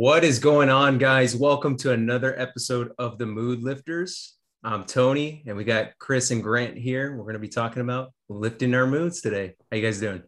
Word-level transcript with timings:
What 0.00 0.24
is 0.24 0.38
going 0.38 0.70
on, 0.70 0.96
guys? 0.96 1.36
Welcome 1.36 1.76
to 1.76 1.92
another 1.92 2.34
episode 2.40 2.92
of 2.98 3.18
the 3.18 3.26
Mood 3.26 3.62
Lifters. 3.62 4.38
I'm 4.64 4.84
Tony, 4.84 5.44
and 5.46 5.58
we 5.58 5.62
got 5.62 5.90
Chris 5.98 6.30
and 6.30 6.42
Grant 6.42 6.78
here. 6.78 7.14
We're 7.14 7.24
going 7.24 7.34
to 7.34 7.38
be 7.38 7.48
talking 7.48 7.82
about 7.82 8.14
lifting 8.30 8.74
our 8.74 8.86
moods 8.86 9.20
today. 9.20 9.56
How 9.70 9.76
you 9.76 9.82
guys 9.82 10.00
doing? 10.00 10.22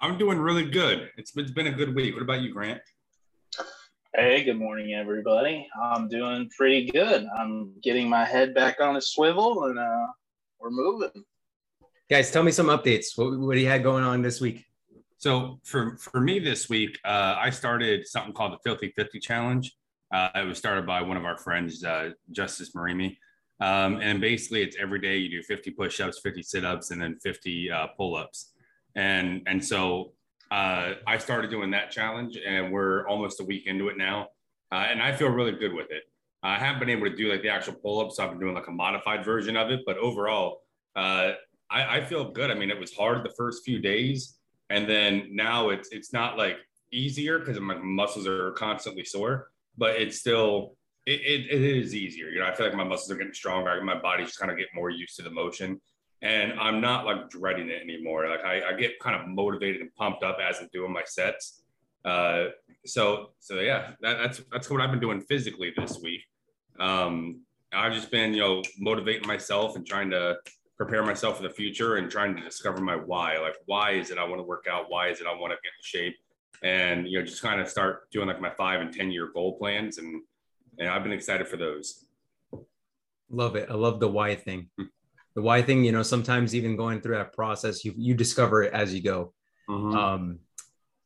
I'm 0.00 0.18
doing 0.18 0.38
really 0.38 0.70
good. 0.70 1.10
It's, 1.16 1.36
it's 1.36 1.50
been 1.50 1.66
a 1.66 1.72
good 1.72 1.96
week. 1.96 2.14
What 2.14 2.22
about 2.22 2.42
you, 2.42 2.52
Grant? 2.52 2.80
Hey, 4.14 4.44
good 4.44 4.56
morning, 4.56 4.94
everybody. 4.94 5.68
I'm 5.82 6.08
doing 6.08 6.48
pretty 6.56 6.88
good. 6.92 7.26
I'm 7.36 7.72
getting 7.82 8.08
my 8.08 8.24
head 8.24 8.54
back 8.54 8.80
on 8.80 8.94
a 8.94 9.00
swivel, 9.00 9.64
and 9.64 9.80
uh, 9.80 10.06
we're 10.60 10.70
moving. 10.70 11.24
Guys, 12.08 12.30
tell 12.30 12.44
me 12.44 12.52
some 12.52 12.68
updates. 12.68 13.18
What, 13.18 13.36
what 13.36 13.54
do 13.54 13.60
you 13.60 13.66
had 13.66 13.82
going 13.82 14.04
on 14.04 14.22
this 14.22 14.40
week? 14.40 14.64
So 15.24 15.58
for 15.64 15.96
for 15.96 16.20
me 16.20 16.38
this 16.38 16.68
week, 16.68 16.98
uh, 17.02 17.34
I 17.38 17.48
started 17.48 18.06
something 18.06 18.34
called 18.34 18.52
the 18.52 18.58
Filthy 18.62 18.92
Fifty 18.94 19.18
Challenge. 19.18 19.74
Uh, 20.12 20.28
it 20.34 20.46
was 20.46 20.58
started 20.58 20.84
by 20.84 21.00
one 21.00 21.16
of 21.16 21.24
our 21.24 21.38
friends, 21.38 21.82
uh, 21.82 22.10
Justice 22.30 22.72
Marimi. 22.76 23.16
Um, 23.58 24.00
and 24.02 24.20
basically, 24.20 24.60
it's 24.60 24.76
every 24.78 25.00
day 25.00 25.16
you 25.16 25.30
do 25.30 25.42
50 25.42 25.70
push-ups, 25.70 26.20
50 26.22 26.42
sit-ups, 26.42 26.90
and 26.90 27.00
then 27.00 27.16
50 27.22 27.70
uh, 27.70 27.86
pull-ups. 27.96 28.52
And 28.96 29.40
and 29.46 29.64
so 29.64 30.12
uh, 30.50 30.92
I 31.06 31.16
started 31.16 31.50
doing 31.50 31.70
that 31.70 31.90
challenge, 31.90 32.36
and 32.46 32.70
we're 32.70 33.08
almost 33.08 33.40
a 33.40 33.44
week 33.44 33.66
into 33.66 33.88
it 33.88 33.96
now, 33.96 34.28
uh, 34.72 34.88
and 34.90 35.02
I 35.02 35.16
feel 35.16 35.28
really 35.28 35.52
good 35.52 35.72
with 35.72 35.90
it. 35.90 36.02
I 36.42 36.58
haven't 36.58 36.80
been 36.80 36.90
able 36.90 37.08
to 37.08 37.16
do 37.16 37.32
like 37.32 37.40
the 37.40 37.48
actual 37.48 37.76
pull-ups. 37.76 38.16
So 38.16 38.24
I've 38.24 38.30
been 38.32 38.40
doing 38.40 38.54
like 38.54 38.68
a 38.68 38.72
modified 38.72 39.24
version 39.24 39.56
of 39.56 39.70
it, 39.70 39.80
but 39.86 39.96
overall, 39.96 40.64
I, 40.94 41.36
I 41.70 42.04
feel 42.04 42.30
good. 42.30 42.50
I 42.50 42.54
mean, 42.54 42.70
it 42.70 42.78
was 42.78 42.92
hard 42.92 43.24
the 43.24 43.32
first 43.38 43.64
few 43.64 43.78
days 43.78 44.36
and 44.70 44.88
then 44.88 45.28
now 45.30 45.70
it's 45.70 45.90
it's 45.90 46.12
not 46.12 46.38
like 46.38 46.56
easier 46.92 47.38
because 47.38 47.58
my 47.60 47.74
muscles 47.74 48.26
are 48.26 48.52
constantly 48.52 49.04
sore, 49.04 49.50
but 49.76 49.96
it's 49.96 50.18
still 50.18 50.76
it, 51.06 51.20
it, 51.20 51.50
it 51.50 51.62
is 51.62 51.94
easier. 51.94 52.28
You 52.28 52.40
know, 52.40 52.46
I 52.46 52.54
feel 52.54 52.66
like 52.66 52.74
my 52.74 52.84
muscles 52.84 53.10
are 53.10 53.16
getting 53.16 53.34
stronger. 53.34 53.82
My 53.82 53.98
body's 53.98 54.28
just 54.28 54.38
kind 54.38 54.50
of 54.50 54.56
getting 54.56 54.74
more 54.74 54.90
used 54.90 55.16
to 55.16 55.22
the 55.22 55.30
motion. 55.30 55.80
And 56.22 56.58
I'm 56.58 56.80
not 56.80 57.04
like 57.04 57.28
dreading 57.28 57.68
it 57.68 57.82
anymore. 57.82 58.26
Like 58.28 58.44
I, 58.44 58.70
I 58.70 58.72
get 58.72 58.98
kind 58.98 59.20
of 59.20 59.28
motivated 59.28 59.82
and 59.82 59.94
pumped 59.94 60.22
up 60.22 60.38
as 60.42 60.58
I'm 60.60 60.70
doing 60.72 60.92
my 60.92 61.02
sets. 61.04 61.62
Uh, 62.04 62.46
so 62.86 63.30
so 63.40 63.60
yeah, 63.60 63.90
that, 64.00 64.18
that's 64.18 64.42
that's 64.50 64.70
what 64.70 64.80
I've 64.80 64.90
been 64.90 65.00
doing 65.00 65.20
physically 65.20 65.72
this 65.76 65.98
week. 66.02 66.22
Um, 66.80 67.40
I've 67.72 67.92
just 67.92 68.10
been 68.10 68.32
you 68.32 68.40
know 68.40 68.62
motivating 68.78 69.26
myself 69.26 69.76
and 69.76 69.86
trying 69.86 70.10
to 70.10 70.36
prepare 70.76 71.04
myself 71.04 71.36
for 71.36 71.42
the 71.42 71.50
future 71.50 71.96
and 71.96 72.10
trying 72.10 72.36
to 72.36 72.42
discover 72.42 72.80
my 72.80 72.96
why. 72.96 73.38
Like, 73.38 73.56
why 73.66 73.92
is 73.92 74.10
it 74.10 74.18
I 74.18 74.24
want 74.24 74.38
to 74.38 74.44
work 74.44 74.66
out? 74.70 74.86
Why 74.88 75.08
is 75.08 75.20
it 75.20 75.26
I 75.26 75.34
want 75.34 75.52
to 75.52 75.58
get 75.62 75.72
in 75.78 75.82
shape? 75.82 76.16
And 76.62 77.06
you 77.08 77.18
know, 77.18 77.24
just 77.24 77.42
kind 77.42 77.60
of 77.60 77.68
start 77.68 78.10
doing 78.10 78.28
like 78.28 78.40
my 78.40 78.50
five 78.50 78.80
and 78.80 78.92
ten 78.92 79.10
year 79.10 79.30
goal 79.32 79.58
plans, 79.58 79.98
and 79.98 80.22
and 80.78 80.88
I've 80.88 81.02
been 81.02 81.12
excited 81.12 81.46
for 81.48 81.56
those. 81.56 82.06
Love 83.30 83.56
it. 83.56 83.68
I 83.70 83.74
love 83.74 84.00
the 84.00 84.08
why 84.08 84.34
thing. 84.34 84.68
Hmm. 84.78 84.84
The 85.34 85.42
why 85.42 85.62
thing, 85.62 85.84
you 85.84 85.90
know, 85.90 86.04
sometimes 86.04 86.54
even 86.54 86.76
going 86.76 87.00
through 87.00 87.16
that 87.16 87.32
process, 87.32 87.84
you 87.84 87.92
you 87.96 88.14
discover 88.14 88.62
it 88.62 88.72
as 88.72 88.94
you 88.94 89.02
go. 89.02 89.32
Mm-hmm. 89.68 89.96
Um, 89.96 90.38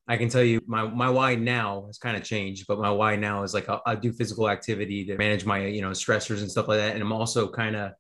I 0.07 0.17
can 0.17 0.29
tell 0.29 0.43
you 0.43 0.61
my 0.67 0.85
my 0.85 1.11
why 1.11 1.35
now 1.35 1.85
has 1.87 1.99
kind 1.99 2.17
of 2.17 2.25
changed, 2.25 2.67
but 2.69 2.79
my 2.79 2.91
why 2.91 3.17
now 3.17 3.43
is 3.43 3.55
like 3.55 3.69
i 3.87 3.95
do 3.95 4.13
physical 4.13 4.49
activity 4.49 5.05
to 5.07 5.17
manage 5.17 5.45
my 5.45 5.67
you 5.67 5.83
know 5.83 5.91
stressors 5.91 6.41
and 6.41 6.51
stuff 6.51 6.69
like 6.69 6.79
that, 6.79 6.95
and 6.95 7.03
I'm 7.03 7.13
also 7.13 7.49
kind 7.49 7.77
of 7.77 7.93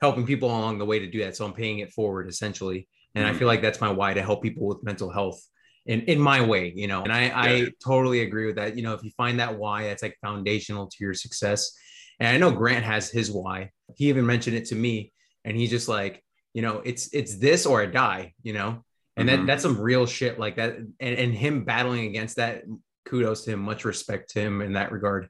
helping 0.00 0.26
people 0.26 0.48
along 0.48 0.78
the 0.78 0.84
way 0.84 0.98
to 0.98 1.10
do 1.10 1.24
that. 1.24 1.36
So 1.36 1.44
I'm 1.44 1.52
paying 1.52 1.80
it 1.80 1.92
forward 1.92 2.28
essentially. 2.28 2.88
And 3.14 3.24
mm-hmm. 3.24 3.34
I 3.34 3.38
feel 3.38 3.48
like 3.48 3.62
that's 3.62 3.80
my 3.80 3.90
why 3.90 4.14
to 4.14 4.22
help 4.22 4.42
people 4.42 4.66
with 4.66 4.84
mental 4.84 5.10
health 5.10 5.40
in, 5.86 6.02
in 6.02 6.20
my 6.20 6.44
way, 6.44 6.72
you 6.76 6.86
know, 6.86 7.02
and 7.02 7.12
I, 7.12 7.26
yeah. 7.26 7.32
I 7.34 7.72
totally 7.82 8.20
agree 8.20 8.46
with 8.46 8.56
that. 8.56 8.76
You 8.76 8.82
know, 8.82 8.94
if 8.94 9.02
you 9.02 9.10
find 9.16 9.40
that 9.40 9.58
why, 9.58 9.84
that's 9.84 10.02
like 10.02 10.16
foundational 10.20 10.86
to 10.86 10.96
your 11.00 11.14
success. 11.14 11.72
And 12.20 12.28
I 12.28 12.36
know 12.36 12.50
Grant 12.50 12.84
has 12.84 13.10
his 13.10 13.30
why. 13.30 13.70
He 13.96 14.08
even 14.08 14.26
mentioned 14.26 14.56
it 14.56 14.66
to 14.66 14.74
me 14.74 15.12
and 15.44 15.56
he's 15.56 15.70
just 15.70 15.88
like, 15.88 16.22
you 16.52 16.62
know, 16.62 16.82
it's, 16.84 17.12
it's 17.14 17.36
this 17.38 17.64
or 17.66 17.82
I 17.82 17.86
die, 17.86 18.34
you 18.42 18.52
know, 18.52 18.84
and 19.16 19.28
mm-hmm. 19.28 19.40
that 19.40 19.46
that's 19.46 19.62
some 19.62 19.80
real 19.80 20.04
shit 20.06 20.38
like 20.38 20.56
that. 20.56 20.76
And, 20.76 20.90
and 21.00 21.34
him 21.34 21.64
battling 21.64 22.06
against 22.06 22.36
that, 22.36 22.64
kudos 23.06 23.44
to 23.44 23.52
him, 23.52 23.60
much 23.60 23.84
respect 23.84 24.30
to 24.30 24.40
him 24.40 24.60
in 24.60 24.74
that 24.74 24.92
regard. 24.92 25.28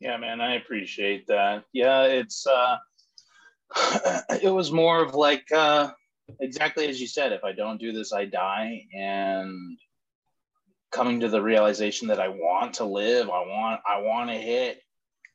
Yeah, 0.00 0.16
man, 0.16 0.40
I 0.40 0.56
appreciate 0.56 1.28
that. 1.28 1.62
Yeah, 1.72 2.02
it's, 2.04 2.44
uh, 2.46 2.76
it 4.42 4.52
was 4.52 4.70
more 4.70 5.02
of 5.02 5.14
like 5.14 5.44
uh, 5.52 5.90
exactly 6.40 6.88
as 6.88 7.00
you 7.00 7.06
said 7.06 7.32
if 7.32 7.44
i 7.44 7.52
don't 7.52 7.80
do 7.80 7.92
this 7.92 8.12
i 8.12 8.24
die. 8.24 8.86
And 8.94 9.78
coming 10.90 11.20
to 11.20 11.28
the 11.28 11.42
realization 11.42 12.08
that 12.08 12.20
i 12.20 12.28
want 12.28 12.74
to 12.74 12.84
live 12.84 13.28
i 13.30 13.40
want 13.40 13.80
i 13.88 14.00
want 14.00 14.30
to 14.30 14.36
hit 14.36 14.82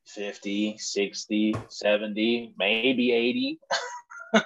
50 0.06 0.78
60 0.78 1.56
70 1.68 2.54
maybe 2.58 3.12
80 3.12 3.60
uh, 4.34 4.42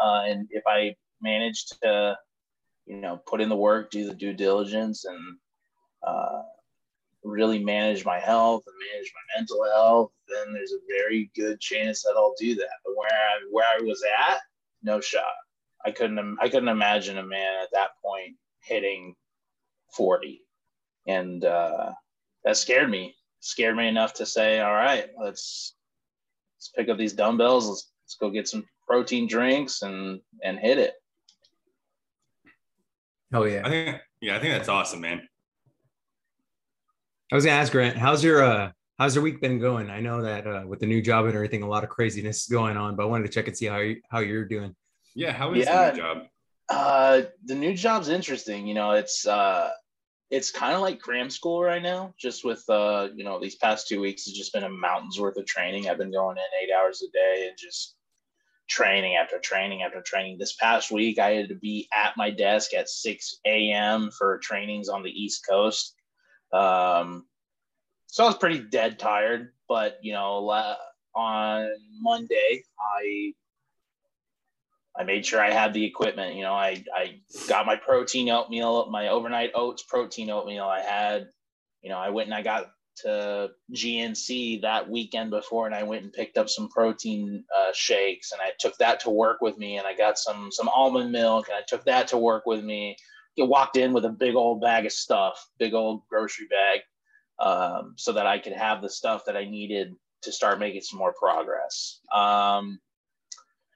and 0.00 0.46
if 0.50 0.62
i 0.66 0.94
manage 1.20 1.66
to 1.82 2.16
you 2.86 2.96
know 2.96 3.20
put 3.26 3.40
in 3.40 3.48
the 3.48 3.56
work 3.56 3.90
do 3.90 4.06
the 4.06 4.14
due 4.14 4.32
diligence 4.32 5.04
and 5.04 5.36
uh, 6.06 6.42
really 7.24 7.62
manage 7.62 8.04
my 8.04 8.18
health 8.18 8.64
and 8.66 8.76
manage 8.92 9.12
my 9.14 9.38
mental 9.38 9.64
health, 9.64 10.12
then 10.28 10.52
there's 10.52 10.72
a 10.72 10.86
very 10.86 11.30
good 11.34 11.58
chance 11.60 12.02
that 12.02 12.14
I'll 12.16 12.34
do 12.38 12.54
that. 12.54 12.68
But 12.84 12.94
where 12.96 13.10
I, 13.10 13.40
where 13.50 13.64
I 13.66 13.82
was 13.82 14.02
at, 14.28 14.40
no 14.82 15.00
shot. 15.00 15.24
I 15.84 15.90
couldn't 15.90 16.38
I 16.40 16.48
couldn't 16.48 16.68
imagine 16.68 17.18
a 17.18 17.22
man 17.22 17.62
at 17.62 17.68
that 17.72 17.90
point 18.02 18.36
hitting 18.62 19.14
40, 19.94 20.40
and 21.06 21.44
uh, 21.44 21.92
that 22.44 22.56
scared 22.56 22.90
me. 22.90 23.14
Scared 23.40 23.76
me 23.76 23.88
enough 23.88 24.14
to 24.14 24.26
say, 24.26 24.60
all 24.60 24.72
right, 24.72 25.08
let's 25.20 25.74
let's 26.56 26.70
pick 26.74 26.88
up 26.88 26.96
these 26.96 27.12
dumbbells. 27.12 27.68
Let's 27.68 27.90
let's 28.04 28.16
go 28.16 28.30
get 28.30 28.48
some 28.48 28.64
protein 28.86 29.26
drinks 29.26 29.82
and 29.82 30.20
and 30.42 30.58
hit 30.58 30.78
it. 30.78 30.94
Oh 33.34 33.44
yeah. 33.44 33.62
I 33.64 33.68
think 33.68 34.00
yeah, 34.20 34.36
I 34.36 34.38
think 34.38 34.54
that's 34.54 34.68
awesome, 34.68 35.00
man. 35.00 35.28
I 37.34 37.36
was 37.36 37.44
gonna 37.44 37.56
ask 37.56 37.72
Grant, 37.72 37.96
how's 37.96 38.22
your 38.22 38.44
uh 38.44 38.70
how's 38.96 39.16
your 39.16 39.24
week 39.24 39.40
been 39.40 39.58
going? 39.58 39.90
I 39.90 39.98
know 39.98 40.22
that 40.22 40.46
uh 40.46 40.62
with 40.68 40.78
the 40.78 40.86
new 40.86 41.02
job 41.02 41.24
and 41.24 41.34
everything, 41.34 41.64
a 41.64 41.68
lot 41.68 41.82
of 41.82 41.90
craziness 41.90 42.42
is 42.42 42.46
going 42.46 42.76
on, 42.76 42.94
but 42.94 43.02
I 43.02 43.06
wanted 43.06 43.24
to 43.24 43.32
check 43.32 43.48
and 43.48 43.56
see 43.56 43.66
how 43.66 43.78
you 43.78 44.00
how 44.08 44.20
you're 44.20 44.44
doing. 44.44 44.76
Yeah, 45.16 45.32
how 45.32 45.52
is 45.52 45.66
yeah, 45.66 45.86
the 45.86 45.90
new 45.90 45.98
job? 45.98 46.18
Uh 46.68 47.22
the 47.44 47.56
new 47.56 47.74
job's 47.74 48.08
interesting. 48.08 48.68
You 48.68 48.74
know, 48.74 48.92
it's 48.92 49.26
uh 49.26 49.70
it's 50.30 50.52
kind 50.52 50.76
of 50.76 50.80
like 50.80 51.00
cram 51.00 51.28
school 51.28 51.60
right 51.60 51.82
now, 51.82 52.14
just 52.16 52.44
with 52.44 52.62
uh, 52.70 53.08
you 53.16 53.24
know, 53.24 53.40
these 53.40 53.56
past 53.56 53.88
two 53.88 54.00
weeks 54.00 54.26
has 54.26 54.34
just 54.34 54.52
been 54.52 54.62
a 54.62 54.70
mountain's 54.70 55.18
worth 55.18 55.36
of 55.36 55.44
training. 55.44 55.88
I've 55.88 55.98
been 55.98 56.12
going 56.12 56.36
in 56.36 56.62
eight 56.62 56.72
hours 56.72 57.02
a 57.02 57.10
day 57.10 57.48
and 57.48 57.58
just 57.58 57.96
training 58.68 59.16
after 59.16 59.40
training 59.40 59.82
after 59.82 60.00
training. 60.02 60.38
This 60.38 60.54
past 60.54 60.92
week, 60.92 61.18
I 61.18 61.30
had 61.30 61.48
to 61.48 61.56
be 61.56 61.88
at 61.92 62.16
my 62.16 62.30
desk 62.30 62.74
at 62.74 62.88
6 62.88 63.40
a.m. 63.44 64.12
for 64.16 64.38
trainings 64.38 64.88
on 64.88 65.02
the 65.02 65.10
East 65.10 65.44
Coast. 65.48 65.96
Um, 66.52 67.26
so 68.06 68.24
I 68.24 68.28
was 68.28 68.36
pretty 68.36 68.60
dead 68.60 68.98
tired, 68.98 69.52
but 69.68 69.98
you 70.02 70.12
know, 70.12 70.48
on 71.14 71.68
Monday, 72.00 72.64
I 72.80 73.32
I 74.96 75.02
made 75.04 75.26
sure 75.26 75.40
I 75.40 75.50
had 75.50 75.74
the 75.74 75.84
equipment. 75.84 76.36
You 76.36 76.42
know, 76.42 76.52
I 76.52 76.84
I 76.94 77.20
got 77.48 77.66
my 77.66 77.76
protein 77.76 78.28
oatmeal, 78.30 78.88
my 78.90 79.08
overnight 79.08 79.52
oats 79.54 79.82
protein 79.82 80.30
oatmeal. 80.30 80.64
I 80.64 80.80
had, 80.80 81.28
you 81.82 81.90
know, 81.90 81.98
I 81.98 82.10
went 82.10 82.28
and 82.28 82.34
I 82.34 82.42
got 82.42 82.70
to 82.98 83.50
GNC 83.74 84.62
that 84.62 84.88
weekend 84.88 85.30
before, 85.30 85.66
and 85.66 85.74
I 85.74 85.82
went 85.82 86.04
and 86.04 86.12
picked 86.12 86.38
up 86.38 86.48
some 86.48 86.68
protein 86.68 87.44
uh, 87.56 87.72
shakes, 87.72 88.30
and 88.30 88.40
I 88.40 88.52
took 88.60 88.76
that 88.78 89.00
to 89.00 89.10
work 89.10 89.40
with 89.40 89.58
me, 89.58 89.78
and 89.78 89.86
I 89.86 89.94
got 89.94 90.18
some 90.18 90.50
some 90.52 90.68
almond 90.68 91.10
milk, 91.10 91.48
and 91.48 91.56
I 91.56 91.62
took 91.66 91.84
that 91.86 92.08
to 92.08 92.18
work 92.18 92.46
with 92.46 92.62
me 92.62 92.96
you 93.36 93.46
walked 93.46 93.76
in 93.76 93.92
with 93.92 94.04
a 94.04 94.10
big 94.10 94.34
old 94.34 94.60
bag 94.60 94.86
of 94.86 94.92
stuff, 94.92 95.48
big 95.58 95.74
old 95.74 96.02
grocery 96.08 96.46
bag, 96.46 96.80
um, 97.38 97.94
so 97.96 98.12
that 98.12 98.26
I 98.26 98.38
could 98.38 98.52
have 98.52 98.80
the 98.80 98.88
stuff 98.88 99.24
that 99.26 99.36
I 99.36 99.44
needed 99.44 99.94
to 100.22 100.32
start 100.32 100.58
making 100.58 100.82
some 100.82 100.98
more 100.98 101.14
progress. 101.18 102.00
Um, 102.12 102.78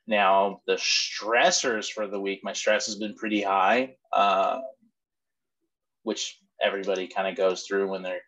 now, 0.06 0.62
the 0.66 0.74
stressors 0.74 1.90
for 1.90 2.06
the 2.06 2.20
week, 2.20 2.40
my 2.42 2.54
stress 2.54 2.86
has 2.86 2.96
been 2.96 3.14
pretty 3.14 3.42
high, 3.42 3.96
uh, 4.12 4.60
which 6.02 6.38
everybody 6.62 7.06
kind 7.06 7.28
of 7.28 7.36
goes 7.36 7.64
through 7.64 7.90
when 7.90 8.02
they're, 8.02 8.22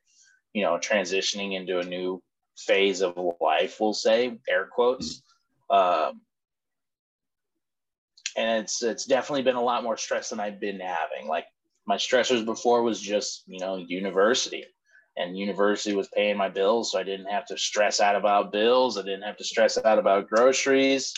you 0.53 0.63
know, 0.63 0.77
transitioning 0.77 1.55
into 1.55 1.79
a 1.79 1.85
new 1.85 2.23
phase 2.59 3.01
of 3.01 3.19
life, 3.41 3.79
we'll 3.81 3.95
say, 3.95 4.39
air 4.49 4.69
quotes. 4.71 5.23
Um, 5.71 6.21
and 8.37 8.65
it's 8.65 8.83
it's 8.83 9.05
definitely 9.05 9.43
been 9.43 9.57
a 9.57 9.63
lot 9.63 9.83
more 9.83 9.97
stress 9.97 10.31
than 10.31 10.41
I've 10.41 10.61
been 10.61 10.81
having. 10.81 11.29
Like 11.29 11.47
my 11.87 11.97
stressors 11.97 12.45
before 12.45 12.83
was 12.83 13.01
just 13.01 13.45
you 13.47 13.61
know 13.61 13.77
university, 13.77 14.65
and 15.17 15.39
university 15.39 15.95
was 15.95 16.09
paying 16.09 16.37
my 16.37 16.49
bills, 16.49 16.93
so 16.93 16.99
I 16.99 17.03
didn't 17.03 17.27
have 17.27 17.47
to 17.47 17.59
stress 17.59 18.01
out 18.01 18.17
about 18.17 18.53
bills. 18.53 18.99
I 18.99 19.03
didn't 19.03 19.23
have 19.23 19.37
to 19.39 19.45
stress 19.45 19.79
out 19.85 19.99
about 19.99 20.29
groceries. 20.29 21.13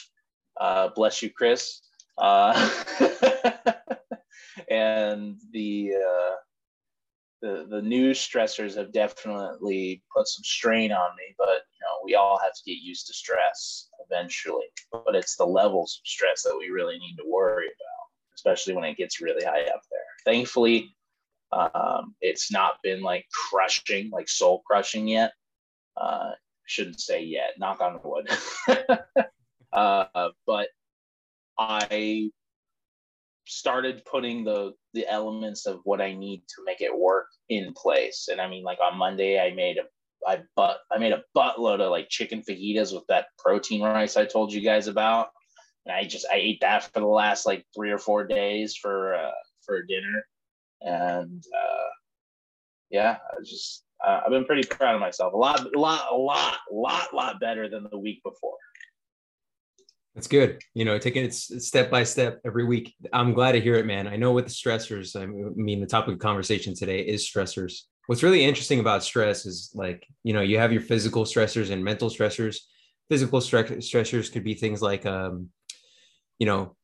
Uh, 0.60 0.88
bless 0.94 1.22
you, 1.22 1.30
Chris. 1.30 1.80
Uh, 2.18 2.70
and 4.70 5.36
the 5.52 5.92
uh, 5.96 6.34
the 7.40 7.66
the 7.68 7.82
new 7.82 8.12
stressors 8.12 8.76
have 8.76 8.92
definitely 8.92 10.02
put 10.14 10.28
some 10.28 10.44
strain 10.44 10.92
on 10.92 11.10
me, 11.16 11.34
but 11.38 11.62
you 11.72 11.80
know 11.80 12.00
we 12.04 12.14
all 12.14 12.38
have 12.38 12.52
to 12.52 12.62
get 12.64 12.78
used 12.80 13.06
to 13.08 13.14
stress 13.14 13.88
eventually. 14.10 14.66
But 14.92 15.14
it's 15.14 15.36
the 15.36 15.46
levels 15.46 16.00
of 16.00 16.06
stress 16.06 16.42
that 16.42 16.56
we 16.58 16.70
really 16.70 16.98
need 16.98 17.16
to 17.16 17.24
worry 17.26 17.66
about, 17.66 18.34
especially 18.34 18.74
when 18.74 18.84
it 18.84 18.96
gets 18.96 19.20
really 19.20 19.44
high 19.44 19.64
up 19.64 19.82
there. 19.90 20.32
Thankfully, 20.34 20.94
um, 21.52 22.14
it's 22.20 22.50
not 22.50 22.74
been 22.82 23.02
like 23.02 23.26
crushing, 23.50 24.10
like 24.10 24.28
soul 24.28 24.62
crushing 24.66 25.08
yet. 25.08 25.32
Uh, 25.96 26.32
shouldn't 26.66 27.00
say 27.00 27.22
yet. 27.22 27.58
Knock 27.58 27.80
on 27.80 28.00
wood. 28.02 28.28
uh, 29.72 30.28
but 30.46 30.68
I 31.58 32.30
started 33.46 34.04
putting 34.04 34.44
the 34.44 34.72
the 34.94 35.06
elements 35.08 35.66
of 35.66 35.80
what 35.84 36.00
I 36.00 36.14
need 36.14 36.42
to 36.48 36.64
make 36.64 36.80
it 36.80 36.96
work 36.96 37.26
in 37.48 37.72
place. 37.74 38.28
And 38.30 38.40
I 38.40 38.48
mean, 38.48 38.62
like 38.62 38.78
on 38.80 38.98
Monday, 38.98 39.38
I 39.38 39.54
made 39.54 39.78
a 39.78 39.84
I 40.26 40.42
but 40.56 40.78
I 40.90 40.98
made 40.98 41.12
a 41.12 41.24
buttload 41.36 41.80
of 41.80 41.90
like 41.90 42.08
chicken 42.08 42.42
fajitas 42.42 42.94
with 42.94 43.06
that 43.08 43.26
protein 43.38 43.82
rice 43.82 44.16
I 44.16 44.24
told 44.24 44.52
you 44.52 44.60
guys 44.60 44.86
about. 44.86 45.28
And 45.86 45.94
I 45.94 46.04
just 46.04 46.26
I 46.32 46.36
ate 46.36 46.60
that 46.60 46.84
for 46.84 47.00
the 47.00 47.06
last 47.06 47.44
like 47.46 47.66
three 47.74 47.90
or 47.90 47.98
four 47.98 48.24
days 48.24 48.76
for 48.76 49.14
uh, 49.14 49.32
for 49.66 49.82
dinner, 49.82 50.24
and 50.80 51.42
uh, 51.54 51.90
yeah, 52.90 53.16
I 53.30 53.42
just 53.42 53.84
uh, 54.06 54.20
I've 54.24 54.30
been 54.30 54.44
pretty 54.44 54.66
proud 54.68 54.94
of 54.94 55.00
myself. 55.00 55.32
A 55.32 55.36
lot, 55.36 55.74
a 55.74 55.78
lot, 55.78 56.06
a 56.10 56.14
lot, 56.14 56.58
lot, 56.70 57.14
lot 57.14 57.40
better 57.40 57.68
than 57.68 57.88
the 57.90 57.98
week 57.98 58.22
before. 58.22 58.56
That's 60.14 60.26
good. 60.26 60.60
You 60.74 60.84
know, 60.84 60.98
taking 60.98 61.24
it 61.24 61.32
step 61.32 61.90
by 61.90 62.04
step 62.04 62.40
every 62.44 62.64
week. 62.64 62.94
I'm 63.12 63.32
glad 63.32 63.52
to 63.52 63.60
hear 63.60 63.76
it, 63.76 63.86
man. 63.86 64.06
I 64.06 64.16
know 64.16 64.32
with 64.32 64.44
the 64.44 64.50
stressors, 64.50 65.16
I 65.16 65.26
mean, 65.26 65.80
the 65.80 65.86
topic 65.86 66.14
of 66.14 66.18
conversation 66.18 66.74
today 66.74 67.00
is 67.00 67.28
stressors. 67.28 67.82
What's 68.06 68.22
really 68.22 68.44
interesting 68.44 68.80
about 68.80 69.04
stress 69.04 69.46
is 69.46 69.70
like, 69.74 70.06
you 70.24 70.32
know, 70.32 70.40
you 70.40 70.58
have 70.58 70.72
your 70.72 70.82
physical 70.82 71.24
stressors 71.24 71.70
and 71.70 71.84
mental 71.84 72.10
stressors. 72.10 72.56
Physical 73.08 73.40
stressors 73.40 74.32
could 74.32 74.44
be 74.44 74.54
things 74.54 74.82
like, 74.82 75.06
um, 75.06 75.50
you 76.38 76.46
know, 76.46 76.76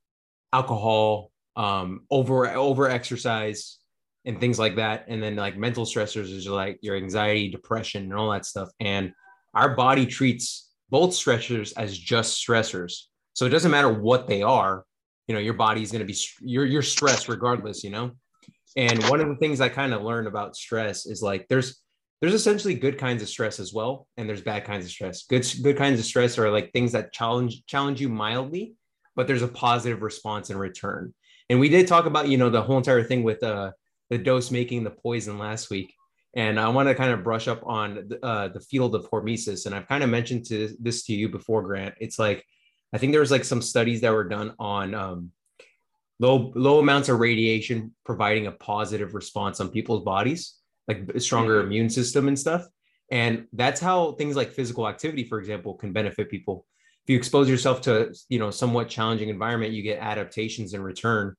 alcohol, 0.52 1.32
um, 1.56 2.02
over 2.10 2.48
over 2.48 2.88
exercise, 2.88 3.78
and 4.24 4.38
things 4.38 4.58
like 4.58 4.76
that. 4.76 5.06
And 5.08 5.22
then 5.22 5.36
like 5.36 5.56
mental 5.56 5.86
stressors 5.86 6.30
is 6.30 6.46
like 6.46 6.78
your 6.82 6.96
anxiety, 6.96 7.48
depression, 7.50 8.04
and 8.04 8.14
all 8.14 8.30
that 8.30 8.44
stuff. 8.44 8.68
And 8.78 9.12
our 9.54 9.74
body 9.74 10.06
treats 10.06 10.70
both 10.90 11.10
stressors 11.10 11.72
as 11.76 11.96
just 11.98 12.46
stressors. 12.46 13.04
So 13.32 13.46
it 13.46 13.50
doesn't 13.50 13.70
matter 13.70 13.92
what 13.92 14.26
they 14.26 14.42
are, 14.42 14.84
you 15.26 15.34
know, 15.34 15.40
your 15.40 15.54
body's 15.54 15.90
going 15.92 16.00
to 16.00 16.06
be, 16.06 16.16
you're, 16.40 16.66
you're 16.66 16.82
stressed 16.82 17.28
regardless, 17.28 17.82
you 17.82 17.90
know? 17.90 18.12
And 18.78 19.02
one 19.06 19.20
of 19.20 19.28
the 19.28 19.34
things 19.34 19.60
I 19.60 19.68
kind 19.68 19.92
of 19.92 20.02
learned 20.02 20.28
about 20.28 20.54
stress 20.54 21.04
is 21.04 21.20
like, 21.20 21.48
there's, 21.48 21.82
there's 22.20 22.32
essentially 22.32 22.74
good 22.74 22.96
kinds 22.96 23.22
of 23.22 23.28
stress 23.28 23.58
as 23.58 23.74
well. 23.74 24.06
And 24.16 24.28
there's 24.28 24.40
bad 24.40 24.64
kinds 24.64 24.84
of 24.84 24.92
stress. 24.92 25.24
Good, 25.24 25.44
good 25.64 25.76
kinds 25.76 25.98
of 25.98 26.06
stress 26.06 26.38
are 26.38 26.48
like 26.48 26.72
things 26.72 26.92
that 26.92 27.12
challenge, 27.12 27.66
challenge 27.66 28.00
you 28.00 28.08
mildly, 28.08 28.74
but 29.16 29.26
there's 29.26 29.42
a 29.42 29.48
positive 29.48 30.00
response 30.00 30.50
in 30.50 30.56
return. 30.56 31.12
And 31.50 31.58
we 31.58 31.68
did 31.68 31.88
talk 31.88 32.06
about, 32.06 32.28
you 32.28 32.38
know, 32.38 32.50
the 32.50 32.62
whole 32.62 32.78
entire 32.78 33.02
thing 33.02 33.24
with 33.24 33.42
uh, 33.42 33.72
the 34.10 34.18
dose 34.18 34.52
making 34.52 34.84
the 34.84 34.90
poison 34.90 35.38
last 35.38 35.70
week. 35.70 35.92
And 36.36 36.60
I 36.60 36.68
want 36.68 36.88
to 36.88 36.94
kind 36.94 37.10
of 37.10 37.24
brush 37.24 37.48
up 37.48 37.66
on 37.66 38.10
uh, 38.22 38.46
the 38.46 38.60
field 38.60 38.94
of 38.94 39.10
hormesis. 39.10 39.66
And 39.66 39.74
I've 39.74 39.88
kind 39.88 40.04
of 40.04 40.10
mentioned 40.10 40.46
to 40.46 40.76
this 40.78 41.02
to 41.06 41.14
you 41.14 41.28
before, 41.28 41.62
Grant. 41.62 41.96
It's 41.98 42.18
like 42.18 42.44
I 42.92 42.98
think 42.98 43.12
there 43.12 43.20
was 43.20 43.30
like 43.30 43.44
some 43.44 43.60
studies 43.60 44.02
that 44.02 44.12
were 44.12 44.28
done 44.28 44.54
on 44.58 44.94
um, 44.94 45.32
low 46.20 46.52
low 46.54 46.78
amounts 46.78 47.08
of 47.08 47.20
radiation 47.20 47.94
providing 48.04 48.46
a 48.46 48.52
positive 48.52 49.14
response 49.14 49.60
on 49.60 49.68
people's 49.68 50.04
bodies, 50.04 50.54
like 50.86 51.08
a 51.14 51.20
stronger 51.20 51.58
mm-hmm. 51.58 51.66
immune 51.66 51.90
system 51.90 52.28
and 52.28 52.38
stuff. 52.38 52.66
And 53.10 53.46
that's 53.52 53.80
how 53.80 54.12
things 54.12 54.36
like 54.36 54.52
physical 54.52 54.86
activity, 54.86 55.24
for 55.24 55.38
example, 55.38 55.74
can 55.74 55.92
benefit 55.92 56.30
people. 56.30 56.66
If 57.04 57.10
you 57.10 57.16
expose 57.16 57.48
yourself 57.48 57.80
to 57.82 58.14
you 58.28 58.38
know 58.38 58.50
somewhat 58.50 58.88
challenging 58.88 59.28
environment, 59.28 59.72
you 59.72 59.82
get 59.82 60.00
adaptations 60.00 60.74
in 60.74 60.82
return. 60.82 61.34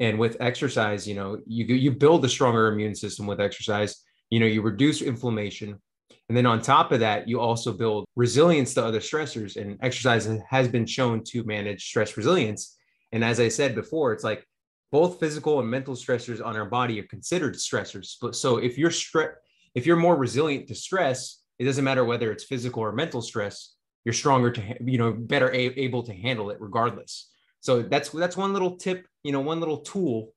And 0.00 0.16
with 0.18 0.36
exercise, 0.38 1.08
you 1.08 1.14
know, 1.14 1.38
you 1.46 1.64
you 1.66 1.90
build 1.90 2.24
a 2.24 2.28
stronger 2.28 2.68
immune 2.68 2.94
system 2.94 3.26
with 3.26 3.40
exercise. 3.40 4.04
You 4.30 4.40
know, 4.40 4.46
you 4.46 4.62
reduce 4.62 5.02
inflammation, 5.02 5.80
and 6.28 6.36
then 6.36 6.46
on 6.46 6.60
top 6.60 6.92
of 6.92 7.00
that, 7.00 7.26
you 7.26 7.40
also 7.40 7.72
build 7.72 8.04
resilience 8.14 8.74
to 8.74 8.84
other 8.84 9.00
stressors. 9.00 9.56
And 9.56 9.78
exercise 9.82 10.28
has 10.48 10.68
been 10.68 10.86
shown 10.86 11.24
to 11.24 11.42
manage 11.44 11.84
stress 11.84 12.16
resilience. 12.16 12.77
And 13.12 13.24
as 13.24 13.40
I 13.40 13.48
said 13.48 13.74
before, 13.74 14.12
it's 14.12 14.24
like 14.24 14.46
both 14.90 15.20
physical 15.20 15.60
and 15.60 15.68
mental 15.68 15.94
stressors 15.94 16.44
on 16.44 16.56
our 16.56 16.64
body 16.64 17.00
are 17.00 17.04
considered 17.04 17.54
stressors. 17.54 18.16
So 18.34 18.58
if 18.58 18.78
you're 18.78 18.90
stre- 18.90 19.34
if 19.74 19.86
you're 19.86 19.96
more 19.96 20.16
resilient 20.16 20.68
to 20.68 20.74
stress, 20.74 21.42
it 21.58 21.64
doesn't 21.64 21.84
matter 21.84 22.04
whether 22.04 22.32
it's 22.32 22.44
physical 22.44 22.82
or 22.82 22.92
mental 22.92 23.20
stress, 23.20 23.74
you're 24.04 24.12
stronger 24.12 24.50
to 24.50 24.76
you 24.84 24.98
know 24.98 25.12
better 25.12 25.50
a- 25.50 25.78
able 25.78 26.02
to 26.04 26.14
handle 26.14 26.50
it 26.50 26.60
regardless. 26.60 27.30
So 27.60 27.82
that's 27.82 28.10
that's 28.10 28.36
one 28.36 28.52
little 28.52 28.76
tip, 28.76 29.06
you 29.22 29.32
know, 29.32 29.40
one 29.40 29.60
little 29.60 29.78
tool 29.78 30.32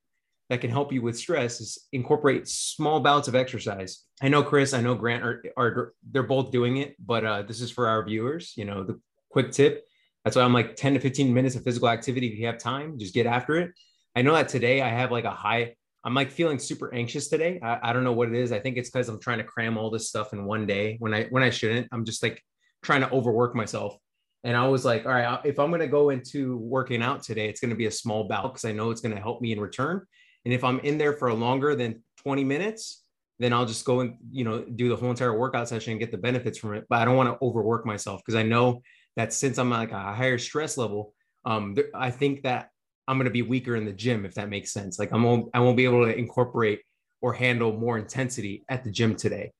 that 0.49 0.59
can 0.59 0.69
help 0.69 0.91
you 0.91 1.01
with 1.01 1.17
stress 1.17 1.61
is 1.61 1.87
incorporate 1.93 2.45
small 2.45 2.99
bouts 2.99 3.29
of 3.29 3.35
exercise. 3.35 4.03
I 4.21 4.27
know 4.27 4.43
Chris, 4.43 4.73
I 4.73 4.81
know 4.81 4.95
Grant 4.95 5.23
are, 5.23 5.43
are 5.55 5.93
they're 6.11 6.23
both 6.23 6.51
doing 6.51 6.77
it, 6.77 6.95
but 6.99 7.23
uh, 7.23 7.41
this 7.43 7.61
is 7.61 7.71
for 7.71 7.87
our 7.87 8.03
viewers. 8.03 8.53
You 8.57 8.65
know, 8.65 8.83
the 8.83 8.99
quick 9.29 9.51
tip. 9.51 9.87
That's 10.23 10.35
why 10.35 10.43
I'm 10.43 10.53
like 10.53 10.75
10 10.75 10.93
to 10.93 10.99
15 10.99 11.33
minutes 11.33 11.55
of 11.55 11.63
physical 11.63 11.89
activity. 11.89 12.27
If 12.27 12.39
you 12.39 12.45
have 12.45 12.57
time, 12.57 12.97
just 12.99 13.13
get 13.13 13.25
after 13.25 13.57
it. 13.57 13.71
I 14.15 14.21
know 14.21 14.33
that 14.33 14.49
today 14.49 14.81
I 14.81 14.89
have 14.89 15.11
like 15.11 15.23
a 15.23 15.31
high, 15.31 15.75
I'm 16.03 16.13
like 16.13 16.31
feeling 16.31 16.59
super 16.59 16.93
anxious 16.93 17.27
today. 17.27 17.59
I, 17.63 17.79
I 17.83 17.93
don't 17.93 18.03
know 18.03 18.11
what 18.13 18.29
it 18.29 18.35
is. 18.35 18.51
I 18.51 18.59
think 18.59 18.77
it's 18.77 18.89
because 18.89 19.09
I'm 19.09 19.19
trying 19.19 19.39
to 19.39 19.43
cram 19.43 19.77
all 19.77 19.89
this 19.89 20.09
stuff 20.09 20.33
in 20.33 20.45
one 20.45 20.67
day 20.67 20.97
when 20.99 21.13
I 21.13 21.25
when 21.25 21.43
I 21.43 21.49
shouldn't. 21.49 21.87
I'm 21.91 22.05
just 22.05 22.21
like 22.23 22.41
trying 22.83 23.01
to 23.01 23.11
overwork 23.11 23.55
myself. 23.55 23.97
And 24.43 24.57
I 24.57 24.67
was 24.67 24.83
like, 24.83 25.05
all 25.05 25.11
right, 25.11 25.39
if 25.43 25.59
I'm 25.59 25.69
going 25.69 25.81
to 25.81 25.87
go 25.87 26.09
into 26.09 26.57
working 26.57 27.03
out 27.03 27.21
today, 27.21 27.47
it's 27.47 27.61
going 27.61 27.69
to 27.69 27.75
be 27.75 27.85
a 27.85 27.91
small 27.91 28.27
bout 28.27 28.53
because 28.53 28.65
I 28.65 28.71
know 28.71 28.89
it's 28.89 29.01
going 29.01 29.15
to 29.15 29.21
help 29.21 29.39
me 29.39 29.51
in 29.51 29.59
return. 29.59 30.01
And 30.45 30.53
if 30.53 30.63
I'm 30.63 30.79
in 30.79 30.97
there 30.97 31.13
for 31.13 31.31
longer 31.31 31.75
than 31.75 32.03
20 32.23 32.43
minutes, 32.43 33.03
then 33.37 33.53
I'll 33.53 33.65
just 33.65 33.85
go 33.85 34.01
and 34.01 34.17
you 34.31 34.43
know 34.43 34.63
do 34.63 34.89
the 34.89 34.95
whole 34.95 35.09
entire 35.09 35.37
workout 35.37 35.67
session 35.67 35.91
and 35.91 35.99
get 35.99 36.11
the 36.11 36.17
benefits 36.17 36.57
from 36.57 36.73
it. 36.75 36.85
But 36.89 36.99
I 36.99 37.05
don't 37.05 37.15
want 37.15 37.29
to 37.29 37.43
overwork 37.45 37.85
myself 37.85 38.21
because 38.23 38.37
I 38.37 38.43
know 38.43 38.81
that 39.15 39.33
since 39.33 39.57
I'm 39.57 39.69
like 39.69 39.91
a 39.91 40.13
higher 40.13 40.37
stress 40.37 40.77
level, 40.77 41.13
um, 41.45 41.75
I 41.93 42.11
think 42.11 42.43
that 42.43 42.69
I'm 43.07 43.17
going 43.17 43.25
to 43.25 43.31
be 43.31 43.41
weaker 43.41 43.75
in 43.75 43.85
the 43.85 43.93
gym 43.93 44.25
if 44.25 44.35
that 44.35 44.49
makes 44.49 44.71
sense. 44.71 44.99
Like 44.99 45.11
I'm 45.11 45.23
won't, 45.23 45.49
I 45.53 45.59
won't 45.59 45.77
be 45.77 45.85
able 45.85 46.05
to 46.05 46.15
incorporate 46.15 46.81
or 47.21 47.33
handle 47.33 47.73
more 47.73 47.97
intensity 47.97 48.63
at 48.69 48.83
the 48.83 48.91
gym 48.91 49.15
today. 49.15 49.51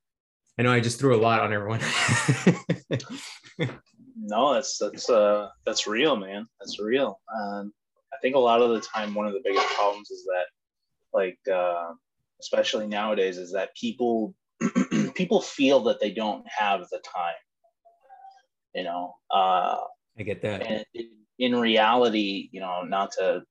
I 0.58 0.64
know 0.64 0.72
I 0.72 0.80
just 0.80 1.00
threw 1.00 1.16
a 1.16 1.22
lot 1.22 1.42
on 1.42 1.54
everyone. 1.54 1.80
no, 4.16 4.54
that's 4.54 4.78
that's 4.78 5.10
uh 5.10 5.50
that's 5.66 5.88
real, 5.88 6.16
man. 6.16 6.46
That's 6.60 6.80
real. 6.80 7.20
Um, 7.36 7.74
I 8.14 8.18
think 8.22 8.36
a 8.36 8.40
lot 8.40 8.62
of 8.62 8.70
the 8.70 8.82
time 8.82 9.14
one 9.14 9.28
of 9.28 9.34
the 9.34 9.42
biggest 9.44 9.66
problems 9.68 10.12
is 10.12 10.24
that 10.26 10.46
like 11.14 11.40
uh, 11.52 11.94
especially 12.40 12.88
nowadays 12.88 13.38
is 13.38 13.52
that 13.54 13.76
people 13.76 14.36
people 15.16 15.42
feel 15.42 15.80
that 15.82 16.00
they 16.00 16.12
don't 16.12 16.46
have 16.48 16.82
the 16.92 17.00
time 17.00 17.34
you 18.74 18.84
know 18.84 19.14
uh, 19.32 19.78
i 20.18 20.24
get 20.24 20.42
that. 20.42 20.66
and 20.66 20.86
in 21.40 21.56
reality 21.56 22.50
you 22.52 22.60
know 22.60 22.84
not 22.84 23.12
to 23.12 23.42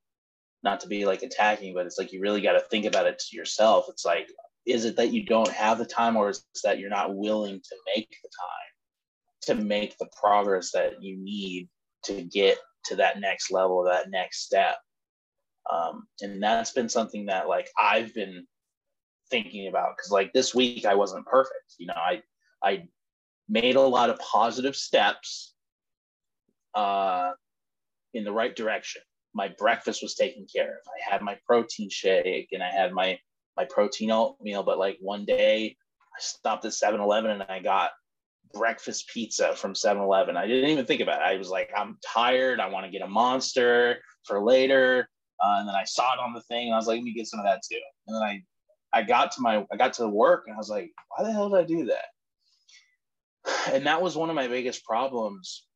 not 0.63 0.81
to 0.81 0.89
be 0.89 1.05
like 1.05 1.23
attacking 1.23 1.75
but 1.75 1.87
it's 1.87 1.99
like 1.99 2.13
you 2.13 2.21
really 2.21 2.41
got 2.41 2.53
to 2.53 2.61
think 2.71 2.85
about 2.85 3.07
it 3.07 3.19
to 3.19 3.37
yourself. 3.37 3.87
It's 3.89 4.05
like 4.05 4.29
is 4.67 4.85
it 4.85 4.97
that 4.97 5.13
you 5.13 5.25
don't 5.25 5.51
have 5.51 5.79
the 5.79 5.87
time 5.87 6.17
or 6.17 6.29
is 6.29 6.39
it 6.39 6.61
that 6.65 6.79
you're 6.79 6.91
not 6.91 7.15
willing 7.15 7.61
to 7.61 7.77
make 7.95 8.09
the 8.23 8.29
time 8.29 9.57
to 9.59 9.65
make 9.65 9.97
the 9.99 10.09
progress 10.21 10.71
that 10.73 11.03
you 11.03 11.17
need 11.17 11.69
to 12.05 12.23
get 12.23 12.59
to 12.85 12.97
that 12.97 13.21
next 13.21 13.51
level 13.51 13.85
that 13.85 14.11
next 14.11 14.45
step? 14.45 14.77
Um, 15.73 16.07
and 16.21 16.43
that's 16.43 16.73
been 16.73 16.89
something 16.89 17.27
that 17.27 17.49
like 17.49 17.69
I've 17.79 18.15
been 18.15 18.47
thinking 19.31 19.69
about 19.69 19.97
because 19.97 20.11
like 20.11 20.33
this 20.33 20.55
week 20.55 20.85
I 20.85 20.95
wasn't 20.95 21.27
perfect. 21.27 21.75
You 21.79 21.87
know, 21.87 21.95
I 21.97 22.23
I 22.63 22.85
made 23.51 23.75
a 23.75 23.81
lot 23.81 24.09
of 24.09 24.19
positive 24.21 24.77
steps 24.77 25.55
uh, 26.75 27.33
in 28.15 28.25
the 28.25 28.33
right 28.33 28.55
direction. 28.55 29.03
My 29.35 29.49
breakfast 29.59 30.03
was 30.03 30.15
taken 30.15 30.47
care 30.53 30.71
of. 30.71 30.87
I 30.87 31.13
had 31.13 31.23
my 31.23 31.37
protein 31.47 31.91
shake 31.91 32.49
and 32.53 32.63
I 32.63 32.71
had 32.71 32.93
my 32.93 33.19
my 33.57 33.65
protein 33.65 34.11
oatmeal. 34.11 34.63
But 34.63 34.79
like 34.79 34.99
one 35.01 35.25
day 35.25 35.77
I 36.17 36.21
stopped 36.21 36.65
at 36.65 36.73
7-Eleven 36.73 37.31
and 37.31 37.43
I 37.43 37.61
got 37.61 37.91
breakfast 38.53 39.09
pizza 39.13 39.55
from 39.55 39.75
7-Eleven. 39.75 40.37
I 40.37 40.47
didn't 40.47 40.71
even 40.71 40.87
think 40.87 41.01
about 41.01 41.21
it. 41.21 41.27
I 41.27 41.37
was 41.37 41.51
like, 41.51 41.71
I'm 41.77 41.99
tired. 42.07 42.61
I 42.61 42.69
want 42.69 42.87
to 42.87 42.93
get 42.93 43.03
a 43.03 43.09
monster 43.09 43.99
for 44.25 44.43
later. 44.43 45.09
Uh, 45.43 45.57
and 45.59 45.69
then 45.69 45.75
I 45.75 45.85
saw 45.85 46.15
it 46.15 46.21
on 46.21 46.33
the 46.33 46.43
thing 46.43 46.67
and 46.67 46.75
I 46.75 46.77
was 46.77 46.87
like, 46.87 46.97
let 46.97 47.05
me 47.05 47.15
get 47.15 47.27
some 47.27 47.41
of 47.41 47.47
that 47.47 47.63
too. 47.69 47.81
And 48.07 48.17
then 48.17 48.23
I, 48.23 48.43
I 48.93 49.03
got 49.03 49.33
to 49.33 49.41
my, 49.41 49.65
I 49.73 49.77
got 49.77 49.95
to 49.95 50.09
work 50.09 50.45
and 50.47 50.55
I 50.55 50.59
was 50.59 50.69
like, 50.69 50.91
why 51.09 51.25
the 51.25 51.33
hell 51.33 51.49
did 51.49 51.59
I 51.59 51.65
do 51.65 51.87
that? 51.87 52.07
And 53.73 53.87
that 53.87 54.03
was 54.03 54.17
one 54.17 54.31
of 54.31 54.37
my 54.37 54.49
biggest 54.49 54.85
problems 54.85 55.67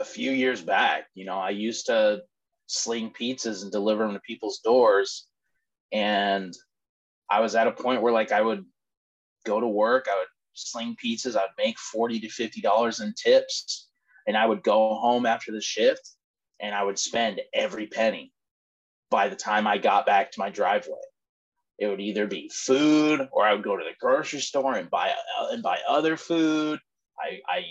a 0.00 0.04
few 0.04 0.32
years 0.32 0.62
back. 0.62 1.06
You 1.14 1.24
know, 1.24 1.38
I 1.38 1.50
used 1.50 1.86
to 1.86 2.22
sling 2.66 3.12
pizzas 3.18 3.62
and 3.62 3.72
deliver 3.72 4.04
them 4.04 4.14
to 4.14 4.20
people's 4.20 4.60
doors. 4.60 5.26
And 5.92 6.54
I 7.30 7.40
was 7.40 7.54
at 7.54 7.66
a 7.66 7.72
point 7.72 8.02
where 8.02 8.12
like 8.12 8.32
I 8.32 8.40
would 8.40 8.64
go 9.44 9.60
to 9.60 9.66
work, 9.66 10.06
I 10.10 10.18
would 10.18 10.28
sling 10.54 10.96
pizzas, 11.02 11.36
I'd 11.36 11.48
make 11.58 11.78
40 11.78 12.20
to 12.20 12.28
50 12.28 12.60
dollars 12.60 13.00
in 13.00 13.14
tips, 13.14 13.88
and 14.26 14.36
I 14.36 14.46
would 14.46 14.62
go 14.62 14.94
home 14.94 15.26
after 15.26 15.52
the 15.52 15.60
shift 15.60 16.16
and 16.60 16.74
I 16.74 16.82
would 16.82 16.98
spend 16.98 17.40
every 17.52 17.86
penny 17.86 18.32
by 19.10 19.28
the 19.28 19.36
time 19.36 19.66
I 19.66 19.78
got 19.78 20.06
back 20.06 20.30
to 20.32 20.40
my 20.40 20.48
driveway. 20.48 21.00
It 21.78 21.86
would 21.86 22.00
either 22.00 22.26
be 22.26 22.50
food 22.52 23.28
or 23.32 23.46
I 23.46 23.54
would 23.54 23.64
go 23.64 23.76
to 23.76 23.84
the 23.84 23.96
grocery 23.98 24.40
store 24.40 24.74
and 24.74 24.90
buy 24.90 25.10
uh, 25.10 25.48
and 25.50 25.62
buy 25.62 25.78
other 25.88 26.16
food. 26.16 26.78
I 27.18 27.40
I 27.48 27.64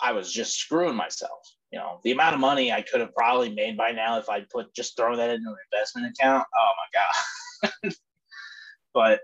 I 0.00 0.12
was 0.12 0.32
just 0.32 0.58
screwing 0.58 0.94
myself. 0.94 1.40
You 1.72 1.78
know, 1.78 2.00
the 2.04 2.12
amount 2.12 2.34
of 2.34 2.40
money 2.40 2.72
I 2.72 2.82
could 2.82 3.00
have 3.00 3.14
probably 3.14 3.50
made 3.50 3.76
by 3.76 3.90
now 3.90 4.18
if 4.18 4.28
I'd 4.28 4.48
put 4.50 4.74
just 4.74 4.96
throw 4.96 5.16
that 5.16 5.30
into 5.30 5.48
an 5.48 5.56
investment 5.72 6.14
account. 6.16 6.46
Oh 6.56 6.72
my 7.62 7.82
god. 7.82 7.94
but 8.94 9.20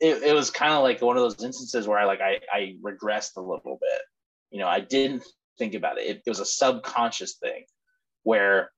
it, 0.00 0.22
it 0.22 0.34
was 0.34 0.50
kind 0.50 0.72
of 0.72 0.82
like 0.82 1.00
one 1.00 1.16
of 1.16 1.22
those 1.22 1.42
instances 1.44 1.86
where 1.86 1.98
I 1.98 2.04
like 2.04 2.20
I, 2.20 2.40
I 2.52 2.76
regressed 2.82 3.36
a 3.36 3.40
little 3.40 3.78
bit. 3.80 4.00
You 4.50 4.60
know, 4.60 4.68
I 4.68 4.80
didn't 4.80 5.24
think 5.58 5.74
about 5.74 5.98
it. 5.98 6.06
It, 6.06 6.22
it 6.26 6.30
was 6.30 6.40
a 6.40 6.44
subconscious 6.44 7.34
thing 7.34 7.64
where 8.22 8.70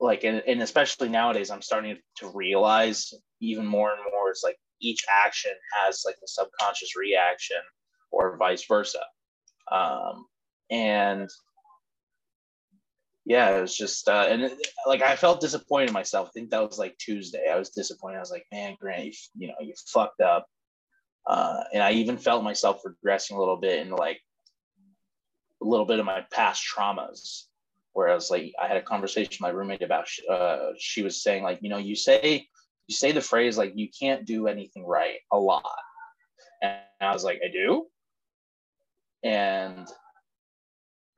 like 0.00 0.24
and, 0.24 0.42
and 0.46 0.62
especially 0.62 1.08
nowadays 1.08 1.50
i'm 1.50 1.62
starting 1.62 1.96
to 2.16 2.30
realize 2.34 3.12
even 3.40 3.66
more 3.66 3.90
and 3.92 4.00
more 4.12 4.30
it's 4.30 4.44
like 4.44 4.56
each 4.80 5.04
action 5.10 5.52
has 5.74 6.02
like 6.04 6.16
a 6.22 6.28
subconscious 6.28 6.96
reaction 6.96 7.60
or 8.10 8.36
vice 8.36 8.64
versa 8.66 9.00
um, 9.70 10.26
and 10.70 11.28
yeah, 13.24 13.58
it 13.58 13.60
was 13.60 13.76
just 13.76 14.08
uh, 14.08 14.26
and 14.28 14.42
it, 14.42 14.66
like 14.86 15.02
I 15.02 15.16
felt 15.16 15.40
disappointed 15.40 15.88
in 15.88 15.94
myself. 15.94 16.28
I 16.28 16.30
think 16.30 16.50
that 16.50 16.62
was 16.66 16.78
like 16.78 16.96
Tuesday. 16.98 17.48
I 17.52 17.56
was 17.56 17.70
disappointed. 17.70 18.18
I 18.18 18.20
was 18.20 18.30
like, 18.30 18.46
man, 18.52 18.76
Grant, 18.80 19.04
you, 19.04 19.12
you 19.36 19.48
know, 19.48 19.54
you 19.60 19.74
fucked 19.92 20.20
up. 20.20 20.46
Uh, 21.26 21.64
and 21.74 21.82
I 21.82 21.90
even 21.92 22.18
felt 22.18 22.44
myself 22.44 22.82
regressing 22.86 23.36
a 23.36 23.38
little 23.38 23.56
bit 23.56 23.80
into 23.80 23.96
like 23.96 24.20
a 25.60 25.64
little 25.64 25.86
bit 25.86 25.98
of 25.98 26.06
my 26.06 26.24
past 26.32 26.62
traumas. 26.64 27.42
Where 27.96 28.10
I 28.10 28.14
was 28.14 28.30
like, 28.30 28.52
I 28.62 28.68
had 28.68 28.76
a 28.76 28.82
conversation 28.82 29.30
with 29.30 29.40
my 29.40 29.48
roommate 29.48 29.82
about. 29.82 30.06
Uh, 30.30 30.72
she 30.78 31.02
was 31.02 31.22
saying 31.22 31.42
like, 31.42 31.58
you 31.62 31.70
know, 31.70 31.78
you 31.78 31.96
say 31.96 32.46
you 32.86 32.94
say 32.94 33.10
the 33.10 33.22
phrase 33.22 33.56
like 33.56 33.72
you 33.74 33.88
can't 33.98 34.26
do 34.26 34.48
anything 34.48 34.84
right 34.84 35.16
a 35.32 35.38
lot, 35.38 35.64
and 36.62 36.76
I 37.00 37.12
was 37.12 37.24
like, 37.24 37.40
I 37.42 37.50
do, 37.50 37.86
and 39.24 39.88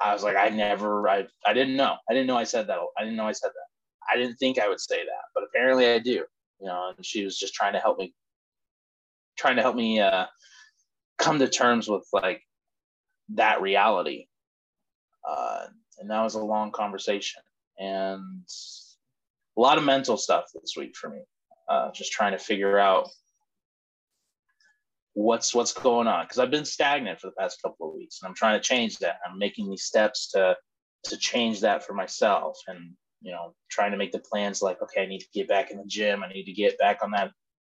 I 0.00 0.12
was 0.12 0.23
like, 0.23 0.37
I 0.37 0.50
never, 0.50 1.08
I, 1.08 1.26
I 1.44 1.52
didn't 1.52 1.76
know. 1.76 1.97
I 2.08 2.14
didn't 2.14 2.28
know 2.28 2.37
I 2.37 2.44
said 2.44 2.68
that. 2.68 2.78
I 2.97 3.02
didn't 3.02 3.16
know 3.16 3.26
I 3.26 3.32
said 3.32 3.49
that. 3.49 4.12
I 4.12 4.16
didn't 4.16 4.37
think 4.37 4.61
I 4.61 4.68
would 4.68 4.80
say 4.80 4.99
that, 4.99 5.25
but 5.35 5.42
apparently 5.44 5.88
I 5.88 5.99
do. 5.99 6.25
You 6.61 6.66
know, 6.66 6.92
and 6.97 7.04
she 7.04 7.25
was 7.25 7.37
just 7.37 7.54
trying 7.54 7.73
to 7.73 7.80
help 7.80 7.99
me, 7.99 8.14
trying 9.37 9.56
to 9.56 9.62
help 9.62 9.75
me 9.75 10.00
uh, 10.00 10.26
come 11.18 11.40
to 11.40 11.49
terms 11.49 11.88
with 11.88 12.06
like 12.12 12.42
that 13.30 13.61
reality. 13.61 14.26
Uh, 15.28 15.66
and 15.99 16.11
that 16.11 16.23
was 16.23 16.35
a 16.35 16.40
long 16.40 16.71
conversation 16.71 17.43
and 17.78 18.45
a 19.57 19.61
lot 19.61 19.78
of 19.78 19.85
mental 19.85 20.17
stuff 20.17 20.45
this 20.55 20.75
week 20.76 20.97
for 20.97 21.11
me. 21.11 21.21
Uh, 21.69 21.90
just 21.93 22.12
trying 22.12 22.33
to 22.33 22.38
figure 22.38 22.78
out 22.78 23.09
what's 25.14 25.55
what's 25.55 25.73
going 25.73 26.07
on 26.07 26.25
because 26.25 26.38
I've 26.38 26.50
been 26.50 26.64
stagnant 26.64 27.21
for 27.21 27.26
the 27.26 27.35
past 27.38 27.61
couple 27.61 27.88
of 27.88 27.95
weeks 27.95 28.21
and 28.21 28.28
I'm 28.28 28.35
trying 28.35 28.59
to 28.59 28.67
change 28.67 28.99
that. 28.99 29.17
I'm 29.28 29.38
making 29.38 29.69
these 29.69 29.83
steps 29.83 30.31
to 30.31 30.57
to 31.05 31.17
change 31.17 31.61
that 31.61 31.85
for 31.85 31.93
myself 31.93 32.59
and 32.69 32.93
you 33.21 33.33
know 33.33 33.55
trying 33.71 33.90
to 33.90 33.97
make 33.97 34.12
the 34.12 34.21
plans 34.21 34.62
like 34.62 34.81
okay 34.81 35.02
I 35.02 35.07
need 35.07 35.21
to 35.21 35.28
get 35.33 35.49
back 35.49 35.71
in 35.71 35.78
the 35.78 35.85
gym 35.87 36.23
I 36.23 36.28
need 36.28 36.45
to 36.45 36.52
get 36.52 36.78
back 36.78 37.02
on 37.02 37.11
that 37.12 37.28
I 37.28 37.31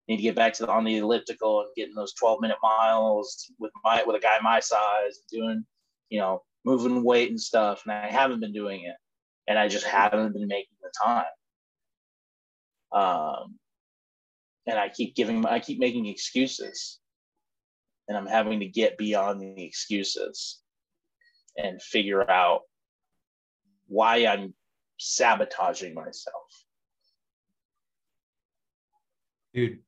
need 0.09 0.17
to 0.19 0.23
get 0.23 0.37
back 0.37 0.53
to 0.55 0.67
the, 0.67 0.73
on 0.73 0.85
the 0.85 0.97
elliptical 0.97 1.61
and 1.61 1.71
getting 1.77 1.95
those 1.95 2.15
12 2.15 2.41
minute 2.41 2.59
miles 2.63 3.51
with 3.59 3.73
my 3.85 4.03
with 4.05 4.17
a 4.17 4.21
guy 4.21 4.39
my 4.43 4.61
size 4.61 5.21
doing 5.31 5.65
you 6.11 6.21
know 6.21 6.43
moving 6.65 7.03
weight 7.03 7.31
and 7.31 7.41
stuff 7.41 7.83
and 7.85 7.93
I 7.93 8.09
haven't 8.09 8.41
been 8.41 8.53
doing 8.53 8.85
it 8.85 8.97
and 9.49 9.59
I 9.59 9.69
just 9.69 9.87
haven't 9.87 10.33
been 10.33 10.47
making 10.47 10.77
the 10.83 10.93
time 11.05 11.25
um 12.93 13.59
and 14.67 14.79
I 14.79 14.89
keep 14.89 15.15
giving 15.15 15.45
I 15.47 15.61
keep 15.61 15.79
making 15.79 16.07
excuses 16.07 17.01
and 18.09 18.17
I'm 18.17 18.27
having 18.27 18.61
to 18.61 18.67
get 18.67 18.99
beyond 18.99 19.41
the 19.41 19.65
excuses 19.65 20.61
and 21.57 21.81
figure 21.83 22.29
out 22.31 22.63
why 23.87 24.27
I'm 24.27 24.55
sabotaging 24.99 25.95
myself. 25.95 26.65
Dude, 29.55 29.81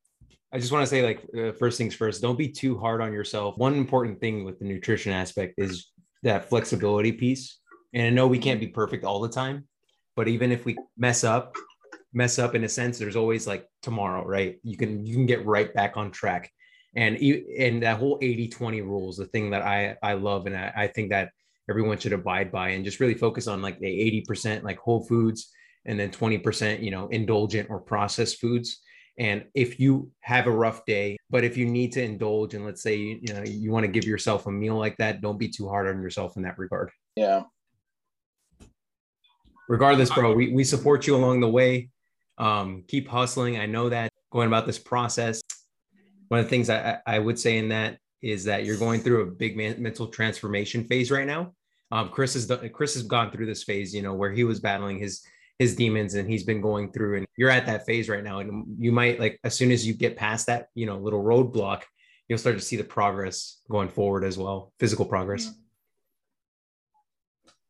I 0.52 0.59
just 0.59 0.73
want 0.73 0.83
to 0.83 0.87
say, 0.87 1.02
like, 1.02 1.26
uh, 1.37 1.52
first 1.52 1.78
things 1.78 1.95
first, 1.95 2.21
don't 2.21 2.37
be 2.37 2.49
too 2.49 2.78
hard 2.78 3.00
on 3.00 3.12
yourself. 3.12 3.57
One 3.57 3.75
important 3.75 4.21
thing 4.21 4.45
with 4.45 4.59
the 4.59 4.66
nutrition 4.66 5.12
aspect 5.12 5.54
is 5.57 5.90
that 6.25 6.49
flexibility 6.49 7.12
piece. 7.12 7.59
And 7.95 8.07
I 8.07 8.11
know 8.11 8.26
we 8.26 8.38
can't 8.38 8.61
be 8.61 8.66
perfect 8.66 9.04
all 9.04 9.21
the 9.21 9.28
time, 9.28 9.66
but 10.16 10.28
even 10.28 10.50
if 10.52 10.64
we 10.64 10.76
mess 10.97 11.25
up, 11.25 11.54
mess 12.12 12.38
up 12.38 12.54
in 12.54 12.64
a 12.64 12.69
sense, 12.69 12.99
there's 12.99 13.16
always 13.16 13.47
like 13.47 13.66
tomorrow, 13.83 14.26
right? 14.26 14.59
You 14.62 14.76
can 14.76 15.07
you 15.07 15.14
can 15.14 15.26
get 15.26 15.47
right 15.47 15.73
back 15.73 15.97
on 15.97 16.11
track 16.11 16.50
and 16.97 17.16
and 17.16 17.83
that 17.83 17.99
whole 17.99 18.19
80 18.23 18.49
20 18.49 18.81
rule 18.83 19.11
is 19.11 19.16
the 19.16 19.26
thing 19.26 19.50
that 19.50 19.62
i 19.62 19.97
i 20.02 20.14
love 20.14 20.47
and 20.47 20.57
I, 20.57 20.73
I, 20.76 20.87
think 20.88 21.11
that 21.11 21.31
everyone 21.69 21.99
should 21.99 22.12
abide 22.12 22.52
by 22.52 22.71
and 22.71 22.85
just 22.85 23.00
really 23.00 23.14
focus 23.14 23.47
on 23.47 23.62
like 23.62 23.78
the 23.81 24.23
80% 24.28 24.62
like 24.62 24.78
whole 24.78 25.04
foods 25.04 25.50
and 25.87 25.99
then 25.99 26.11
20% 26.11 26.83
you 26.83 26.90
know 26.90 27.09
indulgent 27.09 27.71
or 27.71 27.81
processed 27.81 28.40
foods 28.40 28.81
and 29.18 29.44
if 29.54 29.78
you 29.78 30.11
have 30.21 30.47
a 30.47 30.50
rough 30.50 30.85
day 30.87 31.16
but 31.30 31.44
if 31.44 31.56
you 31.56 31.66
need 31.66 31.92
to 31.92 32.02
indulge 32.02 32.54
and 32.54 32.64
let's 32.64 32.83
say 32.83 32.97
you 32.97 33.33
know 33.33 33.42
you 33.44 33.71
want 33.71 33.85
to 33.85 33.90
give 33.90 34.04
yourself 34.04 34.47
a 34.47 34.50
meal 34.50 34.76
like 34.76 34.97
that 34.97 35.21
don't 35.21 35.38
be 35.38 35.49
too 35.49 35.68
hard 35.68 35.87
on 35.87 36.02
yourself 36.02 36.37
in 36.37 36.42
that 36.42 36.59
regard. 36.59 36.90
Yeah. 37.16 37.42
Regardless 39.68 40.11
bro 40.11 40.35
we, 40.35 40.52
we 40.52 40.64
support 40.64 41.06
you 41.06 41.16
along 41.16 41.40
the 41.40 41.49
way. 41.49 41.90
Um, 42.38 42.83
keep 42.88 43.06
hustling. 43.09 43.59
I 43.59 43.66
know 43.66 43.88
that. 43.88 44.11
Going 44.33 44.49
about 44.49 44.66
this 44.66 44.80
process 44.80 45.40
one 46.28 46.40
of 46.40 46.47
the 46.47 46.50
things 46.50 46.71
I, 46.71 46.99
I 47.06 47.18
would 47.18 47.38
say 47.38 47.59
in 47.59 47.68
that 47.68 47.99
is 48.23 48.44
that 48.44 48.64
you're 48.64 48.78
going 48.78 49.00
through 49.00 49.23
a 49.23 49.26
big 49.26 49.56
man, 49.56 49.80
mental 49.80 50.09
transformation 50.09 50.85
phase 50.85 51.11
right 51.11 51.26
now. 51.26 51.52
Um, 51.92 52.09
Chris 52.09 52.35
has 52.35 52.47
done, 52.47 52.68
Chris 52.71 52.94
has 52.94 53.02
gone 53.02 53.30
through 53.30 53.47
this 53.47 53.62
phase, 53.62 53.94
you 53.94 54.02
know, 54.02 54.14
where 54.14 54.33
he 54.33 54.44
was 54.44 54.61
battling 54.61 54.99
his 54.99 55.23
his 55.58 55.76
demons 55.76 56.14
and 56.14 56.28
he's 56.28 56.42
been 56.42 56.61
going 56.61 56.90
through 56.92 57.16
and 57.16 57.26
you're 57.37 57.50
at 57.50 57.66
that 57.66 57.87
phase 57.87 58.08
right 58.08 58.25
now 58.25 58.40
and 58.40 58.64
you 58.78 58.90
might 58.90 59.20
like 59.20 59.38
as 59.44 59.54
soon 59.54 59.70
as 59.70 59.87
you 59.87 59.94
get 59.94 60.16
past 60.16 60.46
that 60.46 60.68
you 60.75 60.84
know 60.84 60.99
little 60.99 61.23
roadblock 61.23 61.82
you'll 62.28 62.38
start 62.38 62.56
to 62.56 62.64
see 62.64 62.76
the 62.76 62.84
progress 62.84 63.61
going 63.70 63.88
forward 63.88 64.25
as 64.25 64.37
well 64.37 64.73
physical 64.78 65.04
progress. 65.04 65.52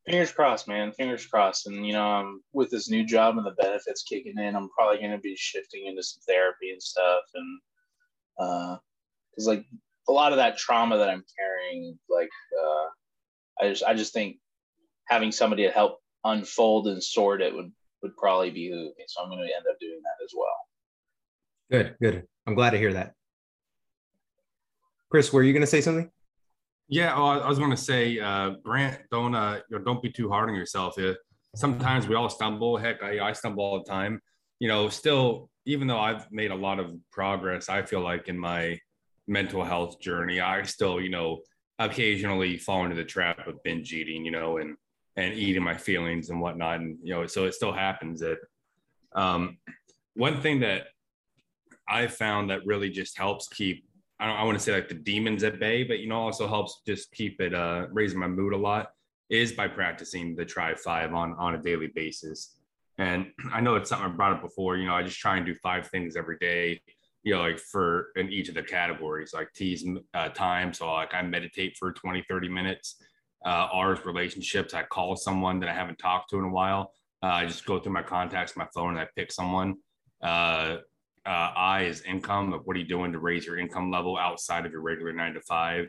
Fingers 0.05 0.31
crossed 0.31 0.67
man. 0.67 0.91
Fingers 0.91 1.25
crossed. 1.25 1.65
And 1.67 1.85
you 1.85 1.93
know 1.93 2.07
um, 2.07 2.41
with 2.53 2.69
this 2.69 2.89
new 2.89 3.05
job 3.05 3.37
and 3.37 3.45
the 3.45 3.51
benefits 3.51 4.03
kicking 4.03 4.37
in 4.37 4.55
i'm 4.55 4.69
probably 4.69 4.97
going 4.97 5.11
to 5.11 5.17
be 5.17 5.35
shifting 5.35 5.85
into 5.85 6.03
some 6.03 6.21
therapy 6.27 6.71
and 6.71 6.81
stuff 6.81 7.23
and 7.33 7.59
uh 8.37 8.77
because 9.31 9.47
like 9.47 9.65
a 10.07 10.11
lot 10.11 10.31
of 10.31 10.37
that 10.37 10.57
trauma 10.57 10.97
that 10.97 11.09
I'm 11.09 11.23
carrying, 11.37 11.97
like 12.09 12.29
uh, 12.59 13.63
I 13.65 13.69
just 13.69 13.83
I 13.83 13.93
just 13.93 14.13
think 14.13 14.37
having 15.07 15.31
somebody 15.31 15.63
to 15.63 15.71
help 15.71 15.99
unfold 16.25 16.87
and 16.87 17.01
sort 17.01 17.41
it 17.41 17.53
would 17.53 17.71
would 18.01 18.15
probably 18.17 18.51
be 18.51 18.71
me. 18.71 18.93
So 19.07 19.23
I'm 19.23 19.29
going 19.29 19.39
to 19.39 19.55
end 19.55 19.65
up 19.69 19.79
doing 19.79 19.99
that 20.03 20.23
as 20.23 20.31
well. 20.35 20.57
Good, 21.71 21.95
good. 22.01 22.27
I'm 22.45 22.53
glad 22.53 22.71
to 22.71 22.77
hear 22.77 22.93
that. 22.93 23.13
Chris, 25.09 25.31
were 25.31 25.43
you 25.43 25.53
going 25.53 25.61
to 25.61 25.67
say 25.67 25.81
something? 25.81 26.11
Yeah, 26.87 27.15
oh, 27.15 27.25
I 27.25 27.47
was 27.49 27.57
going 27.57 27.71
to 27.71 27.77
say, 27.77 28.19
uh, 28.19 28.51
Grant, 28.63 28.99
don't 29.11 29.33
uh, 29.33 29.59
you 29.69 29.77
know, 29.77 29.83
don't 29.83 30.03
be 30.03 30.11
too 30.11 30.29
hard 30.29 30.49
on 30.49 30.55
yourself. 30.55 30.95
Yeah. 30.97 31.13
Sometimes 31.55 32.07
we 32.07 32.15
all 32.15 32.29
stumble. 32.29 32.77
Heck, 32.77 33.01
I, 33.01 33.19
I 33.19 33.31
stumble 33.33 33.63
all 33.63 33.79
the 33.79 33.89
time. 33.89 34.21
You 34.59 34.67
know, 34.67 34.89
still 34.89 35.49
even 35.65 35.87
though 35.87 35.99
I've 35.99 36.31
made 36.31 36.51
a 36.51 36.55
lot 36.55 36.79
of 36.79 36.93
progress, 37.11 37.69
I 37.69 37.81
feel 37.81 38.01
like 38.01 38.27
in 38.27 38.37
my 38.37 38.79
mental 39.27 39.63
health 39.63 39.99
journey, 39.99 40.39
I 40.39 40.61
still, 40.63 41.01
you 41.01 41.09
know, 41.09 41.39
occasionally 41.79 42.57
fall 42.57 42.83
into 42.83 42.95
the 42.95 43.03
trap 43.03 43.47
of 43.47 43.61
binge 43.63 43.91
eating, 43.93 44.23
you 44.23 44.31
know, 44.31 44.57
and 44.57 44.77
and 45.17 45.33
eating 45.33 45.63
my 45.63 45.75
feelings 45.75 46.29
and 46.29 46.41
whatnot. 46.41 46.79
And 46.79 46.97
you 47.01 47.13
know, 47.13 47.25
so 47.25 47.45
it 47.45 47.53
still 47.53 47.73
happens 47.73 48.19
that 48.19 48.37
um 49.13 49.57
one 50.13 50.41
thing 50.41 50.59
that 50.61 50.87
I 51.87 52.07
found 52.07 52.49
that 52.49 52.65
really 52.65 52.89
just 52.89 53.17
helps 53.17 53.47
keep 53.47 53.85
I 54.19 54.27
don't 54.27 54.37
I 54.37 54.43
want 54.43 54.57
to 54.57 54.63
say 54.63 54.73
like 54.73 54.89
the 54.89 54.95
demons 54.95 55.43
at 55.43 55.59
bay, 55.59 55.83
but 55.83 55.99
you 55.99 56.07
know, 56.07 56.19
also 56.19 56.47
helps 56.47 56.81
just 56.85 57.11
keep 57.11 57.41
it 57.41 57.53
uh 57.53 57.87
raising 57.91 58.19
my 58.19 58.27
mood 58.27 58.53
a 58.53 58.57
lot 58.57 58.89
is 59.29 59.51
by 59.51 59.67
practicing 59.67 60.35
the 60.35 60.45
try 60.45 60.75
five 60.75 61.13
on 61.13 61.33
on 61.37 61.55
a 61.55 61.61
daily 61.61 61.91
basis. 61.95 62.57
And 62.97 63.31
I 63.51 63.59
know 63.61 63.75
it's 63.75 63.89
something 63.89 64.07
I 64.07 64.11
brought 64.11 64.33
up 64.33 64.41
before. 64.41 64.77
You 64.77 64.87
know, 64.87 64.95
I 64.95 65.03
just 65.03 65.19
try 65.19 65.37
and 65.37 65.45
do 65.45 65.53
five 65.55 65.87
things 65.87 66.15
every 66.15 66.37
day. 66.37 66.81
You 67.23 67.33
know, 67.33 67.41
like 67.41 67.59
for 67.59 68.09
in 68.15 68.31
each 68.31 68.49
of 68.49 68.55
the 68.55 68.63
categories, 68.63 69.33
like 69.33 69.51
T's 69.53 69.85
uh, 70.13 70.29
time. 70.29 70.73
So 70.73 70.91
like 70.93 71.13
I 71.13 71.21
meditate 71.23 71.75
for 71.77 71.91
20, 71.91 72.23
30 72.29 72.49
minutes. 72.49 73.01
Uh, 73.45 73.67
R's 73.71 74.03
relationships. 74.05 74.73
I 74.73 74.83
call 74.83 75.15
someone 75.15 75.59
that 75.59 75.69
I 75.69 75.73
haven't 75.73 75.99
talked 75.99 76.31
to 76.31 76.39
in 76.39 76.45
a 76.45 76.49
while. 76.49 76.91
Uh, 77.21 77.27
I 77.27 77.45
just 77.45 77.65
go 77.65 77.79
through 77.79 77.93
my 77.93 78.03
contacts, 78.03 78.57
my 78.57 78.67
phone, 78.73 78.91
and 78.91 78.99
I 78.99 79.07
pick 79.15 79.31
someone. 79.31 79.75
Uh, 80.21 80.77
uh, 81.25 81.51
I 81.55 81.83
is 81.83 82.01
income. 82.01 82.51
Like, 82.51 82.61
what 82.65 82.75
are 82.75 82.79
you 82.79 82.87
doing 82.87 83.11
to 83.11 83.19
raise 83.19 83.45
your 83.45 83.57
income 83.57 83.91
level 83.91 84.17
outside 84.17 84.65
of 84.65 84.71
your 84.71 84.81
regular 84.81 85.11
nine 85.13 85.33
to 85.33 85.41
five? 85.41 85.87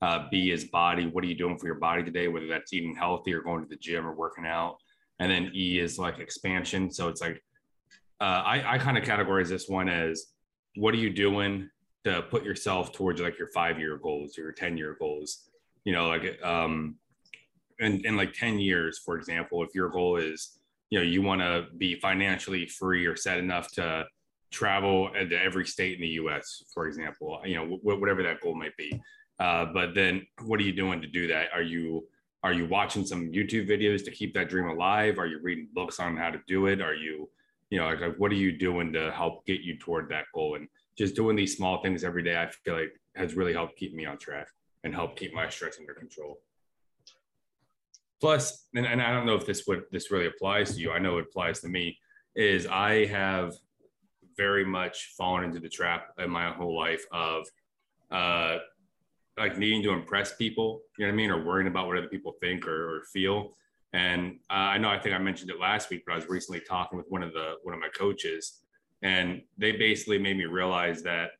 Uh, 0.00 0.28
B 0.30 0.50
is 0.50 0.64
body. 0.64 1.06
What 1.06 1.24
are 1.24 1.26
you 1.26 1.34
doing 1.34 1.58
for 1.58 1.66
your 1.66 1.78
body 1.78 2.02
today? 2.02 2.28
Whether 2.28 2.46
that's 2.46 2.72
eating 2.72 2.94
healthy 2.94 3.34
or 3.34 3.42
going 3.42 3.62
to 3.62 3.68
the 3.68 3.76
gym 3.76 4.06
or 4.06 4.14
working 4.14 4.46
out. 4.46 4.76
And 5.18 5.30
then 5.30 5.50
E 5.54 5.80
is 5.80 5.98
like 5.98 6.20
expansion. 6.20 6.90
So 6.90 7.08
it's 7.08 7.20
like 7.20 7.42
uh, 8.20 8.42
I, 8.44 8.74
I 8.74 8.78
kind 8.78 8.96
of 8.96 9.04
categorize 9.04 9.48
this 9.48 9.68
one 9.68 9.88
as 9.88 10.26
what 10.76 10.94
are 10.94 10.98
you 10.98 11.10
doing 11.10 11.68
to 12.04 12.22
put 12.22 12.44
yourself 12.44 12.92
towards 12.92 13.20
like 13.20 13.38
your 13.38 13.48
five 13.48 13.78
year 13.78 13.98
goals 13.98 14.38
or 14.38 14.42
your 14.42 14.52
10 14.52 14.76
year 14.76 14.96
goals? 14.98 15.50
You 15.84 15.92
know, 15.92 16.08
like 16.08 16.42
um, 16.42 16.96
in, 17.78 18.04
in 18.04 18.16
like 18.16 18.32
10 18.32 18.58
years, 18.58 18.98
for 18.98 19.16
example, 19.16 19.62
if 19.62 19.74
your 19.74 19.88
goal 19.88 20.16
is, 20.16 20.58
you 20.90 20.98
know, 20.98 21.04
you 21.04 21.22
want 21.22 21.40
to 21.40 21.66
be 21.76 21.94
financially 21.96 22.66
free 22.66 23.06
or 23.06 23.16
set 23.16 23.38
enough 23.38 23.70
to 23.72 24.04
travel 24.50 25.10
to 25.12 25.42
every 25.42 25.66
state 25.66 25.94
in 25.96 26.00
the 26.00 26.08
US, 26.08 26.64
for 26.72 26.86
example, 26.86 27.40
you 27.44 27.54
know, 27.56 27.62
w- 27.62 28.00
whatever 28.00 28.22
that 28.22 28.40
goal 28.40 28.54
might 28.54 28.76
be. 28.76 29.00
Uh, 29.38 29.66
but 29.66 29.94
then 29.94 30.26
what 30.44 30.58
are 30.60 30.64
you 30.64 30.72
doing 30.72 31.00
to 31.00 31.06
do 31.06 31.26
that? 31.28 31.48
Are 31.54 31.62
you 31.62 32.06
are 32.44 32.52
you 32.52 32.66
watching 32.66 33.04
some 33.04 33.32
YouTube 33.32 33.68
videos 33.68 34.04
to 34.04 34.12
keep 34.12 34.32
that 34.34 34.48
dream 34.48 34.68
alive? 34.68 35.18
Are 35.18 35.26
you 35.26 35.40
reading 35.42 35.68
books 35.72 35.98
on 35.98 36.16
how 36.16 36.30
to 36.30 36.40
do 36.46 36.66
it? 36.66 36.80
Are 36.80 36.94
you, 36.94 37.28
you 37.68 37.80
know, 37.80 37.86
like, 37.86 38.00
like 38.00 38.16
what 38.16 38.30
are 38.30 38.36
you 38.36 38.56
doing 38.56 38.92
to 38.92 39.10
help 39.10 39.44
get 39.44 39.62
you 39.62 39.76
toward 39.76 40.08
that 40.10 40.26
goal? 40.32 40.54
And 40.54 40.68
just 40.96 41.16
doing 41.16 41.34
these 41.34 41.56
small 41.56 41.82
things 41.82 42.04
every 42.04 42.22
day, 42.22 42.40
I 42.40 42.48
feel 42.48 42.74
like 42.74 42.92
has 43.16 43.34
really 43.34 43.52
helped 43.52 43.76
keep 43.76 43.92
me 43.92 44.06
on 44.06 44.18
track 44.18 44.46
and 44.84 44.94
help 44.94 45.16
keep 45.16 45.34
my 45.34 45.48
stress 45.48 45.78
under 45.78 45.94
control. 45.94 46.38
Plus, 48.20 48.66
and, 48.74 48.86
and 48.86 49.00
I 49.00 49.12
don't 49.12 49.26
know 49.26 49.36
if 49.36 49.46
this 49.46 49.64
would 49.66 49.84
this 49.92 50.10
really 50.10 50.26
applies 50.26 50.74
to 50.74 50.80
you. 50.80 50.90
I 50.90 50.98
know 50.98 51.18
it 51.18 51.26
applies 51.28 51.60
to 51.60 51.68
me. 51.68 51.98
Is 52.34 52.66
I 52.66 53.06
have 53.06 53.54
very 54.36 54.64
much 54.64 55.14
fallen 55.16 55.44
into 55.44 55.60
the 55.60 55.68
trap 55.68 56.08
in 56.18 56.30
my 56.30 56.50
whole 56.50 56.76
life 56.76 57.04
of 57.12 57.46
uh, 58.10 58.58
like 59.36 59.58
needing 59.58 59.82
to 59.82 59.90
impress 59.90 60.34
people, 60.36 60.80
you 60.98 61.04
know 61.04 61.10
what 61.10 61.14
I 61.14 61.16
mean, 61.16 61.30
or 61.30 61.44
worrying 61.44 61.68
about 61.68 61.86
what 61.86 61.96
other 61.96 62.08
people 62.08 62.34
think 62.40 62.66
or, 62.66 62.96
or 62.96 63.02
feel. 63.12 63.56
And 63.92 64.38
uh, 64.50 64.74
I 64.74 64.78
know 64.78 64.88
I 64.88 64.98
think 64.98 65.14
I 65.14 65.18
mentioned 65.18 65.50
it 65.50 65.58
last 65.58 65.90
week, 65.90 66.02
but 66.06 66.12
I 66.12 66.16
was 66.16 66.28
recently 66.28 66.60
talking 66.60 66.98
with 66.98 67.06
one 67.08 67.22
of 67.22 67.32
the 67.32 67.54
one 67.62 67.74
of 67.74 67.80
my 67.80 67.88
coaches, 67.88 68.60
and 69.02 69.42
they 69.56 69.72
basically 69.72 70.18
made 70.18 70.36
me 70.36 70.44
realize 70.44 71.02
that 71.04 71.30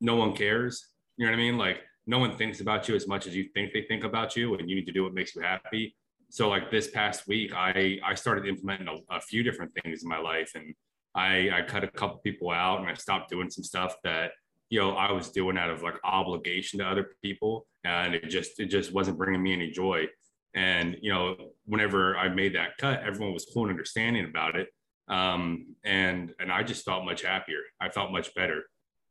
no 0.00 0.16
one 0.16 0.34
cares. 0.34 0.88
You 1.16 1.26
know 1.26 1.32
what 1.32 1.38
I 1.38 1.42
mean? 1.42 1.58
Like 1.58 1.82
no 2.06 2.18
one 2.18 2.36
thinks 2.36 2.60
about 2.60 2.88
you 2.88 2.94
as 2.94 3.06
much 3.06 3.26
as 3.26 3.34
you 3.34 3.44
think 3.54 3.72
they 3.72 3.82
think 3.82 4.04
about 4.04 4.36
you, 4.36 4.54
and 4.54 4.68
you 4.68 4.76
need 4.76 4.86
to 4.86 4.92
do 4.92 5.04
what 5.04 5.14
makes 5.14 5.34
you 5.34 5.42
happy. 5.42 5.96
So 6.30 6.48
like 6.48 6.70
this 6.70 6.90
past 6.90 7.26
week, 7.26 7.52
I 7.54 7.98
I 8.04 8.14
started 8.14 8.46
implementing 8.46 8.88
a, 8.88 9.16
a 9.16 9.20
few 9.20 9.42
different 9.42 9.72
things 9.82 10.02
in 10.02 10.08
my 10.08 10.18
life, 10.18 10.52
and 10.54 10.74
I 11.14 11.50
I 11.50 11.62
cut 11.62 11.84
a 11.84 11.88
couple 11.88 12.18
people 12.18 12.50
out, 12.50 12.80
and 12.80 12.88
I 12.88 12.94
stopped 12.94 13.30
doing 13.30 13.50
some 13.50 13.64
stuff 13.64 13.96
that 14.04 14.32
you 14.68 14.80
know 14.80 14.96
I 14.96 15.12
was 15.12 15.30
doing 15.30 15.56
out 15.56 15.70
of 15.70 15.82
like 15.82 15.94
obligation 16.04 16.80
to 16.80 16.86
other 16.86 17.10
people, 17.22 17.66
and 17.84 18.14
it 18.14 18.28
just 18.28 18.60
it 18.60 18.66
just 18.66 18.92
wasn't 18.92 19.18
bringing 19.18 19.42
me 19.42 19.52
any 19.52 19.70
joy. 19.70 20.06
And 20.54 20.96
you 21.00 21.12
know, 21.12 21.36
whenever 21.64 22.16
I 22.16 22.28
made 22.28 22.54
that 22.54 22.76
cut, 22.78 23.02
everyone 23.02 23.32
was 23.32 23.46
cool 23.52 23.64
and 23.64 23.70
understanding 23.70 24.24
about 24.24 24.56
it, 24.56 24.68
um, 25.08 25.74
and 25.84 26.32
and 26.38 26.52
I 26.52 26.62
just 26.62 26.84
felt 26.84 27.04
much 27.04 27.22
happier. 27.22 27.60
I 27.80 27.88
felt 27.88 28.12
much 28.12 28.34
better, 28.34 28.64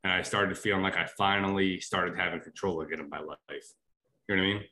and 0.04 0.12
I 0.12 0.22
started 0.22 0.56
feeling 0.56 0.82
like 0.82 0.96
I 0.96 1.06
finally 1.06 1.80
started 1.80 2.16
having 2.16 2.40
control 2.40 2.82
again 2.82 3.00
of 3.00 3.08
my 3.08 3.20
life. 3.20 3.72
You 4.28 4.36
know 4.36 4.42
what 4.42 4.48
I 4.48 4.52
mean? 4.52 4.62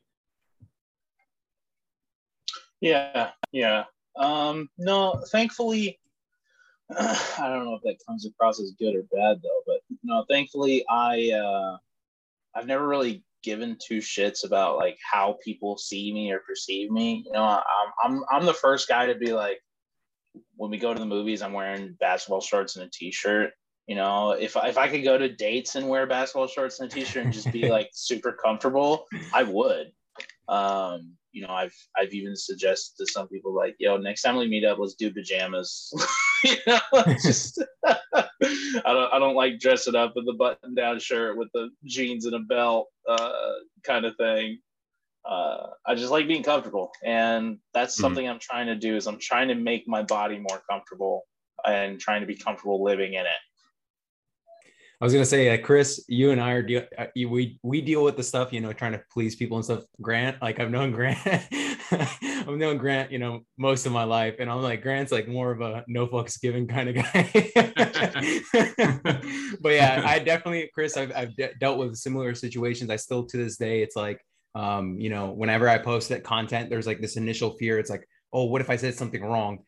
Yeah, 2.81 3.31
yeah. 3.51 3.85
Um, 4.17 4.69
no, 4.77 5.23
thankfully, 5.31 5.99
I 6.91 7.49
don't 7.49 7.65
know 7.65 7.75
if 7.75 7.83
that 7.83 8.05
comes 8.07 8.27
across 8.27 8.61
as 8.61 8.73
good 8.79 8.95
or 8.95 9.03
bad 9.05 9.41
though, 9.43 9.63
but 9.67 9.81
no, 10.05 10.25
thankfully 10.29 10.85
I 10.91 11.31
uh 11.33 11.79
I've 12.55 12.67
never 12.67 12.87
really 12.87 13.25
given 13.43 13.79
two 13.85 13.99
shits 13.99 14.45
about 14.45 14.77
like 14.77 14.99
how 15.11 15.39
people 15.43 15.79
see 15.79 16.13
me 16.13 16.31
or 16.31 16.41
perceive 16.41 16.91
me. 16.91 17.23
You 17.25 17.33
know, 17.33 17.43
I'm 17.43 17.93
I'm 18.05 18.25
I'm 18.31 18.47
the 18.47 18.53
first 18.53 18.89
guy 18.89 19.07
to 19.07 19.15
be 19.15 19.33
like 19.33 19.61
when 20.57 20.71
we 20.71 20.79
go 20.79 20.93
to 20.93 21.01
the 21.01 21.07
movies, 21.07 21.41
I'm 21.41 21.53
wearing 21.55 21.97
basketball 22.01 22.41
shorts 22.41 22.77
and 22.77 22.85
a 22.85 22.91
t-shirt. 22.93 23.53
You 23.87 23.97
know, 23.97 24.31
if 24.31 24.57
if 24.57 24.79
I 24.79 24.89
could 24.89 25.03
go 25.03 25.19
to 25.19 25.29
dates 25.29 25.75
and 25.75 25.89
wear 25.89 26.07
basketball 26.07 26.47
shorts 26.47 26.81
and 26.81 26.91
a 26.91 26.95
t-shirt 26.95 27.25
and 27.25 27.33
just 27.33 27.51
be 27.53 27.69
like 27.69 27.91
super 27.95 28.33
comfortable, 28.33 29.07
I 29.33 29.43
would. 29.43 29.93
Um, 30.49 31.17
you 31.33 31.43
know, 31.43 31.53
I've 31.53 31.75
I've 31.97 32.13
even 32.13 32.37
suggested 32.37 32.97
to 32.99 33.11
some 33.11 33.27
people 33.29 33.55
like, 33.55 33.75
yo, 33.79 33.97
next 33.97 34.23
time 34.23 34.37
we 34.37 34.47
meet 34.49 34.65
up, 34.65 34.79
let's 34.79 34.95
do 34.95 35.13
pajamas. 35.13 35.93
you 36.45 36.57
know, 36.67 36.79
just 37.23 37.63
I 37.85 38.27
don't 38.85 39.13
I 39.13 39.19
don't 39.19 39.35
like 39.35 39.59
dressing 39.59 39.97
up 39.97 40.13
with 40.15 40.27
the 40.27 40.35
button 40.35 40.75
down 40.75 41.01
shirt 41.01 41.37
with 41.37 41.49
the 41.55 41.71
jeans 41.85 42.27
and 42.27 42.35
a 42.35 42.41
belt 42.41 42.89
uh, 43.09 43.53
kind 43.83 44.05
of 44.05 44.17
thing. 44.17 44.59
Uh, 45.25 45.69
I 45.87 45.95
just 45.95 46.11
like 46.11 46.29
being 46.29 46.43
comfortable, 46.43 46.91
and 47.05 47.59
that's 47.73 47.95
mm-hmm. 47.95 48.03
something 48.03 48.29
I'm 48.29 48.41
trying 48.41 48.67
to 48.67 48.77
do. 48.77 48.97
Is 48.97 49.07
I'm 49.07 49.19
trying 49.19 49.49
to 49.49 49.55
make 49.55 49.89
my 49.89 50.03
body 50.03 50.39
more 50.39 50.63
comfortable 50.69 51.23
and 51.65 51.99
trying 51.99 52.21
to 52.21 52.27
be 52.27 52.37
comfortable 52.37 52.83
living 52.83 53.15
in 53.15 53.21
it. 53.21 53.41
I 55.03 55.05
was 55.05 55.13
gonna 55.13 55.27
say, 55.27 55.53
uh, 55.53 55.61
Chris, 55.61 56.05
you 56.07 56.31
and 56.31 56.41
I 56.41 56.53
are 56.53 56.63
deal. 56.63 56.85
Uh, 56.97 57.07
we 57.17 57.59
we 57.65 57.81
deal 57.81 58.05
with 58.05 58.17
the 58.17 58.23
stuff, 58.23 58.53
you 58.53 58.61
know, 58.61 58.73
trying 58.73 58.93
to 58.93 59.03
please 59.13 59.35
people 59.35 59.57
and 59.57 59.65
stuff. 59.65 59.83
Grant, 60.01 60.41
like 60.41 60.61
I've 60.61 60.71
known 60.71 60.93
Grant, 60.93 61.19
I've 61.91 62.57
known 62.57 62.79
Grant, 62.79 63.11
you 63.11 63.19
know, 63.19 63.41
most 63.59 63.85
of 63.85 63.91
my 63.91 64.05
life, 64.05 64.37
and 64.39 64.49
I'm 64.49 64.63
like 64.63 64.81
Grant's 64.81 65.11
like 65.11 65.27
more 65.27 65.51
of 65.51 65.61
a 65.61 65.85
no 65.89 66.07
fucks 66.07 66.41
given 66.41 66.69
kind 66.69 66.89
of 66.89 66.95
guy. 66.95 67.29
but 69.61 69.73
yeah, 69.73 70.05
I 70.07 70.21
definitely, 70.21 70.71
Chris, 70.73 70.97
I've 70.97 71.11
I've 71.17 71.35
de- 71.35 71.55
dealt 71.59 71.79
with 71.79 71.97
similar 71.97 72.33
situations. 72.37 72.89
I 72.89 72.95
still 72.95 73.27
to 73.27 73.37
this 73.37 73.57
day, 73.57 73.83
it's 73.83 73.97
like, 73.97 74.25
um, 74.55 75.01
you 75.01 75.11
know, 75.11 75.33
whenever 75.33 75.69
I 75.69 75.79
post 75.79 76.11
that 76.11 76.23
content, 76.23 76.71
there's 76.71 76.87
like 76.87 77.01
this 77.01 77.17
initial 77.17 77.57
fear. 77.59 77.81
It's 77.81 77.91
like, 77.91 78.07
oh, 78.33 78.45
what 78.45 78.61
if 78.61 78.71
I 78.71 78.77
said 78.77 78.95
something 78.95 79.25
wrong? 79.25 79.65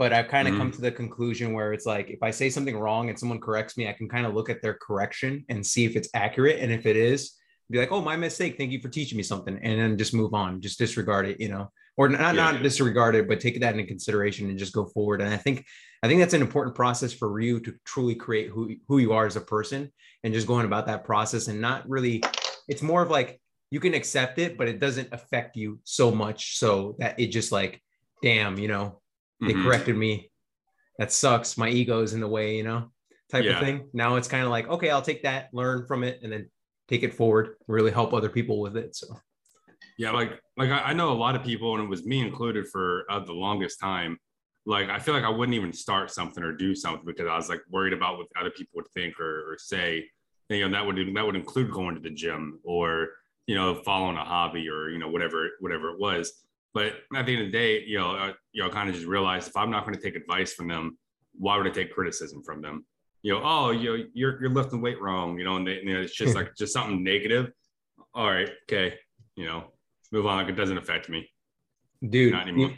But 0.00 0.14
I've 0.14 0.28
kind 0.28 0.48
of 0.48 0.54
mm-hmm. 0.54 0.62
come 0.62 0.72
to 0.72 0.80
the 0.80 0.90
conclusion 0.90 1.52
where 1.52 1.74
it's 1.74 1.84
like 1.84 2.08
if 2.08 2.22
I 2.22 2.30
say 2.30 2.48
something 2.48 2.74
wrong 2.74 3.10
and 3.10 3.18
someone 3.18 3.38
corrects 3.38 3.76
me, 3.76 3.86
I 3.86 3.92
can 3.92 4.08
kind 4.08 4.24
of 4.24 4.32
look 4.32 4.48
at 4.48 4.62
their 4.62 4.72
correction 4.80 5.44
and 5.50 5.64
see 5.64 5.84
if 5.84 5.94
it's 5.94 6.08
accurate. 6.14 6.58
And 6.58 6.72
if 6.72 6.86
it 6.86 6.96
is, 6.96 7.34
be 7.70 7.76
like, 7.76 7.92
oh, 7.92 8.00
my 8.00 8.16
mistake. 8.16 8.56
Thank 8.56 8.72
you 8.72 8.80
for 8.80 8.88
teaching 8.88 9.18
me 9.18 9.22
something. 9.22 9.60
And 9.62 9.78
then 9.78 9.98
just 9.98 10.14
move 10.14 10.32
on, 10.32 10.62
just 10.62 10.78
disregard 10.78 11.26
it, 11.26 11.38
you 11.38 11.50
know, 11.50 11.70
or 11.98 12.08
not, 12.08 12.34
yeah. 12.34 12.50
not 12.50 12.62
disregard 12.62 13.14
it, 13.14 13.28
but 13.28 13.40
take 13.40 13.60
that 13.60 13.74
into 13.74 13.84
consideration 13.84 14.48
and 14.48 14.58
just 14.58 14.72
go 14.72 14.86
forward. 14.86 15.20
And 15.20 15.34
I 15.34 15.36
think, 15.36 15.66
I 16.02 16.08
think 16.08 16.20
that's 16.20 16.32
an 16.32 16.40
important 16.40 16.74
process 16.74 17.12
for 17.12 17.38
you 17.38 17.60
to 17.60 17.74
truly 17.84 18.14
create 18.14 18.48
who, 18.48 18.74
who 18.88 18.96
you 18.96 19.12
are 19.12 19.26
as 19.26 19.36
a 19.36 19.42
person 19.42 19.92
and 20.24 20.32
just 20.32 20.46
going 20.46 20.64
about 20.64 20.86
that 20.86 21.04
process 21.04 21.48
and 21.48 21.60
not 21.60 21.86
really, 21.86 22.22
it's 22.68 22.80
more 22.80 23.02
of 23.02 23.10
like, 23.10 23.38
you 23.70 23.80
can 23.80 23.92
accept 23.92 24.38
it, 24.38 24.56
but 24.56 24.66
it 24.66 24.80
doesn't 24.80 25.12
affect 25.12 25.58
you 25.58 25.78
so 25.84 26.10
much 26.10 26.56
so 26.56 26.96
that 27.00 27.20
it 27.20 27.26
just 27.26 27.52
like, 27.52 27.82
damn, 28.22 28.58
you 28.58 28.66
know, 28.66 29.00
they 29.40 29.48
mm-hmm. 29.48 29.64
corrected 29.64 29.96
me. 29.96 30.30
That 30.98 31.12
sucks. 31.12 31.56
My 31.56 31.68
ego 31.68 32.02
is 32.02 32.12
in 32.12 32.20
the 32.20 32.28
way, 32.28 32.56
you 32.56 32.62
know, 32.62 32.90
type 33.30 33.44
yeah. 33.44 33.52
of 33.52 33.60
thing. 33.60 33.88
Now 33.92 34.16
it's 34.16 34.28
kind 34.28 34.44
of 34.44 34.50
like, 34.50 34.68
okay, 34.68 34.90
I'll 34.90 35.02
take 35.02 35.22
that, 35.22 35.48
learn 35.52 35.86
from 35.86 36.04
it, 36.04 36.20
and 36.22 36.32
then 36.32 36.50
take 36.88 37.02
it 37.02 37.14
forward, 37.14 37.56
really 37.68 37.90
help 37.90 38.12
other 38.12 38.28
people 38.28 38.60
with 38.60 38.76
it. 38.76 38.94
So 38.94 39.06
yeah, 40.00 40.12
like 40.12 40.40
like 40.56 40.70
I 40.70 40.94
know 40.94 41.12
a 41.12 41.14
lot 41.14 41.36
of 41.36 41.44
people, 41.44 41.74
and 41.74 41.84
it 41.84 41.88
was 41.88 42.06
me 42.06 42.20
included 42.20 42.66
for 42.68 43.04
uh, 43.10 43.20
the 43.20 43.34
longest 43.34 43.78
time. 43.78 44.18
Like 44.64 44.88
I 44.88 44.98
feel 44.98 45.12
like 45.12 45.24
I 45.24 45.28
wouldn't 45.28 45.54
even 45.54 45.74
start 45.74 46.10
something 46.10 46.42
or 46.42 46.52
do 46.52 46.74
something 46.74 47.04
because 47.04 47.26
I 47.26 47.36
was 47.36 47.50
like 47.50 47.60
worried 47.68 47.92
about 47.92 48.16
what 48.16 48.26
other 48.38 48.50
people 48.50 48.72
would 48.76 48.88
think 48.94 49.20
or, 49.20 49.52
or 49.52 49.58
say. 49.58 50.08
And, 50.48 50.58
you 50.58 50.68
know, 50.68 50.72
that 50.72 50.86
would 50.86 51.14
that 51.14 51.26
would 51.26 51.36
include 51.36 51.70
going 51.70 51.94
to 51.94 52.00
the 52.00 52.10
gym 52.10 52.60
or 52.64 53.08
you 53.46 53.54
know 53.54 53.74
following 53.74 54.16
a 54.16 54.24
hobby 54.24 54.68
or 54.68 54.88
you 54.88 54.98
know 54.98 55.08
whatever 55.08 55.50
whatever 55.60 55.90
it 55.90 56.00
was. 56.00 56.32
But 56.72 56.92
at 57.16 57.26
the 57.26 57.32
end 57.32 57.46
of 57.46 57.46
the 57.46 57.52
day, 57.52 57.82
you 57.84 57.98
know, 57.98 58.12
uh, 58.12 58.32
you 58.52 58.62
know, 58.62 58.70
kind 58.70 58.88
of 58.88 58.94
just 58.94 59.06
realize 59.06 59.48
if 59.48 59.56
I'm 59.56 59.70
not 59.70 59.84
going 59.84 59.96
to 59.96 60.00
take 60.00 60.14
advice 60.14 60.52
from 60.52 60.68
them, 60.68 60.96
why 61.36 61.56
would 61.56 61.66
I 61.66 61.70
take 61.70 61.92
criticism 61.92 62.42
from 62.44 62.62
them? 62.62 62.84
You 63.22 63.34
know, 63.34 63.42
oh, 63.44 63.70
you 63.70 63.98
know, 63.98 64.04
you're 64.14 64.40
you're 64.40 64.50
lifting 64.50 64.80
weight 64.80 65.00
wrong. 65.00 65.38
You 65.38 65.44
know, 65.44 65.56
and 65.56 65.66
they, 65.66 65.80
you 65.82 65.94
know, 65.94 66.00
it's 66.00 66.14
just 66.14 66.34
like 66.34 66.54
just 66.56 66.72
something 66.72 67.02
negative. 67.02 67.50
All 68.14 68.30
right, 68.30 68.48
okay, 68.64 68.94
you 69.36 69.46
know, 69.46 69.64
move 70.12 70.26
on. 70.26 70.38
Like 70.38 70.48
it 70.48 70.56
doesn't 70.56 70.78
affect 70.78 71.08
me, 71.08 71.28
dude. 72.08 72.32
Not 72.32 72.48
anymore. 72.48 72.72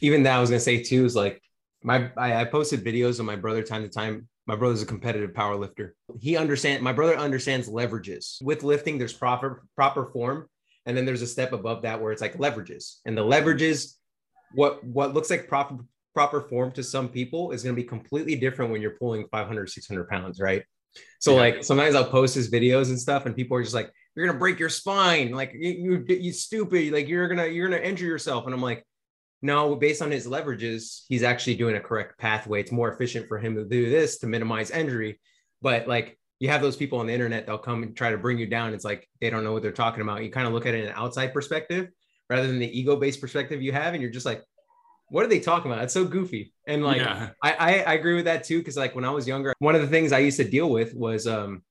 Even 0.00 0.22
that 0.24 0.36
I 0.36 0.40
was 0.40 0.50
gonna 0.50 0.60
say 0.60 0.82
too 0.82 1.04
is 1.04 1.16
like 1.16 1.42
my 1.82 2.10
I, 2.16 2.42
I 2.42 2.44
posted 2.44 2.84
videos 2.84 3.18
of 3.18 3.26
my 3.26 3.36
brother 3.36 3.62
time 3.62 3.82
to 3.82 3.88
time. 3.88 4.28
My 4.46 4.56
brother's 4.56 4.82
a 4.82 4.86
competitive 4.86 5.34
power 5.34 5.56
lifter. 5.56 5.94
He 6.20 6.36
understands. 6.36 6.82
My 6.82 6.92
brother 6.92 7.16
understands 7.16 7.68
leverages 7.68 8.42
with 8.42 8.62
lifting. 8.62 8.98
There's 8.98 9.12
proper 9.12 9.64
proper 9.74 10.10
form 10.12 10.48
and 10.86 10.96
then 10.96 11.04
there's 11.04 11.22
a 11.22 11.26
step 11.26 11.52
above 11.52 11.82
that 11.82 12.00
where 12.00 12.12
it's 12.12 12.22
like 12.22 12.36
leverages 12.38 12.96
and 13.04 13.16
the 13.16 13.22
leverages 13.22 13.94
what 14.54 14.82
what 14.84 15.14
looks 15.14 15.30
like 15.30 15.48
proper 15.48 15.78
proper 16.14 16.42
form 16.42 16.70
to 16.72 16.82
some 16.82 17.08
people 17.08 17.52
is 17.52 17.62
going 17.62 17.74
to 17.74 17.80
be 17.80 17.86
completely 17.86 18.34
different 18.34 18.70
when 18.70 18.82
you're 18.82 18.96
pulling 18.98 19.26
500 19.30 19.68
600 19.68 20.08
pounds 20.08 20.40
right 20.40 20.64
so 21.20 21.32
yeah. 21.32 21.40
like 21.40 21.64
sometimes 21.64 21.94
i'll 21.94 22.04
post 22.04 22.34
his 22.34 22.50
videos 22.50 22.88
and 22.88 23.00
stuff 23.00 23.24
and 23.26 23.34
people 23.34 23.56
are 23.56 23.62
just 23.62 23.74
like 23.74 23.90
you're 24.14 24.26
gonna 24.26 24.38
break 24.38 24.58
your 24.58 24.68
spine 24.68 25.32
like 25.32 25.52
you 25.54 26.04
you, 26.06 26.16
you 26.16 26.32
stupid 26.32 26.92
like 26.92 27.08
you're 27.08 27.28
gonna 27.28 27.46
you're 27.46 27.68
gonna 27.68 27.82
injure 27.82 28.04
yourself 28.04 28.44
and 28.44 28.54
i'm 28.54 28.60
like 28.60 28.84
no, 29.42 29.74
based 29.74 30.00
on 30.00 30.10
his 30.12 30.26
leverages, 30.26 31.02
he's 31.08 31.24
actually 31.24 31.56
doing 31.56 31.74
a 31.74 31.80
correct 31.80 32.16
pathway. 32.16 32.60
It's 32.60 32.70
more 32.70 32.92
efficient 32.92 33.26
for 33.26 33.38
him 33.38 33.56
to 33.56 33.64
do 33.64 33.90
this 33.90 34.18
to 34.18 34.28
minimize 34.28 34.70
injury. 34.70 35.20
But 35.60 35.88
like 35.88 36.18
you 36.42 36.48
have 36.48 36.60
those 36.60 36.74
people 36.74 36.98
on 36.98 37.06
the 37.06 37.12
internet, 37.12 37.46
they'll 37.46 37.56
come 37.56 37.84
and 37.84 37.96
try 37.96 38.10
to 38.10 38.18
bring 38.18 38.36
you 38.36 38.48
down. 38.48 38.74
It's 38.74 38.84
like 38.84 39.08
they 39.20 39.30
don't 39.30 39.44
know 39.44 39.52
what 39.52 39.62
they're 39.62 39.70
talking 39.70 40.02
about. 40.02 40.24
You 40.24 40.30
kind 40.32 40.44
of 40.44 40.52
look 40.52 40.66
at 40.66 40.74
it 40.74 40.82
in 40.82 40.88
an 40.88 40.94
outside 40.96 41.32
perspective 41.32 41.88
rather 42.28 42.48
than 42.48 42.58
the 42.58 42.78
ego-based 42.80 43.20
perspective 43.20 43.62
you 43.62 43.70
have, 43.70 43.94
and 43.94 44.02
you're 44.02 44.10
just 44.10 44.26
like, 44.26 44.42
what 45.10 45.24
are 45.24 45.28
they 45.28 45.38
talking 45.38 45.70
about? 45.70 45.84
It's 45.84 45.94
so 45.94 46.04
goofy. 46.04 46.52
And 46.66 46.82
like 46.82 46.96
yeah. 46.96 47.30
I, 47.40 47.52
I, 47.52 47.70
I 47.82 47.94
agree 47.94 48.16
with 48.16 48.24
that 48.24 48.42
too, 48.42 48.58
because 48.58 48.76
like 48.76 48.96
when 48.96 49.04
I 49.04 49.10
was 49.10 49.28
younger, 49.28 49.54
one 49.60 49.76
of 49.76 49.82
the 49.82 49.86
things 49.86 50.10
I 50.10 50.18
used 50.18 50.38
to 50.38 50.50
deal 50.56 50.68
with 50.68 50.92
was 50.94 51.28
um 51.28 51.62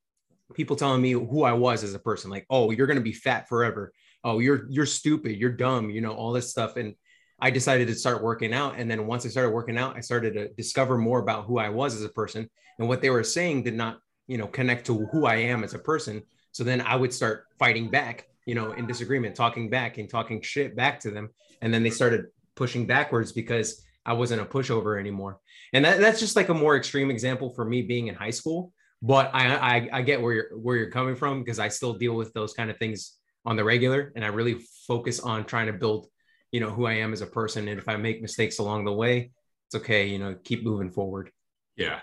people 0.54 0.78
telling 0.78 1.02
me 1.02 1.12
who 1.12 1.44
I 1.44 1.52
was 1.52 1.84
as 1.84 1.94
a 1.94 2.00
person, 2.00 2.32
like, 2.32 2.46
oh, 2.50 2.72
you're 2.72 2.88
gonna 2.88 3.02
be 3.02 3.12
fat 3.12 3.50
forever. 3.50 3.92
Oh, 4.24 4.40
you're 4.40 4.68
you're 4.70 4.86
stupid, 4.86 5.36
you're 5.36 5.52
dumb, 5.52 5.90
you 5.90 6.00
know, 6.00 6.14
all 6.14 6.32
this 6.32 6.50
stuff. 6.50 6.78
And 6.78 6.96
I 7.42 7.52
decided 7.52 7.90
to 7.90 7.96
start 7.96 8.24
working 8.24 8.54
out. 8.54 8.76
And 8.78 8.90
then 8.90 9.06
once 9.06 9.26
I 9.26 9.30
started 9.30 9.50
working 9.50 9.78
out, 9.78 9.98
I 9.98 10.00
started 10.00 10.36
to 10.36 10.48
discover 10.54 10.98
more 10.98 11.20
about 11.20 11.46
who 11.46 11.58
I 11.58 11.70
was 11.70 11.94
as 11.94 12.04
a 12.04 12.10
person. 12.10 12.50
And 12.80 12.88
what 12.88 13.02
they 13.02 13.10
were 13.10 13.26
saying 13.26 13.64
did 13.64 13.74
not, 13.74 13.98
you 14.32 14.38
know, 14.38 14.48
connect 14.48 14.86
to 14.86 15.08
who 15.08 15.26
I 15.26 15.36
am 15.36 15.62
as 15.62 15.74
a 15.74 15.80
person. 15.80 16.24
So 16.54 16.64
then 16.64 16.80
I 16.80 16.96
would 16.96 17.14
start 17.14 17.48
fighting 17.60 17.90
back, 17.90 18.30
you 18.46 18.56
know, 18.56 18.72
in 18.72 18.88
disagreement, 18.88 19.36
talking 19.36 19.70
back 19.70 19.98
and 19.98 20.10
talking 20.10 20.42
shit 20.42 20.74
back 20.74 21.02
to 21.02 21.12
them. 21.12 21.32
And 21.62 21.74
then 21.74 21.84
they 21.84 21.90
started 21.90 22.28
pushing 22.56 22.88
backwards 22.88 23.34
because 23.34 23.84
I 24.06 24.14
wasn't 24.14 24.42
a 24.42 24.46
pushover 24.46 24.98
anymore. 24.98 25.42
And 25.74 25.84
that, 25.84 26.00
that's 26.00 26.22
just 26.22 26.38
like 26.38 26.48
a 26.48 26.54
more 26.54 26.78
extreme 26.78 27.12
example 27.12 27.50
for 27.50 27.66
me 27.66 27.82
being 27.82 28.08
in 28.08 28.16
high 28.16 28.30
school. 28.30 28.72
But 29.02 29.32
I, 29.34 29.54
I, 29.54 29.90
I 29.92 30.02
get 30.02 30.22
where 30.22 30.34
you're 30.34 30.58
where 30.58 30.78
you're 30.78 30.92
coming 30.92 31.16
from 31.16 31.44
because 31.44 31.60
I 31.60 31.68
still 31.68 31.96
deal 31.96 32.16
with 32.16 32.32
those 32.32 32.54
kind 32.54 32.72
of 32.72 32.78
things 32.78 33.18
on 33.44 33.58
the 33.58 33.66
regular, 33.66 34.14
and 34.16 34.24
I 34.24 34.30
really 34.30 34.60
focus 34.88 35.20
on 35.20 35.44
trying 35.44 35.68
to 35.68 35.74
build, 35.74 36.08
you 36.54 36.62
know, 36.62 36.70
who 36.70 36.86
I 36.86 36.94
am 36.94 37.12
as 37.12 37.22
a 37.22 37.26
person. 37.26 37.68
And 37.68 37.80
if 37.80 37.90
I 37.90 37.98
make 37.98 38.22
mistakes 38.22 38.60
along 38.60 38.86
the 38.86 38.94
way, 38.94 39.32
it's 39.68 39.76
okay. 39.76 40.06
You 40.08 40.20
know, 40.20 40.36
keep 40.42 40.64
moving 40.64 40.92
forward. 40.92 41.32
Yeah. 41.76 42.00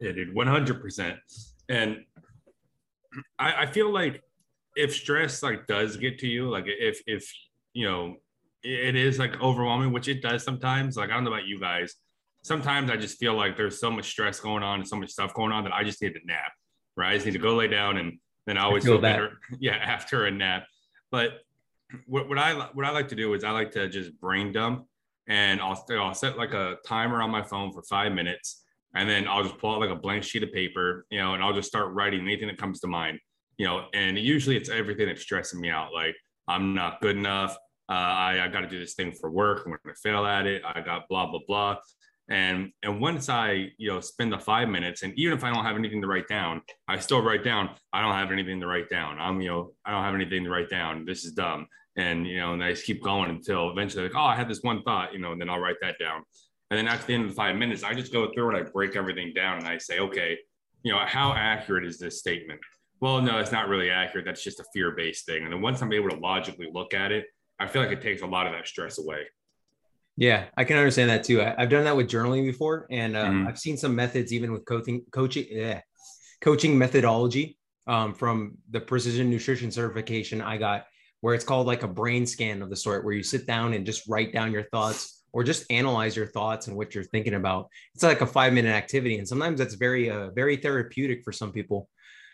Yeah, 0.00 0.12
dude, 0.12 0.34
one 0.34 0.46
hundred 0.46 0.80
percent. 0.80 1.18
And 1.68 2.04
I, 3.38 3.62
I 3.62 3.66
feel 3.66 3.90
like 3.92 4.22
if 4.76 4.94
stress 4.94 5.42
like 5.42 5.66
does 5.66 5.96
get 5.96 6.18
to 6.20 6.26
you, 6.26 6.48
like 6.48 6.64
if 6.66 7.02
if 7.06 7.32
you 7.72 7.86
know 7.86 8.16
it 8.62 8.96
is 8.96 9.18
like 9.18 9.40
overwhelming, 9.40 9.92
which 9.92 10.08
it 10.08 10.22
does 10.22 10.42
sometimes. 10.42 10.96
Like 10.96 11.10
I 11.10 11.14
don't 11.14 11.24
know 11.24 11.32
about 11.32 11.46
you 11.46 11.60
guys. 11.60 11.94
Sometimes 12.42 12.90
I 12.90 12.96
just 12.96 13.18
feel 13.18 13.34
like 13.34 13.56
there's 13.56 13.80
so 13.80 13.90
much 13.90 14.10
stress 14.10 14.40
going 14.40 14.62
on 14.62 14.80
and 14.80 14.88
so 14.88 14.96
much 14.96 15.10
stuff 15.10 15.34
going 15.34 15.52
on 15.52 15.64
that 15.64 15.72
I 15.72 15.84
just 15.84 16.00
need 16.02 16.12
a 16.12 16.26
nap. 16.26 16.52
Right. 16.96 17.12
I 17.12 17.14
just 17.14 17.26
need 17.26 17.32
to 17.32 17.38
go 17.38 17.54
lay 17.54 17.68
down 17.68 17.96
and 17.96 18.18
then 18.46 18.58
I 18.58 18.62
always 18.62 18.84
I 18.84 18.86
feel, 18.86 18.94
feel 18.94 19.02
better. 19.02 19.38
Yeah, 19.60 19.76
after 19.76 20.26
a 20.26 20.30
nap. 20.30 20.66
But 21.10 21.40
what, 22.06 22.28
what 22.28 22.38
I 22.38 22.54
what 22.72 22.86
I 22.86 22.90
like 22.90 23.08
to 23.08 23.14
do 23.14 23.34
is 23.34 23.44
I 23.44 23.50
like 23.50 23.72
to 23.72 23.88
just 23.88 24.18
brain 24.20 24.52
dump 24.52 24.86
and 25.28 25.60
I'll 25.60 25.84
I'll 25.90 26.14
set 26.14 26.38
like 26.38 26.52
a 26.52 26.76
timer 26.86 27.22
on 27.22 27.30
my 27.30 27.42
phone 27.42 27.72
for 27.72 27.82
five 27.82 28.12
minutes 28.12 28.62
and 28.94 29.08
then 29.08 29.28
I'll 29.28 29.42
just 29.42 29.58
pull 29.58 29.72
out 29.72 29.80
like 29.80 29.90
a 29.90 29.96
blank 29.96 30.24
sheet 30.24 30.42
of 30.42 30.52
paper, 30.52 31.06
you 31.10 31.18
know, 31.18 31.34
and 31.34 31.42
I'll 31.42 31.52
just 31.52 31.68
start 31.68 31.92
writing 31.92 32.22
anything 32.22 32.48
that 32.48 32.58
comes 32.58 32.80
to 32.80 32.86
mind, 32.86 33.18
you 33.56 33.66
know, 33.66 33.86
and 33.94 34.18
usually 34.18 34.56
it's 34.56 34.68
everything 34.68 35.06
that's 35.06 35.22
stressing 35.22 35.60
me 35.60 35.70
out. 35.70 35.92
Like 35.92 36.16
I'm 36.48 36.74
not 36.74 37.00
good 37.00 37.16
enough. 37.16 37.56
Uh, 37.88 37.92
I, 37.92 38.44
I 38.44 38.48
got 38.48 38.60
to 38.60 38.68
do 38.68 38.78
this 38.78 38.94
thing 38.94 39.12
for 39.12 39.30
work. 39.30 39.62
I'm 39.64 39.72
going 39.72 39.94
to 39.94 40.00
fail 40.00 40.24
at 40.24 40.46
it. 40.46 40.62
I 40.64 40.80
got 40.80 41.08
blah 41.08 41.30
blah 41.30 41.40
blah. 41.46 41.76
And 42.28 42.70
and 42.84 43.00
once 43.00 43.28
I 43.28 43.72
you 43.76 43.90
know 43.90 44.00
spend 44.00 44.32
the 44.32 44.38
five 44.38 44.68
minutes, 44.68 45.02
and 45.02 45.12
even 45.18 45.36
if 45.36 45.42
I 45.42 45.52
don't 45.52 45.64
have 45.64 45.76
anything 45.76 46.00
to 46.02 46.06
write 46.06 46.28
down, 46.28 46.62
I 46.86 46.98
still 47.00 47.20
write 47.20 47.42
down. 47.42 47.70
I 47.92 48.00
don't 48.00 48.14
have 48.14 48.30
anything 48.30 48.60
to 48.60 48.68
write 48.68 48.88
down. 48.88 49.18
I'm 49.18 49.40
you 49.40 49.50
know 49.50 49.72
I 49.84 49.90
don't 49.90 50.04
have 50.04 50.14
anything 50.14 50.44
to 50.44 50.50
write 50.50 50.70
down. 50.70 51.04
This 51.04 51.24
is 51.24 51.32
dumb. 51.32 51.66
And 51.96 52.26
you 52.26 52.38
know, 52.38 52.52
and 52.52 52.62
I 52.62 52.70
just 52.70 52.84
keep 52.84 53.02
going 53.02 53.30
until 53.30 53.70
eventually, 53.70 54.04
like, 54.04 54.14
oh, 54.14 54.20
I 54.20 54.36
had 54.36 54.48
this 54.48 54.62
one 54.62 54.82
thought, 54.82 55.12
you 55.12 55.18
know, 55.18 55.32
and 55.32 55.40
then 55.40 55.50
I'll 55.50 55.58
write 55.58 55.80
that 55.82 55.96
down. 55.98 56.22
And 56.70 56.78
then 56.78 56.88
at 56.88 57.04
the 57.06 57.14
end 57.14 57.24
of 57.24 57.30
the 57.30 57.34
five 57.34 57.56
minutes, 57.56 57.82
I 57.82 57.94
just 57.94 58.12
go 58.12 58.30
through 58.32 58.54
and 58.54 58.56
I 58.56 58.70
break 58.70 58.94
everything 58.94 59.32
down 59.34 59.58
and 59.58 59.66
I 59.66 59.78
say, 59.78 59.98
okay, 59.98 60.38
you 60.82 60.92
know, 60.92 60.98
how 61.04 61.32
accurate 61.34 61.84
is 61.84 61.98
this 61.98 62.18
statement? 62.18 62.60
Well, 63.00 63.20
no, 63.20 63.38
it's 63.38 63.50
not 63.50 63.68
really 63.68 63.90
accurate. 63.90 64.24
That's 64.24 64.44
just 64.44 64.60
a 64.60 64.64
fear 64.72 64.92
based 64.92 65.26
thing. 65.26 65.44
And 65.44 65.52
then 65.52 65.60
once 65.62 65.82
I'm 65.82 65.92
able 65.92 66.10
to 66.10 66.16
logically 66.16 66.68
look 66.72 66.94
at 66.94 67.12
it, 67.12 67.26
I 67.58 67.66
feel 67.66 67.82
like 67.82 67.90
it 67.90 68.00
takes 68.00 68.22
a 68.22 68.26
lot 68.26 68.46
of 68.46 68.52
that 68.52 68.68
stress 68.68 68.98
away. 68.98 69.26
Yeah, 70.16 70.46
I 70.56 70.64
can 70.64 70.76
understand 70.76 71.10
that 71.10 71.24
too. 71.24 71.42
I, 71.42 71.54
have 71.58 71.70
done 71.70 71.84
that 71.84 71.96
with 71.96 72.08
journaling 72.08 72.44
before, 72.44 72.86
and 72.90 73.16
uh, 73.16 73.24
mm-hmm. 73.24 73.48
I've 73.48 73.58
seen 73.58 73.76
some 73.76 73.94
methods 73.94 74.32
even 74.32 74.52
with 74.52 74.64
coaching, 74.66 75.02
coaching, 75.12 75.46
yeah, 75.48 75.80
coaching 76.40 76.76
methodology 76.76 77.56
um, 77.86 78.12
from 78.12 78.58
the 78.70 78.80
precision 78.80 79.30
nutrition 79.30 79.70
certification 79.70 80.42
I 80.42 80.58
got, 80.58 80.86
where 81.20 81.34
it's 81.34 81.44
called 81.44 81.66
like 81.66 81.84
a 81.84 81.88
brain 81.88 82.26
scan 82.26 82.60
of 82.60 82.70
the 82.70 82.76
sort, 82.76 83.04
where 83.04 83.14
you 83.14 83.22
sit 83.22 83.46
down 83.46 83.72
and 83.72 83.86
just 83.86 84.06
write 84.08 84.32
down 84.32 84.52
your 84.52 84.64
thoughts 84.64 85.19
or 85.32 85.44
just 85.44 85.64
analyze 85.70 86.16
your 86.16 86.26
thoughts 86.26 86.66
and 86.66 86.76
what 86.76 86.94
you're 86.94 87.04
thinking 87.04 87.34
about. 87.34 87.68
It's 87.94 88.02
like 88.02 88.20
a 88.20 88.26
five 88.26 88.52
minute 88.52 88.74
activity, 88.74 89.18
and 89.18 89.26
sometimes 89.26 89.58
that's 89.58 89.74
very, 89.74 90.10
uh, 90.10 90.30
very 90.30 90.56
therapeutic 90.56 91.22
for 91.24 91.32
some 91.32 91.52
people. 91.52 91.88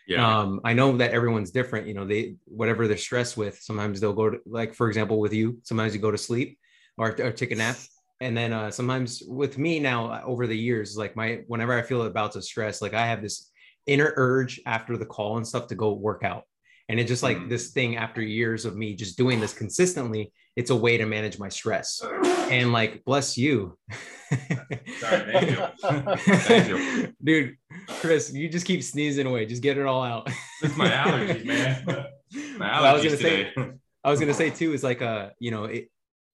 Yeah. 0.07 0.39
Um, 0.39 0.61
I 0.63 0.73
know 0.73 0.95
that 0.97 1.11
everyone's 1.11 1.51
different. 1.51 1.87
You 1.87 1.93
know, 1.93 2.05
they 2.05 2.35
whatever 2.45 2.87
they're 2.87 2.97
stressed 2.97 3.35
with, 3.35 3.59
sometimes 3.61 3.99
they'll 3.99 4.13
go 4.13 4.29
to 4.29 4.39
like, 4.45 4.73
for 4.73 4.87
example, 4.87 5.19
with 5.19 5.33
you, 5.33 5.59
sometimes 5.63 5.93
you 5.93 5.99
go 5.99 6.11
to 6.11 6.17
sleep 6.17 6.57
or, 6.97 7.09
or 7.21 7.31
take 7.31 7.51
a 7.51 7.55
nap. 7.55 7.77
And 8.19 8.35
then 8.35 8.51
uh, 8.53 8.71
sometimes 8.71 9.21
with 9.27 9.57
me 9.57 9.79
now 9.79 10.11
uh, 10.11 10.21
over 10.25 10.47
the 10.47 10.57
years, 10.57 10.97
like 10.97 11.15
my 11.15 11.41
whenever 11.47 11.73
I 11.73 11.81
feel 11.81 12.01
about 12.03 12.31
to 12.31 12.41
stress, 12.41 12.81
like 12.81 12.93
I 12.93 13.05
have 13.05 13.21
this 13.21 13.51
inner 13.85 14.13
urge 14.15 14.59
after 14.65 14.97
the 14.97 15.05
call 15.05 15.37
and 15.37 15.47
stuff 15.47 15.67
to 15.67 15.75
go 15.75 15.93
work 15.93 16.23
out. 16.23 16.43
And 16.89 16.99
it's 16.99 17.09
just 17.09 17.23
like 17.23 17.37
mm. 17.37 17.49
this 17.49 17.71
thing 17.71 17.97
after 17.97 18.21
years 18.21 18.65
of 18.65 18.77
me 18.77 18.95
just 18.95 19.17
doing 19.17 19.41
this 19.41 19.53
consistently, 19.53 20.31
it's 20.57 20.71
a 20.71 20.75
way 20.75 20.97
to 20.97 21.05
manage 21.05 21.39
my 21.39 21.49
stress. 21.49 22.01
And 22.47 22.71
like, 22.71 23.03
bless 23.03 23.37
you. 23.37 23.77
Sorry, 24.29 24.39
thank 25.33 25.49
you. 25.49 25.67
thank 26.17 26.67
you. 26.69 27.13
Dude, 27.21 27.57
Chris, 27.99 28.31
you 28.31 28.47
just 28.47 28.65
keep 28.65 28.81
sneezing 28.83 29.27
away. 29.27 29.45
Just 29.45 29.61
get 29.61 29.77
it 29.77 29.85
all 29.85 30.01
out. 30.01 30.29
It's 30.63 30.77
my 30.77 30.87
allergies, 30.87 31.45
man. 31.45 31.83
My 32.57 32.69
allergies 32.69 32.83
I 32.85 32.93
was 32.93 33.03
gonna 33.03 33.17
today. 33.17 33.51
say 33.53 33.71
I 34.05 34.09
was 34.11 34.19
gonna 34.21 34.33
say 34.33 34.49
too, 34.49 34.71
is 34.71 34.81
like 34.81 35.01
uh, 35.01 35.31
you 35.39 35.51
know, 35.51 35.65
it, 35.65 35.89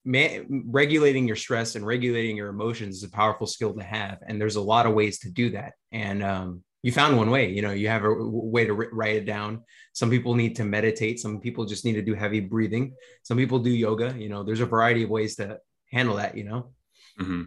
man, 0.05 0.65
regulating 0.67 1.25
your 1.25 1.36
stress 1.36 1.73
and 1.73 1.83
regulating 1.83 2.38
your 2.38 2.49
emotions 2.49 2.97
is 2.97 3.03
a 3.03 3.09
powerful 3.09 3.47
skill 3.47 3.73
to 3.73 3.83
have. 3.83 4.19
And 4.27 4.39
there's 4.39 4.55
a 4.55 4.62
lot 4.62 4.86
of 4.86 4.93
ways 4.93 5.17
to 5.19 5.31
do 5.31 5.49
that. 5.51 5.73
And 5.91 6.21
um, 6.21 6.63
you 6.83 6.91
found 6.91 7.17
one 7.17 7.31
way 7.31 7.49
you 7.49 7.61
know 7.61 7.71
you 7.71 7.87
have 7.87 8.03
a 8.03 8.13
way 8.13 8.65
to 8.65 8.73
write 8.73 9.15
it 9.15 9.25
down. 9.25 9.63
Some 9.93 10.09
people 10.09 10.35
need 10.35 10.55
to 10.57 10.65
meditate 10.65 11.19
some 11.19 11.39
people 11.39 11.65
just 11.65 11.85
need 11.85 11.93
to 11.93 12.01
do 12.01 12.13
heavy 12.13 12.41
breathing. 12.41 12.93
Some 13.23 13.37
people 13.37 13.57
do 13.57 13.71
yoga 13.71 14.13
you 14.17 14.29
know 14.29 14.43
there's 14.43 14.59
a 14.59 14.65
variety 14.65 15.03
of 15.03 15.09
ways 15.09 15.35
to 15.37 15.59
handle 15.91 16.17
that 16.17 16.37
you 16.37 16.43
know? 16.43 16.73
Mm-hmm. 17.19 17.43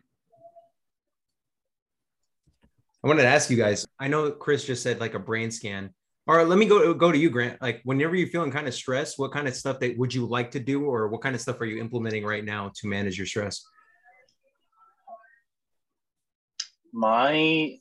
i 3.02 3.08
wanted 3.08 3.22
to 3.22 3.28
ask 3.28 3.50
you 3.50 3.56
guys 3.56 3.84
i 3.98 4.06
know 4.06 4.30
chris 4.30 4.64
just 4.64 4.80
said 4.80 5.00
like 5.00 5.14
a 5.14 5.18
brain 5.18 5.50
scan. 5.50 5.92
All 6.28 6.36
right 6.36 6.46
let 6.46 6.58
me 6.58 6.66
go 6.66 6.94
go 6.94 7.12
to 7.12 7.18
you 7.18 7.30
grant. 7.30 7.60
Like 7.60 7.80
whenever 7.84 8.16
you're 8.16 8.28
feeling 8.28 8.50
kind 8.50 8.66
of 8.66 8.74
stressed 8.74 9.18
what 9.18 9.32
kind 9.32 9.46
of 9.46 9.54
stuff 9.54 9.80
that 9.80 9.98
would 9.98 10.14
you 10.14 10.26
like 10.26 10.50
to 10.52 10.60
do 10.60 10.84
or 10.84 11.08
what 11.08 11.20
kind 11.20 11.34
of 11.34 11.40
stuff 11.40 11.60
are 11.60 11.66
you 11.66 11.80
implementing 11.80 12.24
right 12.24 12.44
now 12.44 12.72
to 12.76 12.86
manage 12.88 13.18
your 13.18 13.26
stress? 13.26 13.64
My 16.92 17.76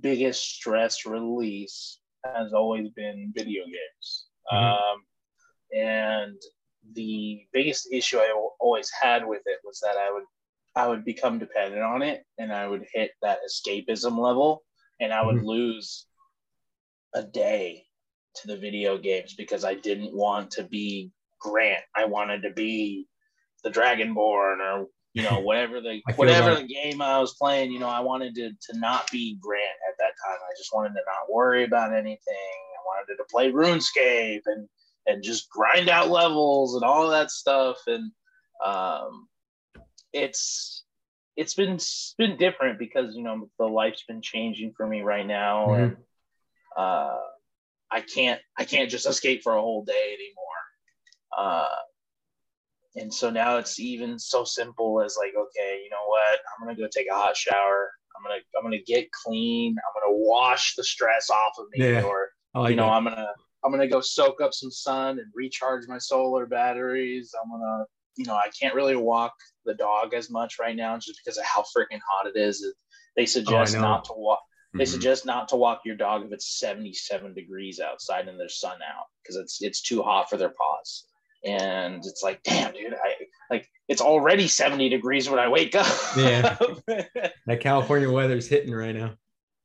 biggest 0.00 0.42
stress 0.42 1.06
release 1.06 1.98
has 2.24 2.52
always 2.52 2.88
been 2.90 3.32
video 3.34 3.64
games. 3.64 4.26
Mm-hmm. 4.52 4.64
Um, 4.64 5.02
and 5.76 6.36
the 6.92 7.46
biggest 7.52 7.88
issue 7.92 8.18
I 8.18 8.32
always 8.60 8.90
had 8.90 9.26
with 9.26 9.42
it 9.46 9.58
was 9.64 9.80
that 9.80 9.96
I 9.96 10.12
would 10.12 10.24
I 10.76 10.88
would 10.88 11.04
become 11.04 11.38
dependent 11.38 11.82
on 11.82 12.02
it 12.02 12.24
and 12.36 12.52
I 12.52 12.66
would 12.66 12.84
hit 12.92 13.12
that 13.22 13.38
escapism 13.48 14.18
level 14.18 14.64
and 15.00 15.12
I 15.12 15.24
would 15.24 15.36
mm-hmm. 15.36 15.46
lose 15.46 16.06
a 17.14 17.22
day 17.22 17.84
to 18.36 18.48
the 18.48 18.56
video 18.56 18.98
games 18.98 19.34
because 19.34 19.64
I 19.64 19.74
didn't 19.74 20.14
want 20.14 20.50
to 20.52 20.64
be 20.64 21.12
Grant. 21.40 21.84
I 21.94 22.06
wanted 22.06 22.42
to 22.42 22.50
be 22.50 23.06
the 23.62 23.70
Dragonborn 23.70 24.58
or 24.60 24.86
you 25.14 25.22
know, 25.22 25.38
whatever 25.38 25.80
the 25.80 26.02
whatever 26.16 26.56
the 26.56 26.66
game 26.66 27.00
I 27.00 27.20
was 27.20 27.34
playing, 27.34 27.70
you 27.70 27.78
know, 27.78 27.88
I 27.88 28.00
wanted 28.00 28.34
to 28.34 28.50
to 28.50 28.78
not 28.78 29.08
be 29.12 29.38
Grant 29.40 29.62
at 29.88 29.96
that 29.98 30.12
time. 30.26 30.38
I 30.42 30.54
just 30.58 30.74
wanted 30.74 30.90
to 30.90 31.02
not 31.06 31.32
worry 31.32 31.64
about 31.64 31.94
anything. 31.94 32.18
I 32.28 32.82
wanted 32.84 33.16
to 33.16 33.24
play 33.30 33.52
RuneScape 33.52 34.42
and 34.46 34.68
and 35.06 35.22
just 35.22 35.48
grind 35.50 35.88
out 35.88 36.10
levels 36.10 36.74
and 36.74 36.82
all 36.82 37.08
that 37.10 37.30
stuff. 37.30 37.76
And 37.86 38.10
um, 38.64 39.28
it's 40.12 40.84
it's 41.36 41.54
been 41.54 41.74
it's 41.74 42.14
been 42.18 42.36
different 42.36 42.80
because 42.80 43.14
you 43.14 43.22
know 43.22 43.48
the 43.56 43.66
life's 43.66 44.02
been 44.08 44.20
changing 44.20 44.72
for 44.76 44.84
me 44.84 45.02
right 45.02 45.26
now, 45.26 45.66
mm-hmm. 45.68 45.82
and 45.82 45.96
uh, 46.76 47.20
I 47.88 48.00
can't 48.00 48.40
I 48.58 48.64
can't 48.64 48.90
just 48.90 49.06
escape 49.06 49.44
for 49.44 49.54
a 49.54 49.60
whole 49.60 49.84
day 49.84 50.16
anymore. 50.18 50.44
Uh, 51.36 51.68
and 52.96 53.12
so 53.12 53.30
now 53.30 53.56
it's 53.56 53.80
even 53.80 54.18
so 54.18 54.44
simple 54.44 55.02
as 55.02 55.16
like, 55.18 55.32
okay, 55.36 55.80
you 55.82 55.90
know 55.90 56.06
what? 56.06 56.38
I'm 56.38 56.66
gonna 56.66 56.78
go 56.78 56.88
take 56.88 57.08
a 57.10 57.14
hot 57.14 57.36
shower. 57.36 57.90
I'm 58.16 58.22
gonna 58.22 58.40
I'm 58.56 58.62
gonna 58.62 58.82
get 58.86 59.10
clean. 59.12 59.76
I'm 59.76 60.00
gonna 60.00 60.16
wash 60.16 60.74
the 60.76 60.84
stress 60.84 61.30
off 61.30 61.54
of 61.58 61.66
me, 61.72 61.92
yeah. 61.92 62.02
or 62.02 62.28
like 62.54 62.70
you 62.70 62.76
know, 62.76 62.86
that. 62.86 62.92
I'm 62.92 63.04
gonna 63.04 63.28
I'm 63.64 63.72
gonna 63.72 63.88
go 63.88 64.00
soak 64.00 64.40
up 64.40 64.54
some 64.54 64.70
sun 64.70 65.18
and 65.18 65.26
recharge 65.34 65.88
my 65.88 65.98
solar 65.98 66.46
batteries. 66.46 67.34
I'm 67.42 67.50
gonna 67.50 67.84
you 68.16 68.24
know, 68.26 68.34
I 68.34 68.48
can't 68.58 68.74
really 68.74 68.96
walk 68.96 69.34
the 69.64 69.74
dog 69.74 70.14
as 70.14 70.30
much 70.30 70.58
right 70.60 70.76
now 70.76 70.96
just 70.98 71.20
because 71.24 71.38
of 71.38 71.44
how 71.44 71.62
freaking 71.62 72.00
hot 72.08 72.26
it 72.26 72.38
is. 72.38 72.64
They 73.16 73.26
suggest 73.26 73.76
oh, 73.76 73.80
not 73.80 74.04
to 74.04 74.12
walk. 74.14 74.40
Mm-hmm. 74.40 74.78
They 74.78 74.84
suggest 74.84 75.26
not 75.26 75.48
to 75.48 75.56
walk 75.56 75.80
your 75.84 75.96
dog 75.96 76.24
if 76.24 76.32
it's 76.32 76.58
77 76.58 77.34
degrees 77.34 77.80
outside 77.80 78.28
and 78.28 78.38
there's 78.38 78.60
sun 78.60 78.78
out 78.82 79.06
because 79.22 79.36
it's 79.36 79.62
it's 79.62 79.82
too 79.82 80.02
hot 80.02 80.30
for 80.30 80.36
their 80.36 80.50
paws. 80.50 81.06
And 81.44 81.96
it's 82.04 82.22
like, 82.22 82.42
damn, 82.42 82.72
dude, 82.72 82.94
I 82.94 83.14
like 83.50 83.68
it's 83.88 84.00
already 84.00 84.48
70 84.48 84.88
degrees 84.88 85.28
when 85.28 85.38
I 85.38 85.48
wake 85.48 85.74
up. 85.74 85.86
yeah. 86.16 86.56
that 87.46 87.60
California 87.60 88.10
weather's 88.10 88.48
hitting 88.48 88.74
right 88.74 88.94
now. 88.94 89.14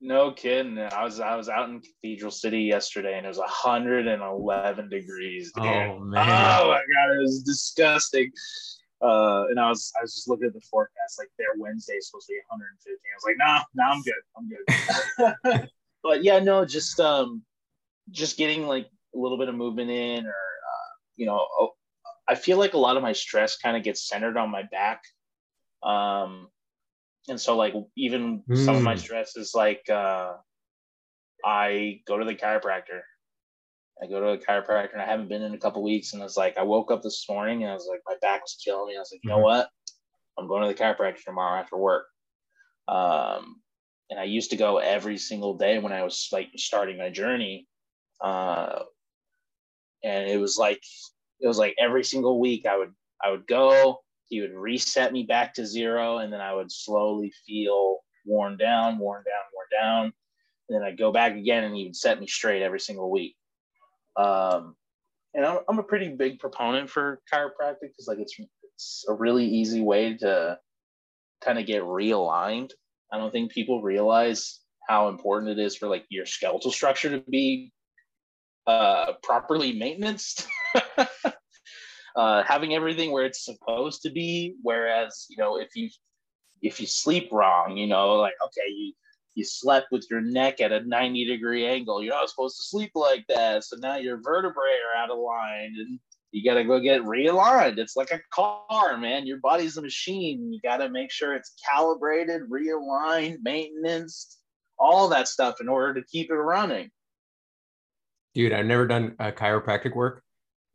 No 0.01 0.31
kidding. 0.31 0.77
I 0.79 1.03
was 1.03 1.19
I 1.19 1.35
was 1.35 1.49
out 1.49 1.69
in 1.69 1.81
Cathedral 1.81 2.31
City 2.31 2.61
yesterday 2.61 3.17
and 3.17 3.25
it 3.25 3.29
was 3.29 3.37
111 3.37 4.89
degrees. 4.89 5.51
Dude. 5.53 5.65
Oh 5.65 5.99
man. 5.99 6.61
Oh 6.61 6.67
my 6.69 6.81
god, 6.93 7.15
it 7.15 7.21
was 7.21 7.43
disgusting. 7.43 8.31
Uh, 9.01 9.45
and 9.49 9.59
I 9.59 9.69
was 9.69 9.91
I 9.97 10.03
was 10.03 10.13
just 10.13 10.29
looking 10.29 10.47
at 10.47 10.53
the 10.53 10.61
forecast, 10.61 11.17
like 11.17 11.29
their 11.37 11.47
Wednesday 11.57 11.93
is 11.93 12.07
supposed 12.07 12.27
to 12.27 12.33
be 12.33 12.39
150. 12.49 12.99
I 12.99 13.15
was 13.15 13.25
like, 13.25 13.37
nah, 13.37 13.63
nah, 13.73 13.93
I'm 13.93 14.01
good. 14.03 15.29
I'm 15.47 15.57
good. 15.57 15.69
but 16.03 16.23
yeah, 16.23 16.39
no, 16.39 16.65
just 16.65 16.99
um 16.99 17.43
just 18.11 18.37
getting 18.37 18.67
like 18.67 18.87
a 19.15 19.17
little 19.17 19.37
bit 19.37 19.49
of 19.49 19.55
movement 19.55 19.89
in 19.89 20.25
or 20.25 20.33
you 21.19 21.25
know, 21.25 21.45
oh, 21.59 21.71
I 22.27 22.35
feel 22.35 22.57
like 22.57 22.73
a 22.73 22.77
lot 22.77 22.97
of 22.97 23.03
my 23.03 23.13
stress 23.13 23.57
kind 23.57 23.75
of 23.75 23.83
gets 23.83 24.07
centered 24.07 24.37
on 24.37 24.49
my 24.49 24.63
back. 24.63 25.01
Um 25.83 26.49
and 27.29 27.39
so 27.39 27.55
like 27.55 27.73
even 27.95 28.43
mm. 28.49 28.65
some 28.65 28.75
of 28.75 28.81
my 28.81 28.93
hmm. 28.93 28.99
stress 28.99 29.35
is 29.37 29.53
like 29.53 29.87
uh 29.89 30.33
i 31.45 31.99
go 32.07 32.17
to 32.17 32.25
the 32.25 32.35
chiropractor 32.35 33.01
i 34.01 34.07
go 34.07 34.19
to 34.19 34.37
the 34.37 34.45
chiropractor 34.45 34.93
and 34.93 35.01
i 35.01 35.05
haven't 35.05 35.29
been 35.29 35.43
in 35.43 35.53
a 35.53 35.57
couple 35.57 35.83
weeks 35.83 36.13
and 36.13 36.23
it's 36.23 36.37
like 36.37 36.57
i 36.57 36.63
woke 36.63 36.91
up 36.91 37.01
this 37.01 37.25
morning 37.29 37.63
and 37.63 37.71
i 37.71 37.73
was 37.73 37.87
like 37.89 38.01
my 38.07 38.15
back 38.21 38.41
was 38.41 38.57
killing 38.63 38.87
me 38.87 38.95
i 38.95 38.99
was 38.99 39.11
like 39.13 39.21
you 39.23 39.29
know 39.29 39.37
mm-hmm. 39.37 39.43
what 39.43 39.69
i'm 40.37 40.47
going 40.47 40.61
to 40.61 40.67
the 40.67 40.83
chiropractor 40.83 41.23
tomorrow 41.23 41.59
after 41.59 41.77
work 41.77 42.05
um 42.87 43.61
and 44.09 44.19
i 44.19 44.23
used 44.23 44.49
to 44.49 44.57
go 44.57 44.77
every 44.77 45.17
single 45.17 45.57
day 45.57 45.77
when 45.77 45.93
i 45.93 46.03
was 46.03 46.29
like 46.31 46.49
starting 46.55 46.97
my 46.97 47.09
journey 47.09 47.67
uh 48.21 48.79
and 50.03 50.29
it 50.29 50.37
was 50.37 50.57
like 50.57 50.81
it 51.39 51.47
was 51.47 51.57
like 51.57 51.75
every 51.79 52.03
single 52.03 52.39
week 52.39 52.65
i 52.65 52.77
would 52.77 52.93
i 53.23 53.29
would 53.29 53.47
go 53.47 53.99
he 54.27 54.41
would 54.41 54.53
reset 54.53 55.11
me 55.11 55.23
back 55.23 55.53
to 55.53 55.65
zero 55.65 56.19
and 56.19 56.31
then 56.31 56.41
i 56.41 56.53
would 56.53 56.71
slowly 56.71 57.31
feel 57.45 57.97
worn 58.25 58.57
down 58.57 58.97
worn 58.99 59.23
down 59.23 59.43
worn 59.53 59.67
down. 59.81 60.13
And 60.67 60.75
then 60.75 60.83
i'd 60.83 60.97
go 60.97 61.11
back 61.11 61.35
again 61.35 61.63
and 61.63 61.75
he 61.75 61.85
would 61.85 61.95
set 61.95 62.19
me 62.19 62.27
straight 62.27 62.61
every 62.61 62.79
single 62.79 63.09
week. 63.09 63.35
Um, 64.15 64.75
and 65.33 65.45
I'm, 65.45 65.59
I'm 65.67 65.79
a 65.79 65.83
pretty 65.83 66.09
big 66.09 66.39
proponent 66.39 66.89
for 66.89 67.21
chiropractic 67.31 67.81
because 67.81 68.07
like 68.07 68.19
it's, 68.19 68.35
it's 68.73 69.05
a 69.07 69.13
really 69.13 69.45
easy 69.45 69.81
way 69.81 70.17
to 70.17 70.57
kind 71.41 71.59
of 71.59 71.65
get 71.65 71.83
realigned. 71.83 72.71
I 73.11 73.17
don't 73.17 73.31
think 73.31 73.51
people 73.51 73.81
realize 73.81 74.59
how 74.87 75.09
important 75.09 75.51
it 75.51 75.63
is 75.63 75.75
for 75.77 75.87
like 75.87 76.05
your 76.09 76.25
skeletal 76.25 76.71
structure 76.71 77.09
to 77.09 77.23
be 77.29 77.71
uh, 78.69 79.13
properly 79.23 79.73
maintained 79.73 80.23
uh, 82.15 82.43
having 82.43 82.75
everything 82.75 83.11
where 83.11 83.25
it's 83.25 83.43
supposed 83.43 84.03
to 84.03 84.11
be. 84.11 84.55
Whereas, 84.61 85.25
you 85.29 85.37
know, 85.37 85.59
if 85.59 85.75
you 85.75 85.89
if 86.61 86.79
you 86.79 86.85
sleep 86.85 87.29
wrong, 87.31 87.77
you 87.77 87.87
know, 87.87 88.15
like 88.15 88.35
okay, 88.45 88.69
you 88.69 88.93
you 89.33 89.43
slept 89.43 89.87
with 89.91 90.05
your 90.11 90.21
neck 90.21 90.59
at 90.61 90.71
a 90.71 90.81
90 90.81 91.25
degree 91.25 91.65
angle. 91.65 92.03
You're 92.03 92.13
not 92.13 92.29
supposed 92.29 92.57
to 92.57 92.63
sleep 92.63 92.91
like 92.93 93.25
that. 93.27 93.63
So 93.63 93.77
now 93.77 93.95
your 93.95 94.21
vertebrae 94.21 94.77
are 94.85 95.01
out 95.01 95.11
of 95.11 95.17
line 95.17 95.75
and 95.79 95.99
you 96.31 96.43
got 96.43 96.55
to 96.55 96.63
go 96.63 96.79
get 96.79 97.01
realigned. 97.03 97.77
It's 97.77 97.95
like 97.95 98.11
a 98.11 98.19
car, 98.31 98.97
man. 98.97 99.25
Your 99.25 99.39
body's 99.39 99.77
a 99.77 99.81
machine. 99.81 100.51
You 100.51 100.59
got 100.61 100.77
to 100.77 100.89
make 100.89 101.11
sure 101.11 101.33
it's 101.33 101.53
calibrated, 101.71 102.43
realigned, 102.49 103.37
maintenance, 103.41 104.37
all 104.77 105.07
that 105.07 105.27
stuff 105.27 105.61
in 105.61 105.69
order 105.69 105.93
to 105.93 106.07
keep 106.07 106.29
it 106.29 106.35
running. 106.35 106.91
Dude, 108.35 108.53
I've 108.53 108.65
never 108.65 108.87
done 108.87 109.15
uh, 109.19 109.31
chiropractic 109.31 109.95
work, 109.95 110.23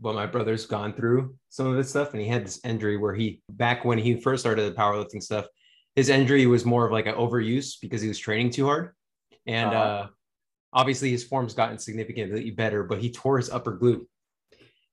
but 0.01 0.15
my 0.15 0.27
brother's 0.27 0.67
gone 0.67 0.93
through 0.93 1.35
some 1.49 1.67
of 1.67 1.77
this 1.77 1.91
stuff 1.91 2.13
and 2.13 2.21
he 2.21 2.29
had 2.29 2.45
this 2.45 2.61
injury 2.65 2.97
where 2.97 3.15
he 3.15 3.41
back 3.49 3.85
when 3.85 3.99
he 3.99 4.21
first 4.21 4.43
started 4.43 4.63
the 4.63 4.77
powerlifting 4.77 5.23
stuff 5.23 5.47
his 5.95 6.09
injury 6.09 6.47
was 6.47 6.65
more 6.65 6.85
of 6.85 6.93
like 6.93 7.07
an 7.07 7.15
overuse 7.15 7.75
because 7.81 8.03
he 8.03 8.09
was 8.09 8.19
training 8.19 8.51
too 8.51 8.67
hard 8.67 8.93
and 9.47 9.71
uh-huh. 9.71 9.85
uh 9.85 10.07
obviously 10.73 11.11
his 11.11 11.25
form's 11.25 11.55
gotten 11.55 11.79
significantly 11.79 12.51
better 12.51 12.83
but 12.83 13.01
he 13.01 13.11
tore 13.11 13.37
his 13.37 13.51
upper 13.51 13.79
glute 13.79 14.05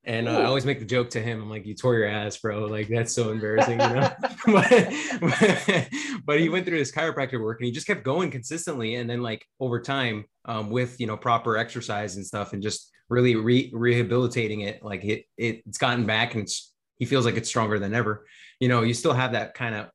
and 0.03 0.27
uh, 0.27 0.39
I 0.39 0.45
always 0.45 0.65
make 0.65 0.79
the 0.79 0.85
joke 0.85 1.11
to 1.11 1.21
him. 1.21 1.41
I'm 1.41 1.49
like, 1.49 1.65
"You 1.65 1.75
tore 1.75 1.95
your 1.95 2.07
ass, 2.07 2.37
bro. 2.37 2.65
Like 2.65 2.87
that's 2.87 3.13
so 3.13 3.31
embarrassing, 3.31 3.79
you 3.79 3.89
know." 3.89 4.11
but, 4.47 5.89
but, 6.25 6.39
he 6.39 6.49
went 6.49 6.65
through 6.65 6.79
his 6.79 6.91
chiropractor 6.91 7.39
work, 7.39 7.59
and 7.59 7.65
he 7.65 7.71
just 7.71 7.85
kept 7.85 8.03
going 8.03 8.31
consistently. 8.31 8.95
And 8.95 9.09
then, 9.09 9.21
like 9.21 9.45
over 9.59 9.79
time, 9.79 10.25
um, 10.45 10.71
with 10.71 10.99
you 10.99 11.05
know 11.05 11.17
proper 11.17 11.57
exercise 11.57 12.15
and 12.15 12.25
stuff, 12.25 12.53
and 12.53 12.63
just 12.63 12.89
really 13.09 13.35
re- 13.35 13.71
rehabilitating 13.73 14.61
it, 14.61 14.83
like 14.83 15.03
it, 15.03 15.25
it 15.37 15.61
it's 15.67 15.77
gotten 15.77 16.05
back, 16.05 16.33
and 16.33 16.43
it's 16.43 16.73
he 16.97 17.05
feels 17.05 17.25
like 17.25 17.35
it's 17.35 17.49
stronger 17.49 17.77
than 17.77 17.93
ever. 17.93 18.25
You 18.59 18.69
know, 18.69 18.81
you 18.81 18.95
still 18.95 19.13
have 19.13 19.33
that 19.33 19.53
kind 19.53 19.75
of 19.75 19.89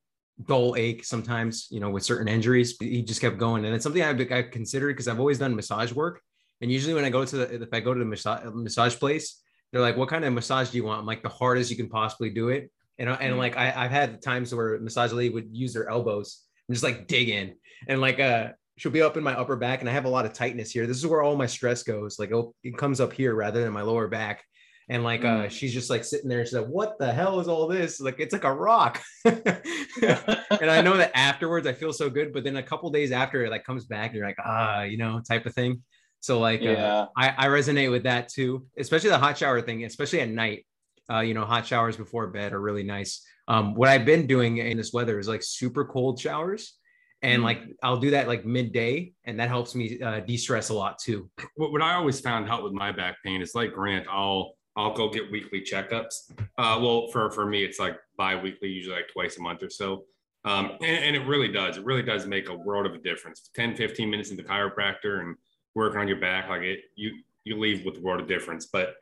dull 0.44 0.76
ache 0.76 1.04
sometimes, 1.04 1.66
you 1.70 1.80
know, 1.80 1.90
with 1.90 2.04
certain 2.04 2.28
injuries. 2.28 2.76
He 2.78 3.02
just 3.02 3.20
kept 3.20 3.38
going, 3.38 3.64
and 3.64 3.74
it's 3.74 3.82
something 3.82 4.02
I've, 4.02 4.20
I've 4.30 4.50
considered 4.52 4.94
because 4.94 5.08
I've 5.08 5.18
always 5.18 5.40
done 5.40 5.56
massage 5.56 5.92
work, 5.92 6.20
and 6.60 6.70
usually 6.70 6.94
when 6.94 7.04
I 7.04 7.10
go 7.10 7.24
to 7.24 7.36
the 7.36 7.62
if 7.62 7.68
I 7.72 7.80
go 7.80 7.92
to 7.92 7.98
the 7.98 8.06
massage 8.06 8.44
massage 8.54 8.94
place 8.94 9.42
they're 9.72 9.82
like, 9.82 9.96
what 9.96 10.08
kind 10.08 10.24
of 10.24 10.32
massage 10.32 10.70
do 10.70 10.76
you 10.76 10.84
want? 10.84 11.00
I'm 11.00 11.06
like, 11.06 11.22
the 11.22 11.28
hardest 11.28 11.70
you 11.70 11.76
can 11.76 11.88
possibly 11.88 12.30
do 12.30 12.48
it. 12.48 12.70
And, 12.98 13.08
and 13.08 13.18
mm-hmm. 13.18 13.38
like, 13.38 13.56
I, 13.56 13.72
I've 13.76 13.90
had 13.90 14.22
times 14.22 14.54
where 14.54 14.78
massage 14.80 15.12
lady 15.12 15.34
would 15.34 15.48
use 15.52 15.74
their 15.74 15.88
elbows 15.88 16.44
and 16.68 16.74
just 16.74 16.84
like 16.84 17.06
dig 17.06 17.28
in 17.28 17.54
and 17.88 18.00
like, 18.00 18.20
uh, 18.20 18.48
she'll 18.78 18.92
be 18.92 19.02
up 19.02 19.16
in 19.16 19.24
my 19.24 19.34
upper 19.34 19.56
back 19.56 19.80
and 19.80 19.88
I 19.88 19.92
have 19.92 20.04
a 20.04 20.10
lot 20.10 20.26
of 20.26 20.32
tightness 20.32 20.70
here. 20.70 20.86
This 20.86 20.98
is 20.98 21.06
where 21.06 21.22
all 21.22 21.36
my 21.36 21.46
stress 21.46 21.82
goes. 21.82 22.18
Like, 22.18 22.32
oh, 22.32 22.54
it 22.62 22.76
comes 22.76 23.00
up 23.00 23.12
here 23.12 23.34
rather 23.34 23.62
than 23.62 23.72
my 23.72 23.82
lower 23.82 24.08
back. 24.08 24.44
And 24.88 25.02
like, 25.02 25.24
uh, 25.24 25.44
mm. 25.46 25.50
she's 25.50 25.74
just 25.74 25.90
like 25.90 26.04
sitting 26.04 26.28
there. 26.28 26.44
She's 26.44 26.54
like, 26.54 26.66
what 26.66 26.96
the 26.98 27.12
hell 27.12 27.40
is 27.40 27.48
all 27.48 27.66
this? 27.66 28.00
Like, 28.00 28.20
it's 28.20 28.32
like 28.32 28.44
a 28.44 28.52
rock. 28.52 29.02
and 29.24 30.70
I 30.70 30.80
know 30.80 30.96
that 30.96 31.10
afterwards 31.14 31.66
I 31.66 31.72
feel 31.72 31.92
so 31.92 32.08
good, 32.08 32.32
but 32.32 32.44
then 32.44 32.56
a 32.56 32.62
couple 32.62 32.88
days 32.90 33.10
after 33.10 33.44
it 33.44 33.50
like 33.50 33.64
comes 33.64 33.86
back 33.86 34.10
and 34.10 34.16
you're 34.16 34.26
like, 34.26 34.38
ah, 34.44 34.82
you 34.82 34.96
know, 34.96 35.20
type 35.26 35.44
of 35.46 35.54
thing. 35.54 35.82
So 36.20 36.40
like, 36.40 36.60
uh, 36.60 36.64
yeah. 36.64 36.94
uh, 36.94 37.06
I, 37.16 37.34
I 37.36 37.46
resonate 37.46 37.90
with 37.90 38.04
that 38.04 38.28
too, 38.28 38.66
especially 38.78 39.10
the 39.10 39.18
hot 39.18 39.38
shower 39.38 39.60
thing, 39.60 39.84
especially 39.84 40.20
at 40.20 40.28
night. 40.28 40.66
Uh, 41.08 41.20
you 41.20 41.34
know, 41.34 41.44
hot 41.44 41.64
showers 41.64 41.96
before 41.96 42.26
bed 42.26 42.52
are 42.52 42.60
really 42.60 42.82
nice. 42.82 43.24
Um, 43.46 43.74
what 43.74 43.88
I've 43.88 44.04
been 44.04 44.26
doing 44.26 44.58
in 44.58 44.76
this 44.76 44.92
weather 44.92 45.20
is 45.20 45.28
like 45.28 45.42
super 45.42 45.84
cold 45.84 46.18
showers. 46.18 46.74
And 47.22 47.42
mm. 47.42 47.44
like 47.44 47.62
I'll 47.82 47.98
do 47.98 48.10
that 48.10 48.28
like 48.28 48.44
midday, 48.44 49.12
and 49.24 49.40
that 49.40 49.48
helps 49.48 49.74
me 49.74 50.00
uh, 50.00 50.20
de-stress 50.20 50.68
a 50.68 50.74
lot 50.74 50.98
too. 50.98 51.30
What, 51.54 51.72
what 51.72 51.82
I 51.82 51.94
always 51.94 52.20
found 52.20 52.46
help 52.46 52.62
with 52.62 52.72
my 52.72 52.92
back 52.92 53.16
pain 53.24 53.40
is 53.40 53.54
like 53.54 53.72
Grant, 53.72 54.06
I'll 54.10 54.54
I'll 54.76 54.92
go 54.92 55.08
get 55.08 55.30
weekly 55.32 55.62
checkups. 55.62 56.30
Uh, 56.58 56.78
well, 56.80 57.08
for 57.08 57.30
for 57.30 57.46
me, 57.46 57.64
it's 57.64 57.78
like 57.78 57.96
bi-weekly, 58.18 58.68
usually 58.68 58.96
like 58.96 59.08
twice 59.12 59.38
a 59.38 59.42
month 59.42 59.62
or 59.62 59.70
so. 59.70 60.04
Um, 60.44 60.72
and, 60.80 61.04
and, 61.04 61.16
it 61.16 61.26
really 61.26 61.48
does. 61.48 61.76
It 61.76 61.84
really 61.84 62.04
does 62.04 62.24
make 62.24 62.48
a 62.48 62.54
world 62.54 62.86
of 62.86 62.94
a 62.94 62.98
difference. 62.98 63.50
10, 63.56 63.74
15 63.74 64.08
minutes 64.08 64.30
in 64.30 64.36
the 64.36 64.44
chiropractor 64.44 65.20
and 65.20 65.34
working 65.76 66.00
on 66.00 66.08
your 66.08 66.18
back, 66.18 66.48
like 66.48 66.62
it, 66.62 66.80
you 66.96 67.12
you 67.44 67.60
leave 67.60 67.84
with 67.84 67.94
the 67.94 68.00
world 68.00 68.20
of 68.20 68.26
difference. 68.26 68.66
But 68.66 68.94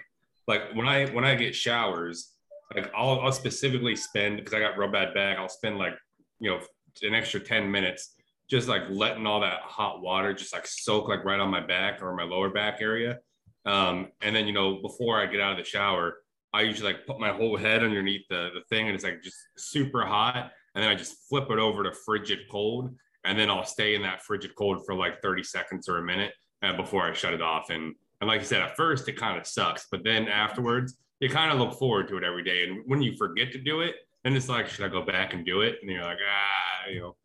like 0.46 0.74
when 0.74 0.86
I 0.86 1.06
when 1.06 1.24
I 1.24 1.34
get 1.36 1.54
showers, 1.54 2.32
like 2.74 2.92
I'll, 2.94 3.20
I'll 3.20 3.32
specifically 3.32 3.96
spend 3.96 4.36
because 4.36 4.52
I 4.52 4.58
got 4.60 4.76
real 4.76 4.90
bad 4.90 5.14
back. 5.14 5.38
I'll 5.38 5.48
spend 5.48 5.78
like 5.78 5.94
you 6.40 6.50
know 6.50 6.60
an 7.02 7.14
extra 7.14 7.40
ten 7.40 7.70
minutes 7.70 8.16
just 8.50 8.68
like 8.68 8.82
letting 8.90 9.26
all 9.26 9.40
that 9.40 9.60
hot 9.60 10.02
water 10.02 10.34
just 10.34 10.52
like 10.52 10.66
soak 10.66 11.08
like 11.08 11.24
right 11.24 11.40
on 11.40 11.48
my 11.48 11.64
back 11.64 12.02
or 12.02 12.14
my 12.14 12.24
lower 12.24 12.50
back 12.50 12.78
area. 12.82 13.18
Um, 13.64 14.08
and 14.20 14.36
then 14.36 14.46
you 14.46 14.52
know 14.52 14.82
before 14.82 15.18
I 15.18 15.26
get 15.26 15.40
out 15.40 15.52
of 15.52 15.58
the 15.58 15.64
shower, 15.64 16.16
I 16.52 16.62
usually 16.62 16.92
like 16.92 17.06
put 17.06 17.20
my 17.20 17.30
whole 17.30 17.56
head 17.56 17.84
underneath 17.84 18.26
the 18.28 18.50
the 18.52 18.62
thing 18.68 18.86
and 18.86 18.94
it's 18.96 19.04
like 19.04 19.22
just 19.22 19.38
super 19.56 20.04
hot, 20.04 20.50
and 20.74 20.82
then 20.82 20.90
I 20.90 20.96
just 20.96 21.28
flip 21.28 21.50
it 21.50 21.58
over 21.58 21.84
to 21.84 21.92
frigid 22.04 22.40
cold, 22.50 22.94
and 23.24 23.38
then 23.38 23.48
I'll 23.48 23.64
stay 23.64 23.94
in 23.94 24.02
that 24.02 24.24
frigid 24.24 24.56
cold 24.56 24.84
for 24.84 24.96
like 24.96 25.22
30 25.22 25.44
seconds 25.44 25.88
or 25.88 25.98
a 25.98 26.02
minute 26.02 26.32
uh, 26.64 26.76
before 26.76 27.02
I 27.02 27.12
shut 27.12 27.34
it 27.34 27.42
off. 27.42 27.70
And 27.70 27.94
and 28.20 28.28
like 28.28 28.40
I 28.40 28.44
said, 28.44 28.62
at 28.62 28.76
first 28.76 29.08
it 29.08 29.16
kind 29.16 29.38
of 29.38 29.46
sucks, 29.46 29.86
but 29.90 30.02
then 30.04 30.28
afterwards 30.28 30.96
you 31.20 31.28
kind 31.28 31.52
of 31.52 31.58
look 31.58 31.78
forward 31.78 32.08
to 32.08 32.16
it 32.16 32.24
every 32.24 32.42
day. 32.42 32.64
And 32.64 32.82
when 32.86 33.02
you 33.02 33.16
forget 33.16 33.52
to 33.52 33.58
do 33.58 33.80
it, 33.80 33.96
then 34.22 34.34
it's 34.34 34.48
like, 34.48 34.68
should 34.68 34.84
I 34.84 34.88
go 34.88 35.02
back 35.02 35.34
and 35.34 35.44
do 35.44 35.60
it? 35.60 35.78
And 35.80 35.90
you're 35.90 36.02
like, 36.02 36.18
ah, 36.18 36.88
you 36.90 37.00
know, 37.00 37.16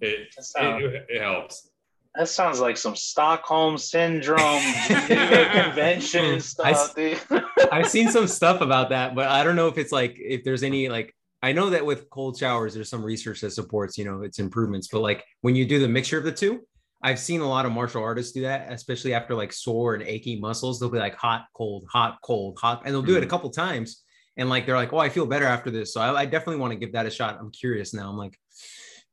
it 0.00 0.28
sounds, 0.38 0.84
it, 0.84 1.06
it, 1.08 1.22
helps. 1.22 1.68
That 2.14 2.28
sounds 2.28 2.60
like 2.60 2.76
some 2.76 2.96
Stockholm 2.96 3.78
syndrome 3.78 4.62
convention 4.88 6.40
stuff. 6.40 6.94
I, 6.96 7.42
I've 7.72 7.88
seen 7.88 8.10
some 8.10 8.26
stuff 8.26 8.60
about 8.60 8.90
that, 8.90 9.14
but 9.14 9.28
I 9.28 9.44
don't 9.44 9.56
know 9.56 9.68
if 9.68 9.78
it's 9.78 9.92
like 9.92 10.16
if 10.18 10.42
there's 10.42 10.62
any 10.62 10.88
like 10.88 11.14
I 11.42 11.52
know 11.52 11.70
that 11.70 11.86
with 11.86 12.10
cold 12.10 12.36
showers, 12.36 12.74
there's 12.74 12.90
some 12.90 13.04
research 13.04 13.40
that 13.40 13.52
supports, 13.52 13.96
you 13.96 14.04
know, 14.04 14.22
its 14.22 14.38
improvements. 14.38 14.88
But 14.88 15.00
like 15.00 15.24
when 15.40 15.54
you 15.54 15.64
do 15.64 15.78
the 15.78 15.88
mixture 15.88 16.18
of 16.18 16.24
the 16.24 16.32
two, 16.32 16.66
I've 17.02 17.18
seen 17.18 17.40
a 17.40 17.48
lot 17.48 17.64
of 17.64 17.72
martial 17.72 18.02
artists 18.02 18.32
do 18.32 18.42
that, 18.42 18.70
especially 18.72 19.14
after 19.14 19.34
like 19.34 19.52
sore 19.52 19.94
and 19.94 20.02
achy 20.02 20.38
muscles. 20.38 20.78
They'll 20.78 20.90
be 20.90 20.98
like 20.98 21.16
hot, 21.16 21.46
cold, 21.54 21.86
hot, 21.90 22.18
cold, 22.22 22.58
hot, 22.60 22.82
and 22.84 22.94
they'll 22.94 23.02
do 23.02 23.14
mm. 23.14 23.18
it 23.18 23.22
a 23.22 23.26
mm. 23.26 23.30
couple 23.30 23.50
times. 23.50 24.02
and 24.36 24.48
like 24.50 24.66
they're 24.66 24.76
like, 24.76 24.92
oh, 24.92 24.98
I 24.98 25.08
feel 25.08 25.26
better 25.26 25.46
after 25.46 25.70
this. 25.70 25.94
So 25.94 26.00
I, 26.00 26.20
I 26.20 26.24
definitely 26.26 26.60
want 26.60 26.72
to 26.72 26.78
give 26.78 26.92
that 26.92 27.06
a 27.06 27.10
shot. 27.10 27.38
I'm 27.40 27.50
curious 27.50 27.94
now. 27.94 28.10
I'm 28.10 28.16
like, 28.16 28.38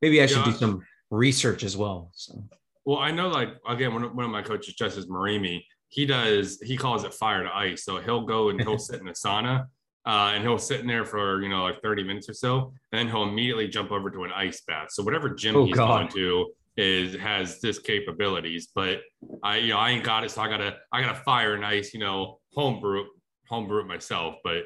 maybe 0.02 0.22
I 0.22 0.26
should 0.26 0.44
do 0.44 0.52
some 0.52 0.82
research 1.10 1.64
as 1.64 1.76
well. 1.76 2.10
So 2.14 2.44
well, 2.84 2.98
I 2.98 3.10
know 3.10 3.28
like 3.28 3.50
again, 3.66 3.94
one 3.94 4.04
of, 4.04 4.14
one 4.14 4.24
of 4.24 4.30
my 4.30 4.42
coaches, 4.42 4.74
Justice 4.74 5.06
Marimi, 5.06 5.62
he 5.88 6.04
does 6.04 6.60
he 6.60 6.76
calls 6.76 7.04
it 7.04 7.14
fire 7.14 7.42
to 7.42 7.54
ice. 7.54 7.84
So 7.84 7.98
he'll 7.98 8.26
go 8.26 8.50
and 8.50 8.60
he'll 8.60 8.78
sit 8.78 9.00
in 9.00 9.08
a 9.08 9.12
sauna. 9.12 9.66
Uh, 10.06 10.32
and 10.34 10.42
he'll 10.42 10.56
sit 10.56 10.80
in 10.80 10.86
there 10.86 11.04
for 11.04 11.42
you 11.42 11.50
know 11.50 11.64
like 11.64 11.82
30 11.82 12.02
minutes 12.02 12.30
or 12.30 12.32
so 12.32 12.72
and 12.92 12.98
then 12.98 13.08
he'll 13.08 13.24
immediately 13.24 13.68
jump 13.68 13.92
over 13.92 14.10
to 14.10 14.24
an 14.24 14.30
ice 14.34 14.62
bath 14.66 14.86
so 14.90 15.02
whatever 15.02 15.28
gym 15.28 15.54
oh, 15.54 15.66
he's 15.66 15.74
God. 15.74 15.86
going 15.86 16.08
to 16.08 16.46
is 16.78 17.14
has 17.20 17.60
this 17.60 17.78
capabilities 17.78 18.68
but 18.74 19.00
i 19.42 19.56
you 19.56 19.70
know 19.70 19.78
i 19.78 19.90
ain't 19.90 20.04
got 20.04 20.24
it 20.24 20.30
so 20.30 20.40
i 20.40 20.48
gotta 20.48 20.76
i 20.92 21.02
gotta 21.02 21.20
fire 21.22 21.54
an 21.54 21.64
ice 21.64 21.92
you 21.92 22.00
know 22.00 22.38
home 22.54 22.80
brew 22.80 23.04
homebrew 23.48 23.80
it 23.80 23.86
myself. 23.86 24.36
But 24.44 24.64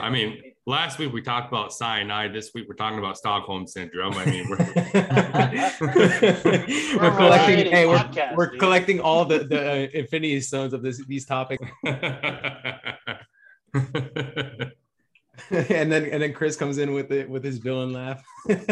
I 0.00 0.10
mean, 0.14 0.42
last 0.66 0.98
week 0.98 1.12
we 1.12 1.22
talked 1.22 1.48
about 1.48 1.72
cyanide. 1.72 2.32
This 2.32 2.52
week 2.54 2.66
we're 2.68 2.74
talking 2.74 2.98
about 2.98 3.16
Stockholm 3.18 3.66
syndrome. 3.66 4.14
I 4.14 4.24
mean, 4.26 4.48
we're, 4.48 4.58
we're 7.00 7.16
collecting. 7.16 7.72
Hey, 7.72 7.86
we're, 7.86 8.34
we're 8.36 8.56
collecting 8.56 9.00
all 9.00 9.24
the 9.24 9.40
the 9.40 9.70
uh, 9.70 9.88
infinity 9.94 10.40
stones 10.40 10.72
of 10.72 10.82
this 10.82 11.04
these 11.06 11.24
topics. 11.26 11.64
and 15.70 15.90
then 15.90 16.06
and 16.06 16.22
then 16.22 16.32
Chris 16.32 16.56
comes 16.56 16.78
in 16.78 16.92
with 16.92 17.12
it 17.12 17.28
with 17.28 17.44
his 17.44 17.58
villain 17.58 17.92
laugh. 17.92 18.22
but 18.46 18.70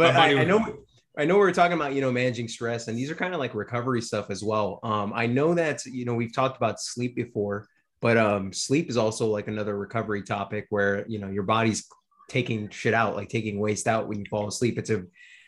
I, 0.00 0.40
I 0.40 0.44
know 0.44 0.78
I 1.16 1.24
know 1.24 1.38
we 1.38 1.44
are 1.44 1.52
talking 1.52 1.76
about, 1.76 1.94
you 1.94 2.00
know, 2.00 2.10
managing 2.10 2.48
stress, 2.48 2.88
and 2.88 2.98
these 2.98 3.10
are 3.10 3.14
kind 3.14 3.34
of 3.34 3.40
like 3.40 3.54
recovery 3.54 4.02
stuff 4.02 4.30
as 4.30 4.42
well. 4.42 4.80
Um, 4.82 5.12
I 5.14 5.26
know 5.26 5.54
that, 5.54 5.84
you 5.86 6.04
know, 6.04 6.14
we've 6.14 6.34
talked 6.34 6.56
about 6.56 6.80
sleep 6.80 7.14
before, 7.14 7.68
but 8.00 8.16
um, 8.16 8.52
sleep 8.52 8.90
is 8.90 8.96
also 8.96 9.28
like 9.28 9.46
another 9.46 9.78
recovery 9.78 10.22
topic 10.22 10.66
where, 10.70 11.06
you 11.08 11.20
know, 11.20 11.28
your 11.28 11.44
body's 11.44 11.86
taking 12.28 12.68
shit 12.70 12.94
out, 12.94 13.14
like 13.14 13.28
taking 13.28 13.60
waste 13.60 13.86
out 13.86 14.08
when 14.08 14.18
you 14.18 14.26
fall 14.28 14.48
asleep. 14.48 14.76
It's 14.76 14.90
a 14.90 15.04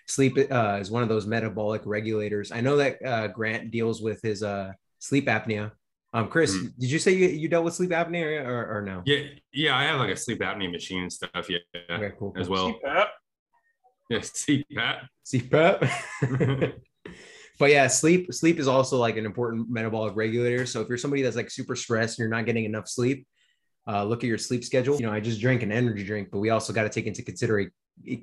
sleep 0.06 0.38
uh, 0.38 0.78
is 0.80 0.90
one 0.90 1.02
of 1.02 1.08
those 1.08 1.26
metabolic 1.26 1.82
regulators. 1.84 2.52
I 2.52 2.60
know 2.60 2.76
that 2.76 3.04
uh, 3.04 3.28
Grant 3.28 3.72
deals 3.72 4.00
with 4.00 4.22
his 4.22 4.44
uh, 4.44 4.72
sleep 5.00 5.26
apnea. 5.26 5.72
Um, 6.16 6.28
Chris, 6.28 6.56
mm-hmm. 6.56 6.68
did 6.78 6.90
you 6.90 6.98
say 6.98 7.12
you, 7.12 7.28
you 7.28 7.46
dealt 7.46 7.66
with 7.66 7.74
sleep 7.74 7.90
apnea 7.90 8.42
or, 8.42 8.78
or 8.78 8.80
no? 8.80 9.02
Yeah, 9.04 9.24
yeah, 9.52 9.76
I 9.76 9.84
have 9.84 10.00
like 10.00 10.08
a 10.08 10.16
sleep 10.16 10.40
apnea 10.40 10.72
machine 10.72 11.02
and 11.02 11.12
stuff. 11.12 11.50
Yeah, 11.50 11.58
okay, 11.90 12.12
cool, 12.18 12.32
cool. 12.32 12.40
as 12.40 12.48
well. 12.48 12.72
CPAP. 12.72 13.06
Yeah, 14.08 14.18
CPAP. 14.20 15.08
CPAP. 15.26 16.72
but 17.58 17.70
yeah, 17.70 17.86
sleep 17.88 18.32
sleep 18.32 18.58
is 18.58 18.66
also 18.66 18.96
like 18.96 19.18
an 19.18 19.26
important 19.26 19.68
metabolic 19.68 20.16
regulator. 20.16 20.64
So 20.64 20.80
if 20.80 20.88
you're 20.88 20.96
somebody 20.96 21.20
that's 21.20 21.36
like 21.36 21.50
super 21.50 21.76
stressed 21.76 22.18
and 22.18 22.24
you're 22.24 22.34
not 22.34 22.46
getting 22.46 22.64
enough 22.64 22.88
sleep, 22.88 23.26
uh, 23.86 24.02
look 24.02 24.24
at 24.24 24.28
your 24.28 24.38
sleep 24.38 24.64
schedule. 24.64 24.96
You 24.96 25.04
know, 25.04 25.12
I 25.12 25.20
just 25.20 25.38
drank 25.38 25.62
an 25.62 25.70
energy 25.70 26.02
drink, 26.02 26.30
but 26.32 26.38
we 26.38 26.48
also 26.48 26.72
got 26.72 26.84
to 26.84 26.88
take 26.88 27.06
into 27.06 27.22
consideration 27.22 27.72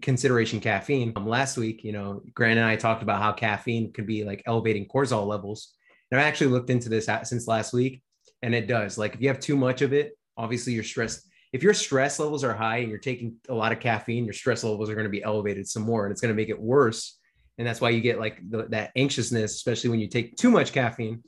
consideration 0.01 0.59
caffeine. 0.59 1.13
Um, 1.15 1.27
last 1.27 1.57
week, 1.57 1.83
you 1.83 1.91
know, 1.91 2.23
Grant 2.33 2.57
and 2.57 2.67
I 2.67 2.75
talked 2.75 3.03
about 3.03 3.21
how 3.21 3.33
caffeine 3.33 3.93
could 3.93 4.07
be 4.07 4.23
like 4.23 4.41
elevating 4.47 4.87
cortisol 4.87 5.27
levels. 5.27 5.75
And 6.13 6.21
I've 6.21 6.27
actually 6.27 6.51
looked 6.51 6.69
into 6.69 6.89
this 6.89 7.09
since 7.23 7.47
last 7.47 7.73
week, 7.73 8.03
and 8.43 8.53
it 8.53 8.67
does. 8.67 8.99
Like 8.99 9.15
if 9.15 9.21
you 9.21 9.29
have 9.29 9.39
too 9.39 9.57
much 9.57 9.81
of 9.81 9.93
it, 9.93 10.15
obviously 10.37 10.73
you're 10.73 10.83
stressed 10.83 11.27
if 11.53 11.63
your 11.63 11.73
stress 11.73 12.19
levels 12.19 12.43
are 12.43 12.53
high 12.53 12.77
and 12.77 12.89
you're 12.89 12.99
taking 12.99 13.35
a 13.49 13.53
lot 13.53 13.71
of 13.71 13.79
caffeine, 13.79 14.23
your 14.23 14.33
stress 14.33 14.63
levels 14.63 14.91
are 14.91 14.95
going 14.95 15.05
to 15.05 15.09
be 15.09 15.23
elevated 15.23 15.67
some 15.67 15.81
more 15.81 16.05
and 16.05 16.11
it's 16.11 16.21
going 16.21 16.33
to 16.33 16.35
make 16.35 16.49
it 16.49 16.59
worse. 16.59 17.17
And 17.57 17.65
that's 17.65 17.81
why 17.81 17.89
you 17.89 18.01
get 18.01 18.19
like 18.19 18.39
the, 18.47 18.67
that 18.69 18.91
anxiousness, 18.95 19.55
especially 19.55 19.89
when 19.89 19.99
you 19.99 20.07
take 20.07 20.35
too 20.35 20.51
much 20.51 20.71
caffeine. 20.71 21.23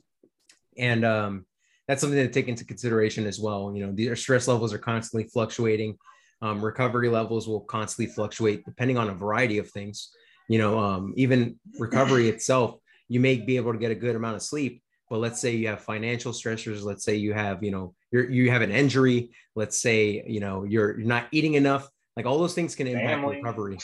And 0.78 1.04
um, 1.04 1.46
that's 1.88 2.00
something 2.00 2.18
to 2.18 2.28
take 2.28 2.46
into 2.46 2.64
consideration 2.64 3.26
as 3.26 3.40
well. 3.40 3.72
You 3.74 3.86
know, 3.86 3.92
the 3.92 4.14
stress 4.14 4.46
levels 4.46 4.72
are 4.72 4.78
constantly 4.78 5.28
fluctuating. 5.28 5.96
Um, 6.42 6.64
recovery 6.64 7.08
levels 7.08 7.48
will 7.48 7.60
constantly 7.60 8.12
fluctuate 8.12 8.64
depending 8.64 8.98
on 8.98 9.08
a 9.08 9.14
variety 9.14 9.58
of 9.58 9.68
things. 9.70 10.10
You 10.48 10.58
know, 10.58 10.78
um, 10.78 11.12
even 11.16 11.58
recovery 11.76 12.28
itself, 12.28 12.78
you 13.08 13.20
may 13.20 13.36
be 13.36 13.56
able 13.56 13.72
to 13.72 13.78
get 13.78 13.90
a 13.90 13.94
good 13.94 14.16
amount 14.16 14.36
of 14.36 14.42
sleep, 14.42 14.82
but 15.08 15.18
let's 15.18 15.40
say 15.40 15.54
you 15.54 15.68
have 15.68 15.80
financial 15.80 16.32
stressors. 16.32 16.82
Let's 16.82 17.04
say 17.04 17.16
you 17.16 17.32
have, 17.32 17.62
you 17.62 17.70
know, 17.70 17.94
you're, 18.10 18.28
you 18.28 18.50
have 18.50 18.62
an 18.62 18.72
injury. 18.72 19.30
Let's 19.54 19.78
say, 19.78 20.24
you 20.26 20.40
know, 20.40 20.64
you're, 20.64 20.98
you're 20.98 21.08
not 21.08 21.28
eating 21.30 21.54
enough. 21.54 21.88
Like 22.16 22.26
all 22.26 22.38
those 22.38 22.54
things 22.54 22.74
can 22.74 22.86
impact 22.86 23.20
Family. 23.20 23.36
recovery. 23.36 23.78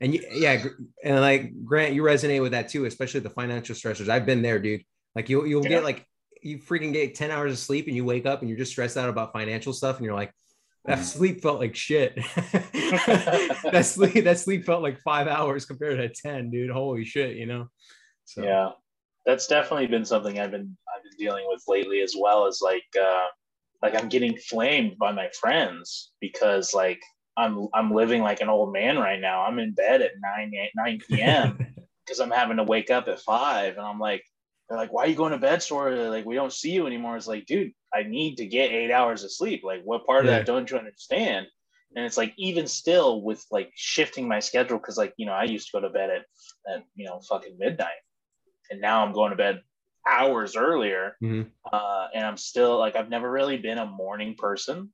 And 0.00 0.14
you, 0.14 0.22
yeah, 0.32 0.64
and 1.04 1.20
like 1.20 1.64
Grant, 1.64 1.94
you 1.94 2.02
resonate 2.02 2.42
with 2.42 2.52
that 2.52 2.68
too, 2.68 2.84
especially 2.86 3.20
the 3.20 3.30
financial 3.30 3.74
stressors. 3.74 4.08
I've 4.08 4.26
been 4.26 4.42
there, 4.42 4.58
dude. 4.58 4.82
Like 5.14 5.28
you'll, 5.28 5.46
you'll 5.46 5.62
yeah. 5.62 5.68
get 5.70 5.84
like, 5.84 6.06
you 6.42 6.58
freaking 6.58 6.92
get 6.92 7.14
10 7.14 7.30
hours 7.30 7.52
of 7.52 7.58
sleep 7.58 7.86
and 7.86 7.94
you 7.94 8.04
wake 8.04 8.24
up 8.26 8.40
and 8.40 8.48
you're 8.48 8.58
just 8.58 8.72
stressed 8.72 8.96
out 8.96 9.08
about 9.08 9.32
financial 9.32 9.72
stuff. 9.72 9.96
And 9.96 10.04
you're 10.04 10.14
like, 10.14 10.32
that 10.86 10.98
mm. 10.98 11.04
sleep 11.04 11.42
felt 11.42 11.60
like 11.60 11.76
shit. 11.76 12.14
that 12.14 13.82
sleep, 13.84 14.24
that 14.24 14.38
sleep 14.38 14.64
felt 14.64 14.82
like 14.82 14.98
five 15.00 15.28
hours 15.28 15.66
compared 15.66 15.98
to 15.98 16.08
10, 16.08 16.50
dude. 16.50 16.70
Holy 16.70 17.04
shit, 17.04 17.36
you 17.36 17.46
know? 17.46 17.68
So. 18.30 18.42
Yeah 18.42 18.70
that's 19.26 19.46
definitely 19.46 19.86
been 19.86 20.04
something 20.04 20.38
I've 20.38 20.50
been 20.50 20.76
I've 20.94 21.02
been 21.02 21.18
dealing 21.18 21.44
with 21.48 21.62
lately 21.68 22.00
as 22.00 22.14
well 22.18 22.46
as 22.46 22.60
like 22.62 22.84
uh, 23.00 23.26
like 23.82 24.00
I'm 24.00 24.08
getting 24.08 24.36
flamed 24.36 24.98
by 24.98 25.12
my 25.12 25.28
friends 25.40 26.12
because 26.20 26.74
like 26.74 27.00
I'm 27.36 27.68
I'm 27.74 27.92
living 27.92 28.22
like 28.22 28.40
an 28.40 28.48
old 28.48 28.72
man 28.72 28.98
right 28.98 29.20
now. 29.20 29.42
I'm 29.42 29.58
in 29.58 29.72
bed 29.72 30.02
at 30.02 30.12
9 30.20 30.52
8, 30.54 30.70
9 30.74 31.00
p.m. 31.08 31.58
because 32.06 32.20
I'm 32.20 32.30
having 32.30 32.56
to 32.56 32.64
wake 32.64 32.90
up 32.90 33.08
at 33.08 33.20
five 33.20 33.76
and 33.76 33.86
I'm 33.86 34.00
like 34.00 34.24
they're 34.68 34.78
like 34.78 34.92
why 34.92 35.04
are 35.04 35.08
you 35.08 35.14
going 35.14 35.32
to 35.32 35.38
bed 35.38 35.62
so 35.62 35.80
early? 35.80 36.08
like 36.08 36.26
we 36.26 36.34
don't 36.34 36.52
see 36.52 36.72
you 36.72 36.86
anymore. 36.86 37.16
It's 37.16 37.26
like 37.26 37.46
dude 37.46 37.72
I 37.92 38.04
need 38.04 38.36
to 38.36 38.46
get 38.46 38.72
eight 38.72 38.90
hours 38.90 39.24
of 39.24 39.32
sleep. 39.32 39.62
Like 39.64 39.82
what 39.84 40.06
part 40.06 40.24
yeah. 40.24 40.30
of 40.32 40.36
that 40.36 40.46
don't 40.46 40.70
you 40.70 40.78
understand? 40.78 41.46
And 41.94 42.06
it's 42.06 42.16
like 42.16 42.32
even 42.38 42.68
still 42.68 43.20
with 43.20 43.44
like 43.50 43.72
shifting 43.74 44.28
my 44.28 44.38
schedule 44.38 44.78
because 44.78 44.96
like 44.96 45.12
you 45.18 45.26
know 45.26 45.32
I 45.32 45.44
used 45.44 45.68
to 45.70 45.76
go 45.76 45.80
to 45.86 45.92
bed 45.92 46.10
at 46.10 46.74
at 46.74 46.84
you 46.94 47.04
know 47.04 47.20
fucking 47.28 47.56
midnight 47.58 48.00
and 48.70 48.80
now 48.80 49.04
I'm 49.04 49.12
going 49.12 49.30
to 49.30 49.36
bed 49.36 49.62
hours 50.06 50.56
earlier. 50.56 51.16
Mm-hmm. 51.22 51.48
Uh, 51.70 52.06
and 52.14 52.24
I'm 52.24 52.36
still 52.36 52.78
like 52.78 52.96
I've 52.96 53.10
never 53.10 53.30
really 53.30 53.58
been 53.58 53.78
a 53.78 53.86
morning 53.86 54.34
person. 54.36 54.90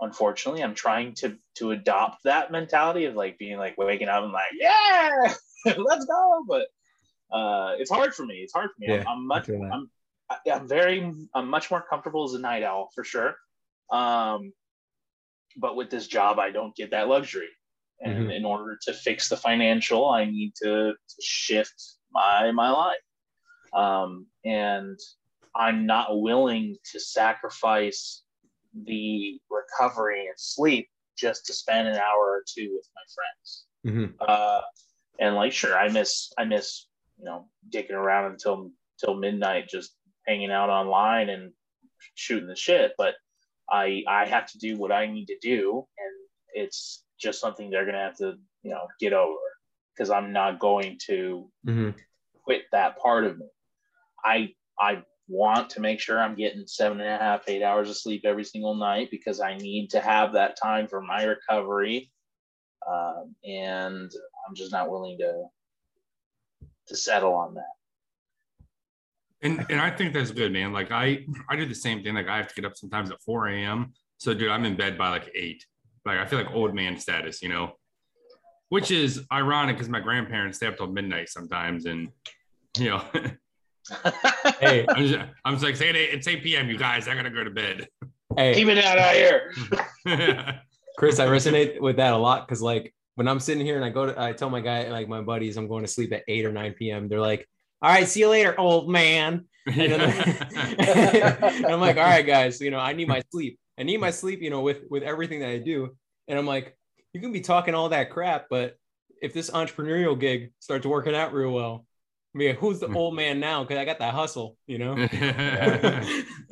Unfortunately, 0.00 0.62
I'm 0.62 0.74
trying 0.74 1.14
to 1.16 1.36
to 1.56 1.70
adopt 1.70 2.24
that 2.24 2.52
mentality 2.52 3.06
of 3.06 3.14
like 3.14 3.38
being 3.38 3.58
like 3.58 3.78
waking 3.78 4.08
up 4.08 4.24
and 4.24 4.32
like 4.32 4.52
yeah, 4.58 5.34
let's 5.76 6.04
go. 6.04 6.44
But 6.46 6.66
uh, 7.34 7.74
it's 7.78 7.90
hard 7.90 8.14
for 8.14 8.24
me. 8.24 8.36
It's 8.36 8.52
hard 8.52 8.70
for 8.70 8.80
me. 8.80 8.88
Yeah, 8.88 9.00
I'm, 9.00 9.18
I'm 9.18 9.26
much. 9.26 9.48
I'm 9.48 9.90
I'm 10.50 10.68
very. 10.68 11.12
I'm 11.34 11.48
much 11.48 11.70
more 11.70 11.84
comfortable 11.88 12.24
as 12.24 12.34
a 12.34 12.38
night 12.38 12.62
owl 12.62 12.90
for 12.94 13.04
sure. 13.04 13.34
Um, 13.90 14.52
but 15.56 15.76
with 15.76 15.88
this 15.88 16.06
job, 16.06 16.38
I 16.38 16.50
don't 16.50 16.76
get 16.76 16.90
that 16.90 17.08
luxury. 17.08 17.48
And 18.00 18.18
mm-hmm. 18.18 18.30
in 18.30 18.44
order 18.44 18.78
to 18.82 18.92
fix 18.92 19.30
the 19.30 19.38
financial, 19.38 20.06
I 20.10 20.26
need 20.26 20.52
to, 20.62 20.92
to 20.92 21.22
shift 21.22 21.96
my 22.12 22.52
my 22.52 22.68
life 22.68 22.96
um, 23.76 24.26
and 24.44 24.98
I'm 25.54 25.86
not 25.86 26.20
willing 26.20 26.76
to 26.92 27.00
sacrifice 27.00 28.22
the 28.84 29.38
recovery 29.50 30.26
and 30.26 30.34
sleep 30.36 30.88
just 31.16 31.46
to 31.46 31.52
spend 31.52 31.88
an 31.88 31.96
hour 31.96 32.18
or 32.18 32.42
two 32.46 32.70
with 32.74 32.88
my 32.94 33.02
friends. 33.14 33.64
Mm-hmm. 33.86 34.14
Uh, 34.20 34.60
and 35.18 35.34
like, 35.34 35.52
sure, 35.52 35.78
I 35.78 35.88
miss 35.88 36.32
I 36.36 36.44
miss 36.44 36.86
you 37.18 37.24
know 37.24 37.48
dicking 37.72 37.92
around 37.92 38.32
until 38.32 38.70
till 38.98 39.14
midnight, 39.14 39.68
just 39.68 39.94
hanging 40.26 40.50
out 40.50 40.70
online 40.70 41.28
and 41.28 41.52
shooting 42.14 42.48
the 42.48 42.56
shit. 42.56 42.92
But 42.98 43.14
I 43.70 44.02
I 44.08 44.26
have 44.26 44.46
to 44.52 44.58
do 44.58 44.76
what 44.76 44.92
I 44.92 45.06
need 45.06 45.26
to 45.26 45.38
do, 45.40 45.86
and 45.98 46.64
it's 46.64 47.04
just 47.18 47.40
something 47.40 47.70
they're 47.70 47.86
gonna 47.86 47.98
have 47.98 48.16
to 48.18 48.34
you 48.62 48.70
know 48.70 48.86
get 49.00 49.12
over 49.12 49.38
because 49.94 50.10
I'm 50.10 50.32
not 50.32 50.58
going 50.58 50.98
to 51.06 51.50
mm-hmm. 51.66 51.90
quit 52.44 52.64
that 52.72 52.98
part 52.98 53.24
of 53.24 53.38
me. 53.38 53.46
I 54.24 54.54
I 54.78 55.02
want 55.28 55.70
to 55.70 55.80
make 55.80 56.00
sure 56.00 56.20
I'm 56.20 56.36
getting 56.36 56.66
seven 56.66 57.00
and 57.00 57.10
a 57.10 57.18
half, 57.18 57.48
eight 57.48 57.62
hours 57.62 57.90
of 57.90 57.96
sleep 57.96 58.22
every 58.24 58.44
single 58.44 58.74
night 58.74 59.10
because 59.10 59.40
I 59.40 59.56
need 59.56 59.90
to 59.90 60.00
have 60.00 60.32
that 60.32 60.56
time 60.60 60.86
for 60.86 61.00
my 61.00 61.24
recovery. 61.24 62.12
Um, 62.88 63.34
and 63.44 64.10
I'm 64.46 64.54
just 64.54 64.72
not 64.72 64.90
willing 64.90 65.18
to 65.18 65.44
to 66.88 66.96
settle 66.96 67.34
on 67.34 67.54
that. 67.54 67.64
And 69.42 69.66
and 69.68 69.80
I 69.80 69.90
think 69.90 70.14
that's 70.14 70.30
good, 70.30 70.52
man. 70.52 70.72
Like 70.72 70.92
I 70.92 71.24
I 71.50 71.56
do 71.56 71.66
the 71.66 71.74
same 71.74 72.02
thing. 72.02 72.14
Like 72.14 72.28
I 72.28 72.36
have 72.36 72.48
to 72.48 72.54
get 72.54 72.64
up 72.64 72.76
sometimes 72.76 73.10
at 73.10 73.20
4 73.22 73.48
a.m. 73.48 73.92
So 74.18 74.32
dude, 74.32 74.50
I'm 74.50 74.64
in 74.64 74.76
bed 74.76 74.96
by 74.96 75.10
like 75.10 75.30
eight. 75.34 75.64
Like 76.04 76.18
I 76.18 76.26
feel 76.26 76.38
like 76.38 76.52
old 76.52 76.74
man 76.74 76.98
status, 76.98 77.42
you 77.42 77.48
know, 77.48 77.72
which 78.68 78.92
is 78.92 79.24
ironic 79.32 79.76
because 79.76 79.88
my 79.88 80.00
grandparents 80.00 80.58
stay 80.58 80.68
up 80.68 80.76
till 80.76 80.86
midnight 80.86 81.28
sometimes, 81.28 81.86
and 81.86 82.10
you 82.78 82.90
know. 82.90 83.04
hey, 84.60 84.86
I'm, 84.88 85.06
just, 85.06 85.20
I'm 85.44 85.54
just 85.54 85.64
like 85.64 85.76
saying 85.76 85.94
it's 85.96 86.26
8 86.26 86.42
p.m. 86.42 86.68
You 86.68 86.78
guys, 86.78 87.08
I 87.08 87.14
gotta 87.14 87.30
go 87.30 87.44
to 87.44 87.50
bed. 87.50 87.88
Hey, 88.36 88.54
keep 88.54 88.68
it 88.68 88.84
out 88.84 88.98
of 88.98 89.12
here. 89.14 89.52
Chris, 90.98 91.18
I 91.18 91.26
resonate 91.26 91.80
with 91.80 91.96
that 91.96 92.12
a 92.12 92.16
lot 92.16 92.46
because 92.46 92.62
like 92.62 92.94
when 93.16 93.28
I'm 93.28 93.40
sitting 93.40 93.64
here 93.64 93.76
and 93.76 93.84
I 93.84 93.90
go 93.90 94.06
to, 94.06 94.20
I 94.20 94.32
tell 94.32 94.50
my 94.50 94.60
guy, 94.60 94.88
like 94.90 95.08
my 95.08 95.20
buddies, 95.20 95.56
I'm 95.56 95.68
going 95.68 95.84
to 95.84 95.90
sleep 95.90 96.12
at 96.12 96.22
8 96.28 96.46
or 96.46 96.52
9 96.52 96.74
p.m. 96.74 97.08
They're 97.08 97.20
like, 97.20 97.48
all 97.82 97.90
right, 97.90 98.06
see 98.06 98.20
you 98.20 98.28
later, 98.28 98.58
old 98.58 98.88
man. 98.88 99.46
And, 99.66 99.78
and 99.78 101.66
I'm 101.66 101.80
like, 101.80 101.96
all 101.96 102.04
right, 102.04 102.26
guys, 102.26 102.60
you 102.60 102.70
know, 102.70 102.78
I 102.78 102.92
need 102.92 103.08
my 103.08 103.22
sleep. 103.30 103.58
I 103.78 103.82
need 103.82 103.98
my 103.98 104.10
sleep, 104.10 104.40
you 104.42 104.50
know, 104.50 104.60
with 104.60 104.82
with 104.90 105.02
everything 105.02 105.40
that 105.40 105.50
I 105.50 105.58
do. 105.58 105.96
And 106.28 106.38
I'm 106.38 106.46
like, 106.46 106.76
you 107.12 107.20
can 107.20 107.32
be 107.32 107.40
talking 107.40 107.74
all 107.74 107.90
that 107.90 108.10
crap, 108.10 108.46
but 108.50 108.76
if 109.22 109.32
this 109.32 109.50
entrepreneurial 109.50 110.18
gig 110.18 110.52
starts 110.58 110.86
working 110.86 111.14
out 111.14 111.32
real 111.32 111.50
well, 111.50 111.85
I 112.36 112.38
mean, 112.38 112.54
who's 112.56 112.80
the 112.80 112.92
old 112.92 113.16
man 113.16 113.40
now? 113.40 113.64
Because 113.64 113.78
I 113.78 113.86
got 113.86 113.98
that 114.00 114.12
hustle, 114.12 114.58
you 114.66 114.76
know. 114.76 114.92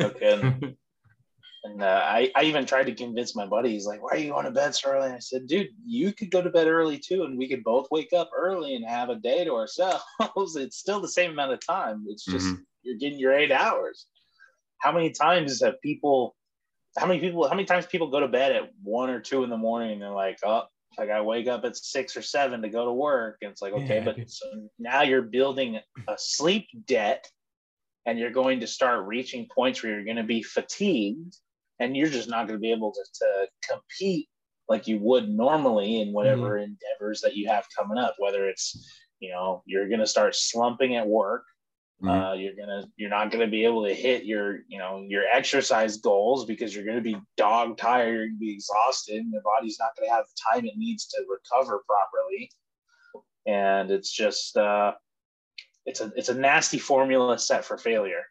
okay. 0.00 0.54
And 1.66 1.82
uh, 1.82 2.02
I, 2.04 2.30
I 2.36 2.42
even 2.42 2.66
tried 2.66 2.84
to 2.88 2.94
convince 2.94 3.34
my 3.34 3.46
buddy. 3.46 3.70
He's 3.70 3.86
like, 3.86 4.02
"Why 4.02 4.10
are 4.10 4.18
you 4.18 4.32
going 4.32 4.44
to 4.44 4.50
bed 4.50 4.74
so 4.74 4.90
early?" 4.90 5.06
And 5.06 5.14
I 5.14 5.18
said, 5.18 5.46
"Dude, 5.46 5.68
you 5.86 6.12
could 6.12 6.30
go 6.30 6.42
to 6.42 6.50
bed 6.50 6.66
early 6.66 6.98
too, 6.98 7.22
and 7.22 7.38
we 7.38 7.48
could 7.48 7.64
both 7.64 7.88
wake 7.90 8.12
up 8.12 8.28
early 8.36 8.74
and 8.74 8.84
have 8.84 9.08
a 9.08 9.14
day 9.14 9.44
to 9.44 9.54
ourselves. 9.54 10.04
it's 10.36 10.76
still 10.76 11.00
the 11.00 11.08
same 11.08 11.30
amount 11.30 11.52
of 11.52 11.66
time. 11.66 12.04
It's 12.06 12.26
just 12.26 12.44
mm-hmm. 12.44 12.60
you're 12.82 12.98
getting 12.98 13.18
your 13.18 13.32
eight 13.32 13.50
hours. 13.50 14.04
How 14.76 14.92
many 14.92 15.10
times 15.10 15.62
have 15.62 15.80
people? 15.80 16.36
How 16.98 17.06
many 17.06 17.18
people? 17.20 17.48
How 17.48 17.54
many 17.54 17.64
times 17.64 17.86
people 17.86 18.10
go 18.10 18.20
to 18.20 18.28
bed 18.28 18.52
at 18.52 18.70
one 18.82 19.08
or 19.08 19.20
two 19.20 19.42
in 19.42 19.48
the 19.48 19.56
morning 19.56 19.92
and 19.92 20.02
they're 20.02 20.10
like, 20.10 20.36
"Oh, 20.44 20.64
I 20.98 21.20
wake 21.20 21.48
up 21.48 21.64
at 21.64 21.76
six 21.76 22.16
or 22.16 22.22
seven 22.22 22.62
to 22.62 22.68
go 22.68 22.84
to 22.84 22.92
work," 22.92 23.38
and 23.42 23.50
it's 23.50 23.62
like, 23.62 23.72
okay, 23.72 23.96
yeah. 23.96 24.04
but 24.04 24.30
so 24.30 24.46
now 24.78 25.02
you're 25.02 25.22
building 25.22 25.80
a 26.08 26.14
sleep 26.16 26.66
debt, 26.86 27.28
and 28.06 28.18
you're 28.18 28.30
going 28.30 28.60
to 28.60 28.66
start 28.66 29.06
reaching 29.06 29.48
points 29.54 29.82
where 29.82 29.92
you're 29.92 30.04
going 30.04 30.16
to 30.16 30.22
be 30.22 30.42
fatigued 30.42 31.36
and 31.80 31.96
you're 31.96 32.08
just 32.08 32.28
not 32.28 32.46
going 32.46 32.58
to 32.58 32.62
be 32.62 32.72
able 32.72 32.92
to, 32.92 33.04
to 33.14 33.48
compete 33.68 34.28
like 34.68 34.86
you 34.86 34.98
would 34.98 35.28
normally 35.28 36.00
in 36.00 36.12
whatever 36.12 36.58
mm-hmm. 36.58 36.72
endeavors 36.72 37.20
that 37.20 37.36
you 37.36 37.48
have 37.48 37.66
coming 37.76 37.98
up 37.98 38.14
whether 38.18 38.48
it's 38.48 38.88
you 39.20 39.30
know 39.30 39.62
you're 39.66 39.88
going 39.88 40.00
to 40.00 40.06
start 40.06 40.34
slumping 40.34 40.96
at 40.96 41.06
work 41.06 41.44
mm-hmm. 42.02 42.08
uh, 42.08 42.32
you're 42.34 42.54
gonna 42.54 42.84
you're 42.96 43.10
not 43.10 43.30
going 43.30 43.44
to 43.44 43.50
be 43.50 43.64
able 43.64 43.84
to 43.84 43.94
hit 43.94 44.24
your 44.24 44.60
you 44.68 44.78
know 44.78 45.04
your 45.08 45.24
exercise 45.32 45.98
goals 45.98 46.44
because 46.44 46.74
you're 46.74 46.84
going 46.84 46.96
to 46.96 47.02
be 47.02 47.16
dog 47.36 47.76
tired 47.76 48.12
you're 48.12 48.26
going 48.26 48.36
to 48.36 48.40
be 48.40 48.52
exhausted 48.52 49.16
and 49.16 49.32
your 49.32 49.42
body's 49.42 49.78
not 49.78 49.96
going 49.96 50.08
to 50.08 50.14
have 50.14 50.24
the 50.24 50.52
time 50.52 50.66
it 50.66 50.76
needs 50.76 51.06
to 51.06 51.18
recover 51.28 51.82
properly 51.86 52.50
and 53.46 53.90
it's 53.90 54.10
just 54.10 54.56
uh 54.56 54.92
it's 55.86 56.00
a 56.00 56.12
it's 56.16 56.30
a 56.30 56.34
nasty 56.34 56.78
formula 56.78 57.38
set 57.38 57.64
for 57.64 57.76
failure 57.76 58.24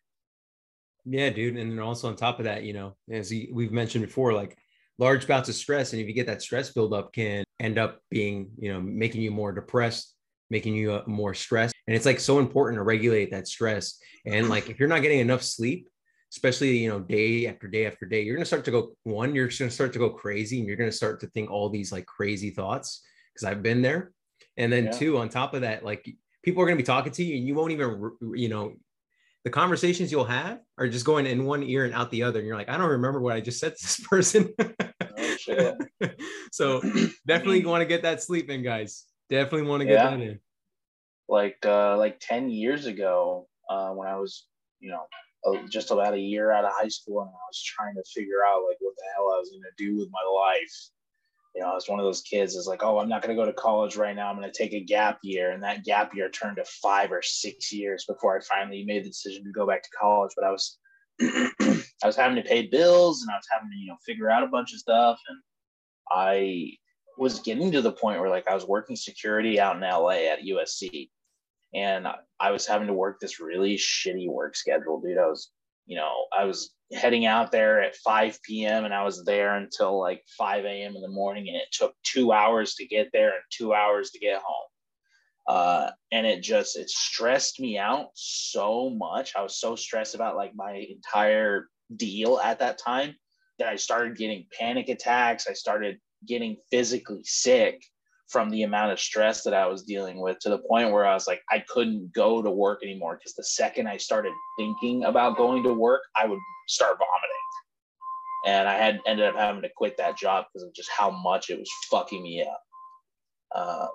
yeah, 1.06 1.30
dude. 1.30 1.58
And 1.58 1.72
then 1.72 1.80
also 1.80 2.08
on 2.08 2.16
top 2.16 2.40
of 2.40 2.46
that, 2.46 2.64
you 2.64 2.74
know, 2.74 2.96
as 3.12 3.30
we've 3.30 3.72
mentioned 3.72 4.06
before, 4.06 4.34
like 4.34 4.58
large 4.98 5.28
bouts 5.28 5.50
of 5.50 5.56
stress, 5.56 5.94
and 5.94 6.02
if 6.02 6.08
you 6.08 6.14
get 6.14 6.28
that 6.28 6.42
stress 6.42 6.72
buildup, 6.72 7.14
can 7.14 7.44
end 7.60 7.78
up 7.78 8.00
being, 8.10 8.52
you 8.58 8.72
know, 8.72 8.80
making 8.80 9.22
you 9.22 9.32
more 9.32 9.52
depressed, 9.52 10.16
making 10.50 10.76
you 10.76 10.94
uh, 10.94 11.04
more 11.06 11.34
stressed. 11.34 11.73
And 11.88 11.96
it's 11.96 12.06
like 12.06 12.20
so 12.20 12.40
important 12.40 12.80
to 12.80 12.84
regulate 12.84 13.32
that 13.32 13.48
stress. 13.48 14.00
And 14.26 14.50
like 14.50 14.70
if 14.70 14.80
you're 14.80 14.90
not 14.90 15.02
getting 15.02 15.20
enough 15.20 15.44
sleep, 15.44 15.90
especially 16.32 16.78
you 16.78 16.90
know 16.90 17.00
day 17.00 17.48
after 17.48 17.68
day 17.68 17.86
after 17.86 18.06
day, 18.06 18.22
you're 18.22 18.36
gonna 18.36 18.46
start 18.46 18.66
to 18.66 18.72
go 18.72 18.96
one, 19.04 19.36
you're 19.36 19.50
gonna 19.60 19.72
start 19.72 19.94
to 19.94 20.00
go 20.00 20.10
crazy, 20.10 20.60
and 20.60 20.68
you're 20.68 20.78
gonna 20.78 20.92
start 20.92 21.20
to 21.22 21.28
think 21.28 21.52
all 21.52 21.70
these 21.70 21.92
like 21.92 22.06
crazy 22.06 22.50
thoughts 22.50 23.06
because 23.34 23.46
I've 23.46 23.64
been 23.64 23.82
there. 23.82 24.12
And 24.58 24.72
then 24.72 24.86
yeah. 24.86 24.92
two, 24.92 25.18
on 25.18 25.30
top 25.30 25.54
of 25.54 25.62
that, 25.62 25.84
like 25.84 26.08
people 26.44 26.64
are 26.64 26.66
gonna 26.66 26.78
be 26.78 26.84
talking 26.84 27.12
to 27.12 27.24
you, 27.24 27.38
and 27.38 27.48
you 27.48 27.56
won't 27.56 27.72
even, 27.72 28.12
you 28.34 28.50
know, 28.50 28.74
the 29.44 29.50
conversations 29.50 30.12
you'll 30.12 30.24
have 30.24 30.60
are 30.78 30.88
just 30.88 31.06
going 31.06 31.26
in 31.26 31.46
one 31.46 31.64
ear 31.64 31.86
and 31.86 31.94
out 31.94 32.10
the 32.12 32.24
other. 32.24 32.40
And 32.40 32.48
you're 32.48 32.58
like, 32.58 32.70
I 32.70 32.78
don't 32.78 32.90
remember 32.90 33.20
what 33.20 33.34
I 33.36 33.42
just 33.42 33.60
said 33.60 33.76
to 33.76 33.84
this 33.84 34.00
person. 34.10 34.54
oh, 34.60 35.78
so 36.52 36.82
definitely 37.28 37.66
want 37.66 37.82
to 37.82 37.86
get 37.86 38.04
that 38.04 38.24
sleep 38.24 38.50
in, 38.50 38.64
guys. 38.64 39.06
Definitely 39.30 39.68
want 39.68 39.82
to 39.82 39.86
get 39.86 39.94
yeah. 39.94 40.10
that 40.10 40.22
in. 40.22 40.40
Like 41.30 41.66
uh, 41.66 41.98
like 41.98 42.20
10 42.20 42.50
years 42.50 42.86
ago, 42.86 43.48
uh, 43.70 43.92
when 43.92 44.08
I 44.08 44.16
was, 44.16 44.46
you 44.80 44.92
know, 44.92 45.08
just 45.70 45.92
about 45.92 46.14
a 46.14 46.20
year 46.20 46.52
out 46.52 46.66
of 46.66 46.72
high 46.74 46.90
school 46.90 47.22
and 47.22 47.30
I 47.30 47.48
was 47.50 47.64
trying 47.64 47.96
to 47.96 48.04
figure 48.14 48.46
out 48.46 48.64
like 48.68 48.78
what 48.80 48.96
the 48.96 49.04
hell 49.16 49.34
I 49.34 49.40
was 49.40 49.50
gonna 49.50 49.74
do 49.78 49.98
with 49.98 50.10
my 50.12 50.24
life 50.24 50.92
you 51.56 51.62
know, 51.62 51.70
I 51.70 51.74
was 51.74 51.88
one 51.88 52.00
of 52.00 52.06
those 52.06 52.22
kids 52.22 52.56
is 52.56 52.68
like, 52.68 52.84
oh, 52.84 52.98
I'm 52.98 53.10
not 53.10 53.22
going 53.22 53.36
to 53.36 53.40
go 53.40 53.46
to 53.46 53.54
college 53.54 53.96
right 53.96 54.16
now. 54.16 54.30
I'm 54.30 54.38
going 54.38 54.52
to 54.52 54.58
take 54.58 54.74
a 54.74 54.84
gap 54.84 55.20
year. 55.24 55.52
And 55.52 55.62
that 55.64 55.84
gap 55.84 56.16
year 56.16 56.30
turned 56.30 56.58
to 56.58 56.66
five 56.66 57.12
or 57.12 57.22
six 57.22 57.72
years 57.72 58.06
before 58.06 58.38
I 58.38 58.42
finally 58.42 58.84
made 58.86 59.06
the 59.06 59.10
decision 59.10 59.44
to 59.44 59.52
go 59.52 59.68
back 59.68 59.84
to 59.84 59.90
college. 60.00 60.32
But 60.36 60.46
I 60.46 60.52
was, 60.52 60.78
I 61.22 62.08
was 62.08 62.16
having 62.16 62.38
to 62.38 62.50
pay 62.50 62.66
bills 62.68 63.22
and 63.22 63.32
I 63.32 63.38
was 63.38 63.48
having 63.52 63.70
to, 63.70 63.78
you 63.78 63.88
know, 63.88 63.98
figure 64.04 64.32
out 64.32 64.44
a 64.44 64.48
bunch 64.48 64.74
of 64.74 64.80
stuff. 64.80 65.20
And 65.28 65.38
I 66.12 66.72
was 67.18 67.40
getting 67.40 67.72
to 67.72 67.82
the 67.82 67.92
point 67.92 68.20
where 68.20 68.30
like 68.30 68.48
I 68.48 68.56
was 68.56 68.66
working 68.66 68.96
security 68.96 69.60
out 69.60 69.76
in 69.76 69.82
LA 69.82 70.30
at 70.32 70.44
USC. 70.44 71.10
And 71.74 72.08
I 72.40 72.52
was 72.52 72.68
having 72.68 72.88
to 72.88 72.94
work 72.94 73.20
this 73.20 73.40
really 73.40 73.76
shitty 73.78 74.30
work 74.30 74.56
schedule, 74.56 75.02
dude. 75.02 75.18
I 75.18 75.26
was, 75.26 75.52
you 75.88 75.98
know, 75.98 76.26
I 76.38 76.46
was 76.46 76.74
heading 76.94 77.26
out 77.26 77.52
there 77.52 77.82
at 77.82 77.96
5 77.96 78.40
p.m. 78.44 78.86
and 78.86 78.94
I 78.94 79.04
was 79.04 79.24
there 79.26 79.56
until 79.56 80.00
like 80.00 80.24
5 80.38 80.66
a.m. 80.66 80.96
in 80.96 81.02
the 81.02 81.08
morning, 81.08 81.48
and 81.48 81.58
it 81.58 81.68
took 81.72 81.96
two 82.04 82.32
hours 82.32 82.76
to 82.76 82.86
get 82.86 83.10
there 83.12 83.30
and 83.30 83.44
two 83.50 83.74
hours 83.74 84.12
to 84.12 84.20
get 84.20 84.42
home. 84.46 84.68
Uh, 85.48 85.90
and 86.12 86.26
it 86.26 86.42
just 86.42 86.78
it 86.78 86.90
stressed 86.90 87.60
me 87.60 87.78
out 87.78 88.10
so 88.14 88.90
much. 88.92 89.34
I 89.36 89.42
was 89.42 89.60
so 89.60 89.76
stressed 89.76 90.16
about 90.16 90.38
like 90.38 90.54
my 90.56 90.86
entire 90.90 91.68
deal 91.96 92.40
at 92.40 92.60
that 92.60 92.78
time 92.78 93.16
that 93.60 93.68
I 93.68 93.76
started 93.76 94.18
getting 94.18 94.46
panic 94.58 94.90
attacks. 94.90 95.48
I 95.48 95.54
started 95.54 96.00
getting 96.28 96.58
physically 96.72 97.24
sick 97.24 97.84
from 98.28 98.50
the 98.50 98.64
amount 98.64 98.92
of 98.92 99.00
stress 99.00 99.44
that 99.44 99.54
I 99.54 99.68
was 99.68 99.84
dealing 99.84 100.20
with 100.20 100.40
to 100.40 100.50
the 100.50 100.58
point 100.58 100.92
where 100.92 101.06
I 101.06 101.14
was 101.14 101.28
like, 101.28 101.42
I 101.52 101.64
couldn't 101.68 102.14
go 102.14 102.42
to 102.42 102.50
work 102.50 102.82
anymore 102.84 103.16
because 103.16 103.36
the 103.36 103.44
second 103.44 103.88
I 103.88 103.98
started 103.98 104.34
thinking 104.58 105.04
about 105.04 105.38
going 105.38 105.64
to 105.64 105.74
work, 105.74 106.02
I 106.16 106.26
would 106.26 106.40
start 106.68 106.98
vomiting. 106.98 107.30
And 108.46 108.68
I 108.68 108.74
had 108.74 109.00
ended 109.06 109.28
up 109.28 109.36
having 109.36 109.62
to 109.62 109.70
quit 109.76 109.98
that 109.98 110.18
job 110.18 110.46
because 110.52 110.68
of 110.68 110.74
just 110.74 110.90
how 110.90 111.12
much 111.12 111.50
it 111.50 111.60
was 111.60 111.70
fucking 111.92 112.24
me 112.24 112.44
up. 112.44 112.64
Um, 113.56 113.90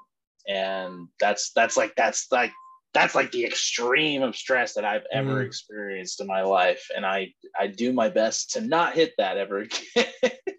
and 0.48 1.08
that's 1.20 1.50
that's 1.52 1.76
like 1.76 1.92
that's 1.96 2.28
like 2.30 2.52
that's 2.94 3.14
like 3.14 3.30
the 3.32 3.44
extreme 3.44 4.22
of 4.22 4.36
stress 4.36 4.72
that 4.74 4.84
I've 4.84 5.04
ever 5.12 5.42
mm. 5.42 5.46
experienced 5.46 6.20
in 6.20 6.26
my 6.26 6.42
life. 6.42 6.86
And 6.96 7.04
I 7.04 7.34
I 7.58 7.66
do 7.66 7.92
my 7.92 8.08
best 8.08 8.52
to 8.52 8.60
not 8.60 8.94
hit 8.94 9.12
that 9.18 9.36
ever 9.36 9.58
again. 9.58 10.06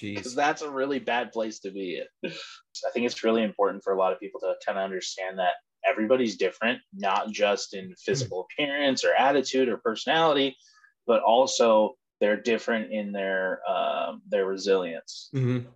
because 0.00 0.34
that's 0.34 0.62
a 0.62 0.70
really 0.70 0.98
bad 0.98 1.32
place 1.32 1.60
to 1.60 1.70
be. 1.70 2.02
I 2.24 2.90
think 2.92 3.06
it's 3.06 3.24
really 3.24 3.42
important 3.42 3.82
for 3.82 3.92
a 3.92 3.98
lot 3.98 4.12
of 4.12 4.20
people 4.20 4.40
to 4.40 4.54
kind 4.64 4.78
of 4.78 4.84
understand 4.84 5.38
that 5.38 5.54
everybody's 5.86 6.36
different, 6.36 6.80
not 6.92 7.30
just 7.30 7.74
in 7.74 7.94
physical 7.98 8.46
appearance 8.50 9.04
or 9.04 9.12
attitude 9.14 9.68
or 9.68 9.78
personality, 9.78 10.56
but 11.06 11.22
also 11.22 11.96
they're 12.20 12.40
different 12.40 12.92
in 12.92 13.12
their 13.12 13.60
um, 13.68 14.22
their 14.28 14.46
resilience. 14.46 15.30
Mm-hmm. 15.34 15.68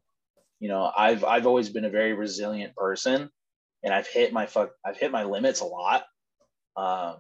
You 0.61 0.69
know, 0.69 0.91
I've 0.97 1.25
I've 1.25 1.47
always 1.47 1.69
been 1.69 1.85
a 1.85 1.91
very 1.91 2.13
resilient 2.13 2.75
person, 2.77 3.31
and 3.83 3.95
I've 3.95 4.07
hit 4.07 4.33
my 4.33 4.47
fuck 4.47 4.71
I've 4.85 4.97
hit 4.97 5.11
my 5.11 5.25
limits 5.25 5.61
a 5.61 5.67
lot. 5.67 6.05
Um, 6.77 7.17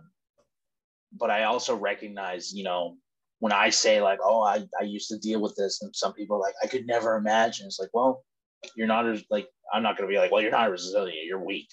but 1.12 1.30
I 1.30 1.44
also 1.44 1.76
recognize, 1.76 2.52
you 2.52 2.64
know, 2.64 2.96
when 3.42 3.50
I 3.50 3.70
say 3.70 4.00
like, 4.00 4.20
oh, 4.22 4.40
I, 4.40 4.64
I 4.80 4.84
used 4.84 5.08
to 5.08 5.18
deal 5.18 5.40
with 5.40 5.56
this, 5.56 5.82
and 5.82 5.90
some 5.96 6.12
people 6.12 6.36
are 6.36 6.40
like, 6.40 6.54
I 6.62 6.68
could 6.68 6.86
never 6.86 7.16
imagine. 7.16 7.66
It's 7.66 7.80
like, 7.80 7.88
well, 7.92 8.22
you're 8.76 8.86
not 8.86 9.04
as 9.08 9.24
like, 9.30 9.48
I'm 9.74 9.82
not 9.82 9.96
gonna 9.96 10.08
be 10.08 10.16
like, 10.16 10.30
well, 10.30 10.40
you're 10.40 10.52
not 10.52 10.70
resilient, 10.70 11.26
you're 11.26 11.44
weak. 11.44 11.66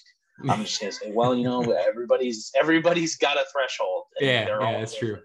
I'm 0.48 0.64
just 0.64 0.80
gonna 0.80 0.90
say, 0.90 1.12
well, 1.12 1.32
you 1.32 1.44
know, 1.44 1.62
everybody's 1.88 2.50
everybody's 2.58 3.14
got 3.14 3.36
a 3.36 3.44
threshold. 3.52 4.06
Yeah, 4.18 4.48
yeah, 4.48 4.80
that's 4.80 4.98
true. 4.98 5.18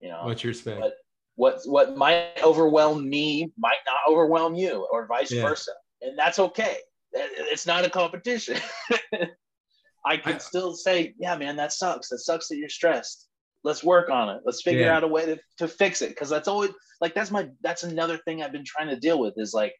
You 0.00 0.10
know, 0.10 0.26
what's 0.26 0.44
your 0.44 0.52
spec? 0.52 0.78
What, 0.78 0.94
what 1.36 1.60
what 1.64 1.96
might 1.96 2.32
overwhelm 2.44 3.08
me 3.08 3.50
might 3.56 3.78
not 3.86 4.12
overwhelm 4.12 4.56
you, 4.56 4.86
or 4.92 5.06
vice 5.06 5.32
yeah. 5.32 5.40
versa, 5.40 5.72
and 6.02 6.18
that's 6.18 6.38
okay. 6.38 6.76
It's 7.14 7.66
not 7.66 7.82
a 7.82 7.88
competition. 7.88 8.58
I 10.04 10.18
can 10.18 10.34
I, 10.34 10.38
still 10.38 10.74
say, 10.74 11.14
yeah, 11.18 11.34
man, 11.38 11.56
that 11.56 11.72
sucks. 11.72 12.10
That 12.10 12.18
sucks 12.18 12.48
that 12.48 12.58
you're 12.58 12.68
stressed 12.68 13.26
let's 13.64 13.82
work 13.82 14.10
on 14.10 14.28
it. 14.28 14.42
Let's 14.44 14.62
figure 14.62 14.86
yeah. 14.86 14.96
out 14.96 15.04
a 15.04 15.08
way 15.08 15.26
to, 15.26 15.38
to 15.58 15.68
fix 15.68 16.02
it. 16.02 16.10
Because 16.10 16.28
that's 16.28 16.48
always 16.48 16.70
like 17.00 17.14
that's 17.14 17.30
my 17.30 17.48
that's 17.62 17.82
another 17.82 18.18
thing 18.18 18.42
i've 18.42 18.52
been 18.52 18.64
trying 18.64 18.88
to 18.88 18.98
deal 18.98 19.18
with 19.18 19.34
is 19.36 19.52
like 19.54 19.74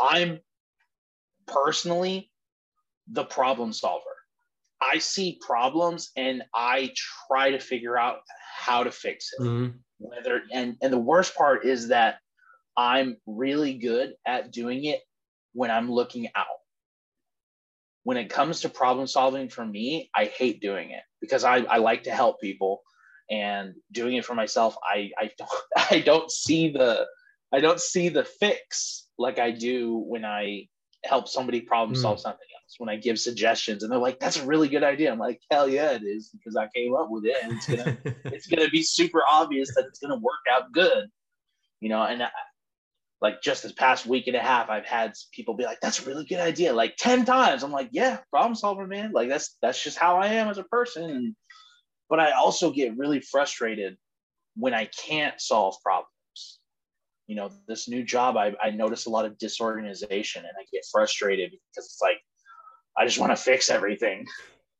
i'm 0.00 0.38
personally 1.46 2.30
the 3.08 3.24
problem 3.24 3.72
solver. 3.72 4.02
I 4.80 4.98
see 4.98 5.38
problems 5.40 6.10
and 6.16 6.42
i 6.54 6.92
try 7.28 7.52
to 7.52 7.58
figure 7.58 7.98
out 7.98 8.18
how 8.58 8.84
to 8.84 8.90
fix 8.90 9.30
it. 9.38 9.42
Mm-hmm. 9.42 9.76
whether 9.98 10.42
and 10.52 10.76
and 10.82 10.92
the 10.92 10.98
worst 10.98 11.34
part 11.36 11.64
is 11.64 11.88
that 11.88 12.18
i'm 12.76 13.16
really 13.26 13.74
good 13.74 14.14
at 14.26 14.52
doing 14.52 14.84
it 14.84 15.00
when 15.52 15.70
i'm 15.70 15.90
looking 15.90 16.28
out. 16.34 16.46
When 18.02 18.16
it 18.18 18.30
comes 18.30 18.60
to 18.60 18.68
problem 18.68 19.06
solving 19.06 19.48
for 19.48 19.64
me 19.64 20.10
i 20.14 20.26
hate 20.26 20.60
doing 20.60 20.90
it 20.90 21.02
because 21.20 21.44
i, 21.44 21.58
I 21.58 21.78
like 21.78 22.04
to 22.04 22.10
help 22.10 22.40
people 22.40 22.82
and 23.30 23.74
doing 23.92 24.16
it 24.16 24.24
for 24.24 24.34
myself 24.34 24.76
i 24.84 25.10
i 25.18 25.30
don't 25.38 25.50
i 25.90 26.00
don't 26.00 26.30
see 26.30 26.70
the 26.70 27.06
i 27.52 27.60
don't 27.60 27.80
see 27.80 28.08
the 28.08 28.24
fix 28.24 29.06
like 29.18 29.38
i 29.38 29.50
do 29.50 29.96
when 29.96 30.24
i 30.24 30.66
help 31.04 31.28
somebody 31.28 31.60
problem 31.60 31.96
hmm. 31.96 32.02
solve 32.02 32.18
mm. 32.18 32.22
something 32.22 32.48
else 32.54 32.74
when 32.78 32.88
I 32.88 32.96
give 32.96 33.18
suggestions, 33.18 33.82
and 33.82 33.92
they're 33.92 33.98
like, 33.98 34.18
"That's 34.18 34.38
a 34.38 34.46
really 34.46 34.68
good 34.68 34.82
idea." 34.82 35.12
I'm 35.12 35.18
like, 35.18 35.40
"Hell 35.50 35.68
yeah, 35.68 35.92
it 35.92 36.02
is!" 36.02 36.30
Because 36.30 36.56
I 36.56 36.68
came 36.74 36.94
up 36.94 37.08
with 37.10 37.24
it, 37.24 37.36
and 37.42 37.52
it's 37.52 37.66
gonna 37.66 37.96
it's 38.24 38.46
gonna 38.46 38.68
be 38.68 38.82
super 38.82 39.22
obvious 39.30 39.74
that 39.74 39.86
it's 39.86 39.98
gonna 39.98 40.16
work 40.16 40.40
out 40.50 40.72
good, 40.72 41.08
you 41.80 41.88
know. 41.88 42.02
And 42.02 42.22
I, 42.22 42.30
like 43.20 43.40
just 43.40 43.62
this 43.62 43.72
past 43.72 44.06
week 44.06 44.26
and 44.26 44.36
a 44.36 44.40
half, 44.40 44.68
I've 44.68 44.84
had 44.84 45.12
people 45.32 45.54
be 45.54 45.64
like, 45.64 45.80
"That's 45.80 46.00
a 46.00 46.06
really 46.06 46.24
good 46.24 46.40
idea," 46.40 46.72
like 46.72 46.96
ten 46.96 47.24
times. 47.24 47.62
I'm 47.62 47.72
like, 47.72 47.90
"Yeah, 47.92 48.18
problem 48.30 48.54
solver, 48.54 48.86
man. 48.86 49.12
Like 49.12 49.28
that's 49.28 49.56
that's 49.62 49.82
just 49.82 49.98
how 49.98 50.18
I 50.18 50.26
am 50.28 50.48
as 50.48 50.58
a 50.58 50.64
person." 50.64 51.36
But 52.08 52.20
I 52.20 52.32
also 52.32 52.70
get 52.70 52.96
really 52.96 53.20
frustrated 53.20 53.96
when 54.56 54.74
I 54.74 54.86
can't 54.86 55.40
solve 55.40 55.76
problems. 55.82 56.10
You 57.26 57.36
know, 57.36 57.50
this 57.66 57.88
new 57.88 58.04
job, 58.04 58.36
I, 58.36 58.54
I 58.62 58.70
notice 58.70 59.06
a 59.06 59.10
lot 59.10 59.24
of 59.24 59.36
disorganization 59.38 60.44
and 60.44 60.52
I 60.58 60.64
get 60.72 60.84
frustrated 60.90 61.50
because 61.50 61.86
it's 61.86 62.00
like, 62.00 62.18
I 62.96 63.04
just 63.04 63.18
want 63.18 63.32
to 63.32 63.36
fix 63.36 63.68
everything. 63.68 64.24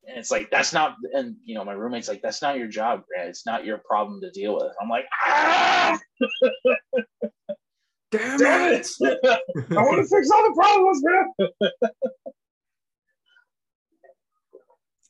And 0.08 0.16
it's 0.16 0.30
like, 0.30 0.48
that's 0.50 0.72
not, 0.72 0.94
and 1.12 1.34
you 1.44 1.56
know, 1.56 1.64
my 1.64 1.72
roommate's 1.72 2.08
like, 2.08 2.22
that's 2.22 2.40
not 2.40 2.56
your 2.56 2.68
job, 2.68 3.02
Grant. 3.08 3.28
It's 3.28 3.44
not 3.44 3.64
your 3.64 3.78
problem 3.78 4.20
to 4.20 4.30
deal 4.30 4.54
with. 4.54 4.72
I'm 4.80 4.88
like, 4.88 5.06
ah! 5.26 5.98
Damn, 8.12 8.38
Damn 8.38 8.72
it! 8.74 8.86
I 9.02 9.82
want 9.82 9.96
to 9.96 10.06
fix 10.08 10.30
all 10.30 10.42
the 10.44 10.54
problems, 10.54 11.02
man. 11.02 11.70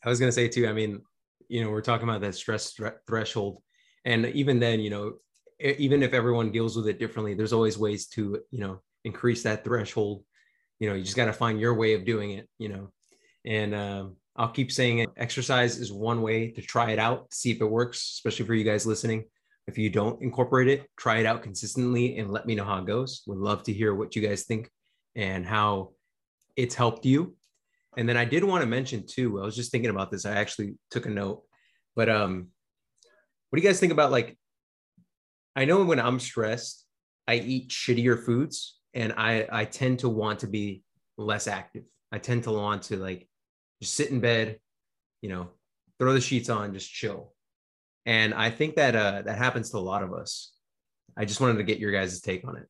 I 0.02 0.08
was 0.08 0.18
gonna 0.18 0.32
say 0.32 0.48
too. 0.48 0.66
I 0.66 0.72
mean, 0.72 1.02
you 1.48 1.62
know, 1.62 1.70
we're 1.70 1.80
talking 1.80 2.08
about 2.08 2.20
that 2.22 2.34
stress 2.34 2.74
th- 2.74 2.92
threshold, 3.06 3.62
and 4.04 4.26
even 4.26 4.58
then, 4.58 4.80
you 4.80 4.90
know, 4.90 5.14
even 5.60 6.02
if 6.02 6.12
everyone 6.12 6.52
deals 6.52 6.76
with 6.76 6.88
it 6.88 6.98
differently, 6.98 7.34
there's 7.34 7.52
always 7.52 7.78
ways 7.78 8.06
to, 8.08 8.40
you 8.50 8.60
know, 8.60 8.80
increase 9.04 9.42
that 9.42 9.64
threshold. 9.64 10.22
You 10.78 10.88
know, 10.88 10.94
you 10.94 11.02
just 11.02 11.16
got 11.16 11.26
to 11.26 11.32
find 11.32 11.58
your 11.58 11.74
way 11.74 11.94
of 11.94 12.04
doing 12.04 12.32
it. 12.32 12.48
You 12.58 12.68
know, 12.68 12.92
and 13.44 13.74
um, 13.74 14.16
I'll 14.36 14.50
keep 14.50 14.70
saying 14.70 14.98
it. 14.98 15.10
Exercise 15.16 15.78
is 15.78 15.92
one 15.92 16.20
way 16.20 16.50
to 16.50 16.62
try 16.62 16.90
it 16.90 16.98
out, 16.98 17.32
see 17.32 17.50
if 17.50 17.60
it 17.60 17.66
works, 17.66 17.98
especially 17.98 18.46
for 18.46 18.54
you 18.54 18.64
guys 18.64 18.86
listening. 18.86 19.24
If 19.66 19.78
you 19.78 19.90
don't 19.90 20.22
incorporate 20.22 20.68
it, 20.68 20.86
try 20.96 21.18
it 21.18 21.26
out 21.26 21.42
consistently 21.42 22.18
and 22.18 22.30
let 22.30 22.46
me 22.46 22.54
know 22.54 22.64
how 22.64 22.78
it 22.78 22.86
goes. 22.86 23.22
Would 23.26 23.38
love 23.38 23.64
to 23.64 23.72
hear 23.72 23.94
what 23.94 24.14
you 24.14 24.22
guys 24.22 24.44
think 24.44 24.70
and 25.16 25.44
how 25.44 25.92
it's 26.54 26.74
helped 26.74 27.04
you. 27.04 27.34
And 27.96 28.08
then 28.08 28.16
I 28.16 28.24
did 28.24 28.44
want 28.44 28.62
to 28.62 28.66
mention 28.66 29.06
too, 29.06 29.40
I 29.40 29.44
was 29.44 29.56
just 29.56 29.70
thinking 29.70 29.90
about 29.90 30.10
this. 30.10 30.26
I 30.26 30.36
actually 30.36 30.74
took 30.90 31.06
a 31.06 31.10
note, 31.10 31.42
but 31.94 32.08
um, 32.08 32.48
what 33.48 33.56
do 33.56 33.62
you 33.62 33.68
guys 33.68 33.80
think 33.80 33.92
about 33.92 34.10
like, 34.10 34.38
I 35.54 35.64
know 35.64 35.82
when 35.84 36.00
I'm 36.00 36.20
stressed, 36.20 36.84
I 37.26 37.36
eat 37.36 37.70
shittier 37.70 38.22
foods 38.22 38.78
and 38.92 39.14
I, 39.16 39.48
I 39.50 39.64
tend 39.64 40.00
to 40.00 40.08
want 40.08 40.40
to 40.40 40.46
be 40.46 40.82
less 41.16 41.46
active. 41.46 41.84
I 42.12 42.18
tend 42.18 42.44
to 42.44 42.52
want 42.52 42.82
to 42.84 42.96
like 42.96 43.28
just 43.82 43.94
sit 43.94 44.10
in 44.10 44.20
bed, 44.20 44.58
you 45.22 45.30
know, 45.30 45.48
throw 45.98 46.12
the 46.12 46.20
sheets 46.20 46.50
on, 46.50 46.74
just 46.74 46.92
chill 46.92 47.32
and 48.06 48.32
I 48.32 48.50
think 48.50 48.76
that 48.76 48.94
uh, 48.94 49.22
that 49.22 49.36
happens 49.36 49.70
to 49.70 49.78
a 49.78 49.78
lot 49.78 50.04
of 50.04 50.14
us. 50.14 50.52
I 51.16 51.24
just 51.24 51.40
wanted 51.40 51.56
to 51.58 51.64
get 51.64 51.80
your 51.80 51.90
guys' 51.90 52.20
take 52.20 52.46
on 52.46 52.56
it. 52.56 52.68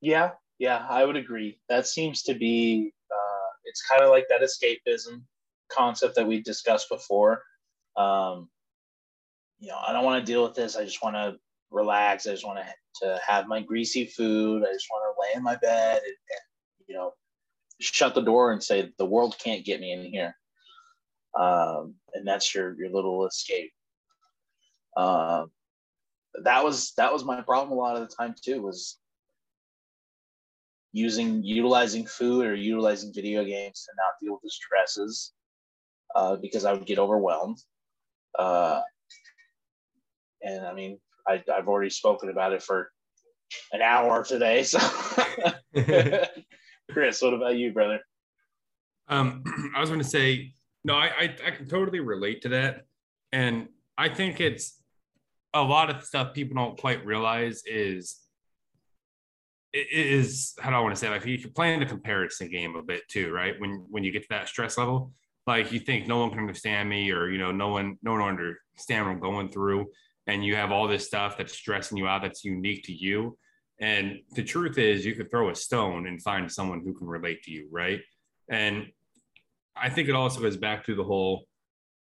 Yeah, 0.00 0.32
yeah, 0.58 0.84
I 0.88 1.04
would 1.04 1.16
agree. 1.16 1.60
That 1.68 1.86
seems 1.86 2.24
to 2.24 2.34
be 2.34 2.92
it's 3.68 3.82
kind 3.82 4.02
of 4.02 4.10
like 4.10 4.26
that 4.28 4.42
escapism 4.42 5.22
concept 5.70 6.14
that 6.16 6.26
we 6.26 6.42
discussed 6.42 6.88
before. 6.88 7.42
Um, 7.96 8.48
you 9.58 9.68
know, 9.68 9.78
I 9.86 9.92
don't 9.92 10.04
want 10.04 10.24
to 10.24 10.32
deal 10.32 10.42
with 10.42 10.54
this. 10.54 10.76
I 10.76 10.84
just 10.84 11.02
want 11.02 11.16
to 11.16 11.36
relax. 11.70 12.26
I 12.26 12.30
just 12.30 12.46
want 12.46 12.58
to 12.58 12.66
to 13.00 13.20
have 13.24 13.46
my 13.46 13.60
greasy 13.60 14.06
food. 14.06 14.64
I 14.64 14.72
just 14.72 14.88
want 14.90 15.04
to 15.04 15.20
lay 15.20 15.36
in 15.36 15.42
my 15.42 15.56
bed 15.56 15.98
and, 15.98 16.06
and 16.06 16.86
you 16.86 16.94
know 16.96 17.12
shut 17.80 18.14
the 18.14 18.20
door 18.20 18.52
and 18.52 18.62
say 18.62 18.92
the 18.98 19.06
world 19.06 19.36
can't 19.38 19.64
get 19.64 19.80
me 19.80 19.92
in 19.92 20.04
here. 20.04 20.34
Um, 21.38 21.94
and 22.14 22.26
that's 22.26 22.54
your 22.54 22.74
your 22.74 22.90
little 22.90 23.26
escape. 23.26 23.72
Uh, 24.96 25.46
that 26.42 26.64
was 26.64 26.92
that 26.96 27.12
was 27.12 27.24
my 27.24 27.40
problem 27.42 27.72
a 27.76 27.80
lot 27.80 27.96
of 27.96 28.08
the 28.08 28.14
time 28.14 28.34
too 28.42 28.62
was 28.62 28.98
using 30.92 31.42
utilizing 31.42 32.06
food 32.06 32.46
or 32.46 32.54
utilizing 32.54 33.12
video 33.12 33.44
games 33.44 33.84
to 33.84 33.92
not 33.96 34.14
deal 34.22 34.34
with 34.34 34.42
the 34.42 34.50
stresses 34.50 35.32
uh, 36.14 36.36
because 36.36 36.64
I 36.64 36.72
would 36.72 36.86
get 36.86 36.98
overwhelmed. 36.98 37.58
Uh, 38.38 38.80
and 40.42 40.66
I 40.66 40.72
mean, 40.72 40.98
I, 41.26 41.42
I've 41.54 41.68
already 41.68 41.90
spoken 41.90 42.30
about 42.30 42.52
it 42.52 42.62
for 42.62 42.90
an 43.72 43.82
hour 43.82 44.24
today. 44.24 44.62
So, 44.62 44.78
Chris, 46.90 47.20
what 47.20 47.34
about 47.34 47.56
you, 47.56 47.72
brother? 47.72 48.00
Um, 49.08 49.42
I 49.76 49.80
was 49.80 49.90
going 49.90 50.00
to 50.00 50.08
say, 50.08 50.52
no, 50.84 50.94
I, 50.94 51.06
I, 51.06 51.36
I 51.46 51.50
can 51.50 51.68
totally 51.68 52.00
relate 52.00 52.42
to 52.42 52.50
that, 52.50 52.86
and 53.32 53.68
I 53.96 54.08
think 54.08 54.40
it's 54.40 54.80
a 55.54 55.62
lot 55.62 55.90
of 55.90 56.04
stuff 56.04 56.34
people 56.34 56.54
don't 56.54 56.78
quite 56.78 57.04
realize 57.04 57.62
is 57.66 58.16
is 59.72 60.54
how 60.60 60.70
do 60.70 60.76
I 60.76 60.80
want 60.80 60.94
to 60.94 61.00
say 61.00 61.10
like 61.10 61.26
if 61.26 61.40
you're 61.42 61.50
playing 61.50 61.80
the 61.80 61.86
comparison 61.86 62.50
game 62.50 62.76
a 62.76 62.82
bit 62.82 63.02
too, 63.08 63.32
right? 63.32 63.54
When 63.58 63.84
when 63.90 64.04
you 64.04 64.12
get 64.12 64.22
to 64.22 64.28
that 64.30 64.48
stress 64.48 64.78
level, 64.78 65.12
like 65.46 65.72
you 65.72 65.80
think 65.80 66.06
no 66.06 66.18
one 66.18 66.30
can 66.30 66.40
understand 66.40 66.88
me 66.88 67.10
or 67.10 67.28
you 67.28 67.38
know 67.38 67.52
no 67.52 67.68
one 67.68 67.98
no 68.02 68.12
one 68.12 68.22
understand 68.22 69.06
what 69.06 69.12
I'm 69.12 69.20
going 69.20 69.48
through, 69.48 69.86
and 70.26 70.44
you 70.44 70.56
have 70.56 70.72
all 70.72 70.88
this 70.88 71.06
stuff 71.06 71.36
that's 71.36 71.52
stressing 71.52 71.98
you 71.98 72.06
out 72.06 72.22
that's 72.22 72.44
unique 72.44 72.84
to 72.84 72.92
you. 72.92 73.36
And 73.80 74.20
the 74.34 74.42
truth 74.42 74.78
is, 74.78 75.06
you 75.06 75.14
could 75.14 75.30
throw 75.30 75.50
a 75.50 75.54
stone 75.54 76.06
and 76.08 76.20
find 76.22 76.50
someone 76.50 76.80
who 76.80 76.94
can 76.94 77.06
relate 77.06 77.42
to 77.44 77.52
you, 77.52 77.68
right? 77.70 78.00
And 78.50 78.86
I 79.76 79.88
think 79.88 80.08
it 80.08 80.14
also 80.14 80.40
goes 80.40 80.56
back 80.56 80.84
to 80.86 80.94
the 80.96 81.04
whole 81.04 81.44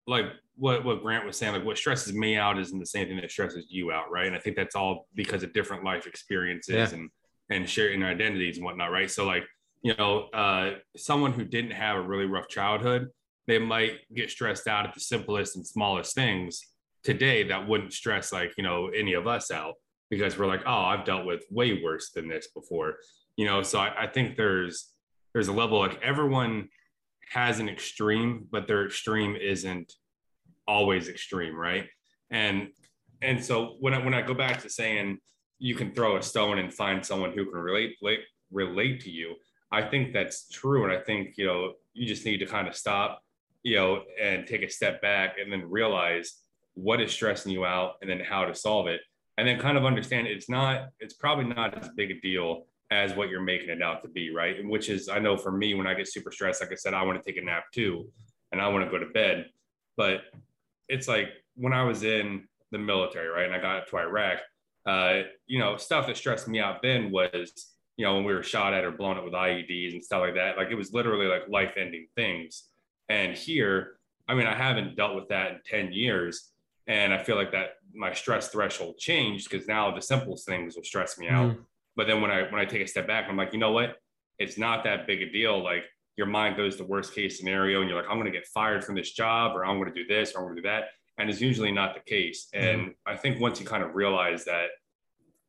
like 0.07 0.27
what 0.57 0.85
what 0.85 1.03
Grant 1.03 1.25
was 1.25 1.37
saying, 1.37 1.55
like 1.55 1.65
what 1.65 1.79
stresses 1.79 2.13
me 2.13 2.37
out 2.37 2.59
isn't 2.59 2.79
the 2.79 2.87
same 2.87 3.07
thing 3.07 3.17
that 3.17 3.31
stresses 3.31 3.67
you 3.69 3.93
out, 3.93 4.11
right? 4.11 4.27
And 4.27 4.37
I 4.37 4.39
think 4.39 4.57
that's 4.57 4.75
all 4.75 5.07
because 5.15 5.43
of 5.43 5.53
different 5.53 5.85
life 5.85 6.07
experiences 6.07 6.75
yeah. 6.75 6.99
and 6.99 7.11
and 7.51 7.69
sharing 7.69 8.01
their 8.01 8.11
identities 8.11 8.57
and 8.57 8.65
whatnot, 8.65 8.91
right? 8.91 9.11
So 9.11 9.27
like 9.27 9.45
you 9.83 9.95
know, 9.97 10.29
uh, 10.33 10.77
someone 10.97 11.35
who 11.35 11.45
didn't 11.45 11.73
have 11.73 11.97
a 11.97 12.01
really 12.01 12.25
rough 12.25 12.49
childhood, 12.49 13.11
they 13.47 13.59
might 13.59 13.99
get 14.15 14.31
stressed 14.31 14.67
out 14.67 14.87
at 14.87 14.95
the 14.95 15.01
simplest 15.01 15.57
and 15.57 15.67
smallest 15.67 16.15
things 16.15 16.63
today 17.03 17.43
that 17.43 17.69
wouldn't 17.69 17.93
stress 17.93 18.33
like 18.33 18.55
you 18.57 18.65
know 18.65 18.89
any 18.89 19.13
of 19.13 19.27
us 19.27 19.51
out 19.51 19.75
because 20.11 20.39
we're 20.39 20.47
like, 20.47 20.63
oh, 20.67 20.85
I've 20.85 21.05
dealt 21.05 21.27
with 21.27 21.45
way 21.51 21.83
worse 21.83 22.11
than 22.11 22.29
this 22.29 22.49
before, 22.49 22.97
you 23.37 23.45
know. 23.45 23.63
So 23.63 23.79
I, 23.79 24.05
I 24.05 24.07
think 24.07 24.37
there's 24.37 24.91
there's 25.35 25.49
a 25.49 25.53
level 25.53 25.79
like 25.79 26.01
everyone 26.03 26.69
has 27.31 27.59
an 27.59 27.69
extreme, 27.69 28.47
but 28.51 28.67
their 28.67 28.87
extreme 28.87 29.37
isn't 29.37 29.93
always 30.67 31.09
extreme, 31.09 31.55
right? 31.55 31.89
And 32.31 32.69
and 33.21 33.45
so 33.45 33.77
when 33.81 33.93
I 33.93 34.03
when 34.03 34.15
I 34.15 34.23
go 34.23 34.35
back 34.35 34.63
to 34.63 34.71
saying 34.71 35.19
you 35.65 35.75
can 35.75 35.91
throw 35.95 36.19
a 36.19 36.23
stone 36.23 36.59
and 36.59 36.73
find 36.73 37.05
someone 37.05 37.33
who 37.33 37.47
can 37.47 37.59
relate 37.59 37.97
relate, 38.03 38.21
relate 38.53 39.01
to 39.01 39.11
you, 39.11 39.35
I 39.73 39.81
think 39.81 40.13
that's 40.13 40.47
true. 40.51 40.85
And 40.85 40.93
I 40.93 41.01
think 41.01 41.39
you 41.39 41.47
know 41.47 41.73
you 41.95 42.07
just 42.07 42.27
need 42.27 42.39
to 42.39 42.47
kind 42.47 42.69
of 42.69 42.77
stop, 42.77 43.23
you 43.63 43.77
know, 43.77 44.03
and 44.21 44.47
take 44.47 44.63
a 44.63 44.69
step 44.69 45.01
back 45.01 45.37
and 45.41 45.51
then 45.51 45.71
realize 45.71 46.35
what 46.75 47.01
is 47.01 47.13
stressing 47.13 47.51
you 47.51 47.65
out 47.65 47.95
and 48.03 48.11
then 48.11 48.21
how 48.21 48.45
to 48.45 48.55
solve 48.55 48.89
it. 48.89 49.01
And 49.39 49.49
then 49.49 49.59
kind 49.59 49.79
of 49.79 49.87
understand 49.87 50.27
it's 50.27 50.51
not, 50.51 50.89
it's 51.01 51.15
probably 51.15 51.47
not 51.47 51.77
as 51.79 51.89
big 51.97 52.11
a 52.11 52.21
deal 52.21 52.67
as 52.91 53.15
what 53.15 53.31
you're 53.31 53.41
making 53.41 53.71
it 53.71 53.83
out 53.83 54.03
to 54.03 54.09
be, 54.09 54.33
right? 54.33 54.57
Which 54.65 54.89
is, 54.89 55.09
I 55.09 55.19
know 55.19 55.37
for 55.37 55.51
me, 55.51 55.75
when 55.75 55.87
I 55.87 55.95
get 55.95 56.09
super 56.09 56.31
stressed, 56.31 56.61
like 56.61 56.73
I 56.73 56.77
said, 56.77 56.95
I 56.95 57.03
want 57.03 57.21
to 57.21 57.25
take 57.29 57.41
a 57.41 57.45
nap 57.45 57.65
too, 57.73 58.09
and 58.53 58.61
I 58.61 58.69
want 58.69 58.85
to 58.85 58.91
go 58.91 58.99
to 58.99 59.11
bed. 59.11 59.47
But 59.97 60.23
it's 60.89 61.09
like 61.09 61.29
when 61.55 61.73
I 61.73 61.85
was 61.85 62.03
in 62.05 62.47
the 62.71 62.79
military, 62.79 63.29
right, 63.29 63.47
and 63.47 63.55
I 63.55 63.61
got 63.61 63.89
to 63.89 63.97
Iraq, 63.97 64.39
uh, 64.87 65.23
you 65.47 65.59
know, 65.59 65.77
stuff 65.77 66.07
that 66.07 66.17
stressed 66.17 66.49
me 66.49 66.61
out 66.61 66.83
then 66.83 67.11
was, 67.11 67.75
you 67.97 68.05
know, 68.05 68.17
when 68.17 68.25
we 68.25 68.35
were 68.35 68.43
shot 68.43 68.75
at 68.75 68.85
or 68.85 68.91
blown 68.91 69.17
up 69.17 69.25
with 69.25 69.33
IEDs 69.33 69.93
and 69.93 70.05
stuff 70.05 70.21
like 70.21 70.35
that. 70.35 70.57
Like 70.57 70.69
it 70.71 70.75
was 70.75 70.93
literally 70.93 71.27
like 71.27 71.49
life-ending 71.49 72.09
things. 72.17 72.65
And 73.09 73.37
here, 73.37 73.99
I 74.29 74.35
mean, 74.35 74.47
I 74.47 74.55
haven't 74.55 74.97
dealt 74.97 75.15
with 75.15 75.29
that 75.29 75.53
in 75.53 75.59
10 75.67 75.93
years. 75.93 76.51
And 76.87 77.15
I 77.15 77.23
feel 77.23 77.37
like 77.37 77.53
that 77.53 77.77
my 77.95 78.13
stress 78.13 78.49
threshold 78.49 78.99
changed 78.99 79.49
because 79.49 79.67
now 79.67 79.95
the 79.95 80.03
simplest 80.03 80.47
things 80.47 80.77
will 80.77 80.85
stress 80.85 81.19
me 81.19 81.29
out. 81.29 81.53
Mm. 81.53 81.59
But 81.97 82.09
then 82.09 82.21
when 82.21 82.31
I 82.31 82.43
when 82.43 82.61
I 82.61 82.65
take 82.65 82.83
a 82.83 82.87
step 82.87 83.07
back, 83.07 83.27
I'm 83.29 83.37
like, 83.37 83.53
you 83.53 83.59
know 83.59 83.71
what? 83.71 83.97
It's 84.39 84.59
not 84.59 84.85
that 84.85 85.07
big 85.07 85.23
a 85.23 85.31
deal. 85.31 85.63
Like 85.63 85.85
your 86.17 86.27
mind 86.27 86.57
goes 86.57 86.77
to 86.77 86.85
worst 86.85 87.15
case 87.15 87.39
scenario 87.39 87.81
and 87.81 87.89
you're 87.89 87.99
like, 87.99 88.11
I'm 88.11 88.19
going 88.19 88.31
to 88.31 88.37
get 88.37 88.47
fired 88.47 88.85
from 88.85 88.97
this 88.97 89.13
job 89.13 89.57
or 89.57 89.65
I'm 89.65 89.79
going 89.79 89.93
to 89.93 89.95
do 89.95 90.07
this 90.07 90.33
or 90.33 90.41
I'm 90.41 90.45
going 90.45 90.57
to 90.57 90.63
do 90.63 90.69
that. 90.69 90.85
And 91.19 91.31
it's 91.31 91.41
usually 91.41 91.73
not 91.73 91.95
the 91.95 92.01
case. 92.01 92.49
Mm-hmm. 92.55 92.81
And 92.81 92.95
I 93.07 93.17
think 93.17 93.41
once 93.41 93.61
you 93.61 93.67
kind 93.67 93.83
of 93.83 93.95
realize 93.95 94.45
that, 94.45 94.69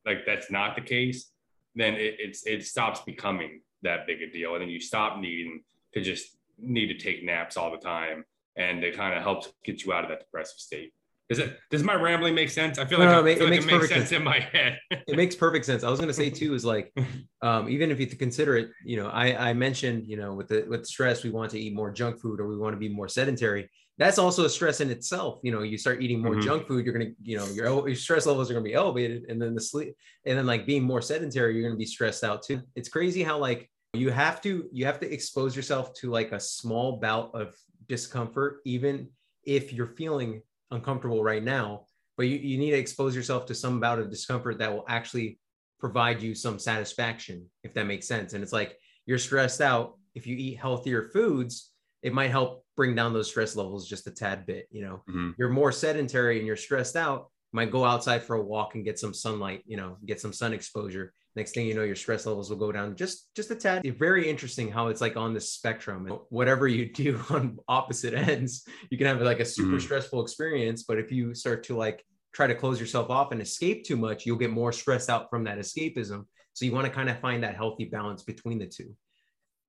like, 0.05 0.25
that's 0.25 0.51
not 0.51 0.75
the 0.75 0.81
case, 0.81 1.31
then 1.75 1.95
it, 1.95 2.15
it's, 2.19 2.45
it 2.45 2.65
stops 2.65 3.01
becoming 3.01 3.61
that 3.81 4.07
big 4.07 4.21
a 4.21 4.29
deal. 4.29 4.53
And 4.53 4.61
then 4.61 4.69
you 4.69 4.79
stop 4.79 5.19
needing 5.19 5.63
to 5.93 6.01
just 6.01 6.37
need 6.59 6.87
to 6.87 6.97
take 6.97 7.23
naps 7.23 7.57
all 7.57 7.71
the 7.71 7.77
time. 7.77 8.25
And 8.55 8.83
it 8.83 8.95
kind 8.95 9.17
of 9.17 9.23
helps 9.23 9.51
get 9.63 9.83
you 9.83 9.91
out 9.91 10.03
of 10.03 10.09
that 10.09 10.19
depressive 10.19 10.59
state. 10.59 10.93
Is 11.27 11.39
it 11.39 11.57
does 11.71 11.81
my 11.81 11.95
rambling 11.95 12.35
make 12.35 12.51
sense? 12.51 12.77
I 12.77 12.85
feel 12.85 12.99
like, 12.99 13.07
no, 13.07 13.21
no, 13.21 13.27
I 13.27 13.33
feel 13.35 13.47
it, 13.47 13.49
like 13.49 13.49
makes 13.49 13.65
it 13.65 13.71
makes 13.71 13.89
sense, 13.89 14.09
sense 14.09 14.11
in 14.11 14.23
my 14.23 14.39
head. 14.39 14.79
it 14.91 15.17
makes 15.17 15.35
perfect 15.35 15.65
sense. 15.65 15.83
I 15.83 15.89
was 15.89 15.99
gonna 15.99 16.13
say 16.13 16.29
too 16.29 16.53
is 16.53 16.63
like 16.63 16.93
um, 17.41 17.67
even 17.67 17.89
if 17.89 17.99
you 17.99 18.05
consider 18.07 18.55
it, 18.57 18.69
you 18.83 18.97
know, 18.97 19.07
I, 19.07 19.49
I 19.49 19.53
mentioned, 19.53 20.05
you 20.05 20.17
know, 20.17 20.35
with 20.35 20.49
the 20.49 20.65
with 20.69 20.85
stress, 20.85 21.23
we 21.23 21.31
want 21.31 21.49
to 21.51 21.59
eat 21.59 21.73
more 21.73 21.91
junk 21.91 22.19
food 22.19 22.39
or 22.39 22.47
we 22.47 22.57
want 22.57 22.73
to 22.73 22.79
be 22.79 22.89
more 22.89 23.07
sedentary. 23.07 23.69
That's 23.97 24.19
also 24.19 24.43
a 24.43 24.49
stress 24.49 24.81
in 24.81 24.89
itself. 24.89 25.39
You 25.41 25.51
know, 25.51 25.61
you 25.61 25.77
start 25.77 26.01
eating 26.01 26.21
more 26.21 26.33
mm-hmm. 26.33 26.41
junk 26.41 26.67
food, 26.67 26.85
you're 26.85 26.93
gonna, 26.93 27.11
you 27.21 27.37
know, 27.37 27.45
your, 27.47 27.87
your 27.87 27.95
stress 27.95 28.25
levels 28.25 28.49
are 28.49 28.53
gonna 28.53 28.63
be 28.63 28.73
elevated, 28.73 29.23
and 29.29 29.41
then 29.41 29.55
the 29.55 29.61
sleep, 29.61 29.95
and 30.25 30.37
then 30.37 30.45
like 30.45 30.65
being 30.65 30.83
more 30.83 31.01
sedentary, 31.01 31.55
you're 31.55 31.63
gonna 31.69 31.77
be 31.77 31.85
stressed 31.85 32.23
out 32.23 32.43
too. 32.43 32.61
It's 32.75 32.89
crazy 32.89 33.23
how 33.23 33.37
like 33.37 33.69
you 33.93 34.11
have 34.11 34.41
to 34.41 34.67
you 34.71 34.85
have 34.85 34.99
to 34.99 35.11
expose 35.11 35.55
yourself 35.55 35.93
to 35.95 36.09
like 36.09 36.31
a 36.33 36.39
small 36.39 36.97
bout 36.99 37.31
of 37.33 37.55
discomfort, 37.87 38.59
even 38.65 39.07
if 39.43 39.71
you're 39.71 39.95
feeling 39.95 40.41
uncomfortable 40.71 41.23
right 41.23 41.43
now, 41.43 41.85
but 42.17 42.23
you, 42.27 42.37
you 42.37 42.57
need 42.57 42.71
to 42.71 42.77
expose 42.77 43.15
yourself 43.15 43.45
to 43.45 43.55
some 43.55 43.79
bout 43.79 43.99
of 43.99 44.09
discomfort 44.09 44.57
that 44.59 44.73
will 44.73 44.85
actually 44.87 45.39
provide 45.79 46.21
you 46.21 46.33
some 46.33 46.57
satisfaction, 46.59 47.45
if 47.63 47.73
that 47.73 47.85
makes 47.85 48.07
sense. 48.07 48.33
And 48.33 48.43
it's 48.43 48.53
like 48.53 48.77
you're 49.05 49.17
stressed 49.17 49.61
out. 49.61 49.97
If 50.15 50.25
you 50.25 50.35
eat 50.35 50.59
healthier 50.59 51.03
foods, 51.13 51.71
it 52.05 52.13
might 52.13 52.31
help 52.31 52.63
bring 52.77 52.95
down 52.95 53.13
those 53.13 53.29
stress 53.29 53.55
levels 53.55 53.89
just 53.89 54.07
a 54.07 54.11
tad 54.11 54.45
bit. 54.45 54.67
You 54.69 54.83
know, 54.83 55.03
mm-hmm. 55.09 55.31
you're 55.37 55.49
more 55.49 55.71
sedentary 55.71 56.37
and 56.37 56.47
you're 56.47 56.55
stressed 56.55 56.95
out. 56.95 57.29
You 57.51 57.57
might 57.57 57.71
go 57.71 57.83
outside 57.83 58.23
for 58.23 58.35
a 58.35 58.43
walk 58.43 58.75
and 58.75 58.85
get 58.85 58.99
some 58.99 59.13
sunlight, 59.13 59.63
you 59.65 59.77
know, 59.77 59.97
get 60.05 60.21
some 60.21 60.33
sun 60.33 60.53
exposure 60.53 61.13
next 61.35 61.53
thing 61.53 61.67
you 61.67 61.73
know 61.73 61.83
your 61.83 61.95
stress 61.95 62.25
levels 62.25 62.49
will 62.49 62.57
go 62.57 62.71
down 62.71 62.95
just 62.95 63.33
just 63.35 63.51
a 63.51 63.55
tad 63.55 63.85
it's 63.85 63.97
very 63.97 64.29
interesting 64.29 64.71
how 64.71 64.87
it's 64.87 65.01
like 65.01 65.17
on 65.17 65.33
the 65.33 65.39
spectrum 65.39 66.07
whatever 66.29 66.67
you 66.67 66.91
do 66.91 67.21
on 67.29 67.57
opposite 67.67 68.13
ends 68.13 68.65
you 68.89 68.97
can 68.97 69.07
have 69.07 69.21
like 69.21 69.39
a 69.39 69.45
super 69.45 69.77
mm. 69.77 69.81
stressful 69.81 70.21
experience 70.21 70.83
but 70.83 70.97
if 70.97 71.11
you 71.11 71.33
start 71.33 71.63
to 71.63 71.75
like 71.75 72.03
try 72.33 72.47
to 72.47 72.55
close 72.55 72.79
yourself 72.79 73.09
off 73.09 73.31
and 73.31 73.41
escape 73.41 73.83
too 73.83 73.97
much 73.97 74.25
you'll 74.25 74.37
get 74.37 74.51
more 74.51 74.71
stressed 74.71 75.09
out 75.09 75.29
from 75.29 75.43
that 75.43 75.57
escapism 75.57 76.25
so 76.53 76.65
you 76.65 76.71
want 76.71 76.85
to 76.85 76.91
kind 76.91 77.09
of 77.09 77.19
find 77.19 77.43
that 77.43 77.55
healthy 77.55 77.85
balance 77.85 78.23
between 78.23 78.57
the 78.57 78.65
two 78.65 78.93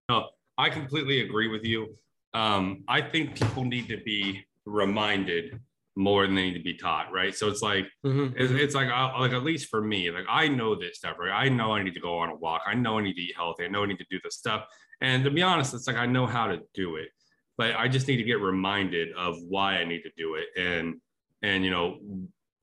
no 0.09 0.29
i 0.59 0.69
completely 0.69 1.21
agree 1.21 1.49
with 1.49 1.65
you 1.65 1.89
um, 2.37 2.85
i 2.89 3.01
think 3.01 3.35
people 3.35 3.65
need 3.65 3.89
to 3.89 3.99
be 4.05 4.45
reminded 4.67 5.61
more 5.97 6.27
than 6.27 6.37
they 6.37 6.43
need 6.43 6.59
to 6.59 6.63
be 6.63 6.75
taught, 6.75 7.11
right? 7.11 7.35
So 7.35 7.49
it's 7.49 7.63
like 7.63 7.87
mm-hmm. 8.05 8.37
it's, 8.37 8.53
it's, 8.53 8.75
like 8.75 8.89
uh, 8.89 9.19
like 9.19 9.33
at 9.33 9.43
least 9.43 9.69
for 9.69 9.81
me, 9.81 10.11
like 10.11 10.27
I 10.29 10.47
know 10.47 10.75
this 10.75 10.99
stuff, 10.99 11.17
right? 11.19 11.31
I 11.31 11.49
know 11.49 11.73
I 11.73 11.83
need 11.83 11.95
to 11.95 12.01
go 12.01 12.19
on 12.19 12.29
a 12.29 12.37
walk. 12.37 12.63
I 12.67 12.75
know 12.75 12.99
I 12.99 13.03
need 13.03 13.15
to 13.15 13.23
eat 13.23 13.35
healthy. 13.35 13.65
I 13.65 13.69
know 13.69 13.83
I 13.83 13.87
need 13.87 13.99
to 13.99 14.07
do 14.11 14.21
this 14.23 14.37
stuff. 14.37 14.67
And 15.01 15.25
to 15.25 15.31
be 15.31 15.43
honest, 15.43 15.73
it's 15.73 15.87
like 15.87 15.97
I 15.97 16.05
know 16.05 16.27
how 16.27 16.49
to 16.49 16.61
do 16.75 16.97
it, 16.97 17.09
but 17.57 17.75
I 17.77 17.89
just 17.89 18.09
need 18.09 18.19
to 18.19 18.25
get 18.25 18.41
reminded 18.41 19.09
of 19.17 19.37
why 19.49 19.79
I 19.79 19.85
need 19.85 20.03
to 20.03 20.11
do 20.17 20.35
it 20.35 20.49
and 20.57 20.97
and 21.43 21.65
you 21.65 21.71
know 21.71 21.99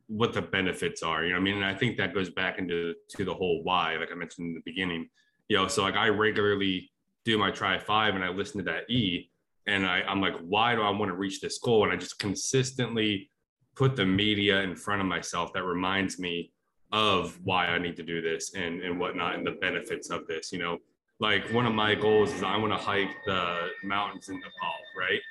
what 0.08 0.34
the 0.34 0.42
benefits 0.42 1.02
are. 1.02 1.24
You 1.24 1.32
know, 1.32 1.38
I 1.38 1.42
mean, 1.42 1.56
and 1.56 1.66
I 1.66 1.74
think 1.74 1.98
that 1.98 2.14
goes 2.14 2.30
back 2.30 2.60
into 2.60 2.94
to 3.16 3.26
the 3.26 3.34
whole 3.34 3.64
why, 3.64 3.98
like 3.98 4.12
I 4.12 4.16
mentioned 4.16 4.48
in 4.48 4.54
the 4.54 4.62
beginning. 4.64 5.10
You 5.50 5.58
know, 5.58 5.68
so 5.68 5.82
like 5.82 5.96
I 5.96 6.10
regularly 6.10 6.92
do 7.26 7.38
my 7.40 7.50
try 7.50 7.80
five 7.80 8.14
and 8.14 8.24
I 8.24 8.30
listen 8.30 8.60
to 8.60 8.72
that 8.72 8.90
E 8.92 9.30
and 9.68 9.86
I, 9.86 10.02
I'm 10.02 10.22
like, 10.22 10.36
why 10.42 10.76
do 10.76 10.82
I 10.82 10.90
want 10.90 11.10
to 11.10 11.16
reach 11.16 11.40
this 11.40 11.60
goal? 11.60 11.84
And 11.84 11.94
I 11.94 11.96
just 11.96 12.20
consistently 12.20 13.30
put 13.76 13.96
the 13.96 14.06
media 14.06 14.62
in 14.62 14.76
front 14.76 15.02
of 15.02 15.08
myself 15.08 15.54
that 15.54 15.64
reminds 15.64 16.20
me 16.20 16.52
of 16.92 17.40
why 17.44 17.68
I 17.68 17.80
need 17.80 17.96
to 17.96 18.04
do 18.04 18.22
this 18.22 18.54
and, 18.54 18.82
and 18.82 19.00
whatnot 19.00 19.36
and 19.36 19.46
the 19.46 19.54
benefits 19.54 20.10
of 20.10 20.28
this. 20.28 20.52
You 20.52 20.60
know, 20.60 20.78
like 21.20 21.46
one 21.52 21.66
of 21.66 21.74
my 21.74 21.96
goals 21.96 22.32
is 22.34 22.44
I 22.44 22.58
want 22.58 22.74
to 22.74 22.78
hike 22.78 23.16
the 23.26 23.70
mountains 23.84 24.30
in 24.30 24.36
Nepal, 24.36 24.76
right? 24.98 25.22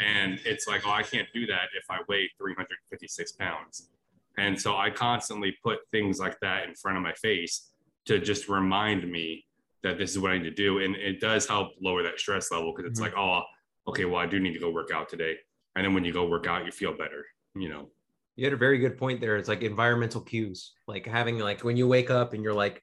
And 0.00 0.38
it's 0.44 0.68
like, 0.68 0.86
oh, 0.86 0.90
I 0.90 1.02
can't 1.02 1.26
do 1.34 1.46
that 1.46 1.68
if 1.76 1.84
I 1.90 1.98
weigh 2.08 2.30
356 2.38 3.32
pounds. 3.32 3.90
And 4.36 4.60
so 4.60 4.76
I 4.76 4.90
constantly 4.90 5.56
put 5.64 5.78
things 5.90 6.20
like 6.20 6.38
that 6.40 6.68
in 6.68 6.74
front 6.76 6.96
of 6.96 7.02
my 7.02 7.14
face 7.14 7.72
to 8.06 8.20
just 8.20 8.48
remind 8.48 9.10
me 9.10 9.44
that 9.82 9.98
this 9.98 10.12
is 10.12 10.18
what 10.18 10.32
I 10.32 10.38
need 10.38 10.44
to 10.44 10.50
do. 10.50 10.78
And 10.78 10.94
it 10.94 11.20
does 11.20 11.46
help 11.46 11.72
lower 11.82 12.02
that 12.04 12.20
stress 12.20 12.52
level 12.52 12.72
because 12.72 12.90
it's 12.90 13.00
mm-hmm. 13.00 13.16
like, 13.16 13.18
oh, 13.18 13.42
okay, 13.88 14.04
well, 14.04 14.20
I 14.20 14.26
do 14.26 14.38
need 14.38 14.52
to 14.52 14.60
go 14.60 14.70
work 14.70 14.90
out 14.92 15.08
today. 15.08 15.36
And 15.74 15.84
then 15.84 15.94
when 15.94 16.04
you 16.04 16.12
go 16.12 16.26
work 16.26 16.46
out, 16.46 16.64
you 16.64 16.72
feel 16.72 16.92
better, 16.92 17.24
you 17.54 17.68
know. 17.68 17.88
You 18.36 18.44
had 18.44 18.52
a 18.52 18.58
very 18.58 18.78
good 18.78 18.96
point 18.96 19.20
there. 19.20 19.36
It's 19.36 19.48
like 19.48 19.62
environmental 19.62 20.20
cues, 20.20 20.74
like 20.86 21.06
having 21.06 21.38
like 21.38 21.64
when 21.64 21.76
you 21.76 21.88
wake 21.88 22.10
up 22.10 22.34
and 22.34 22.42
you're 22.42 22.54
like, 22.54 22.82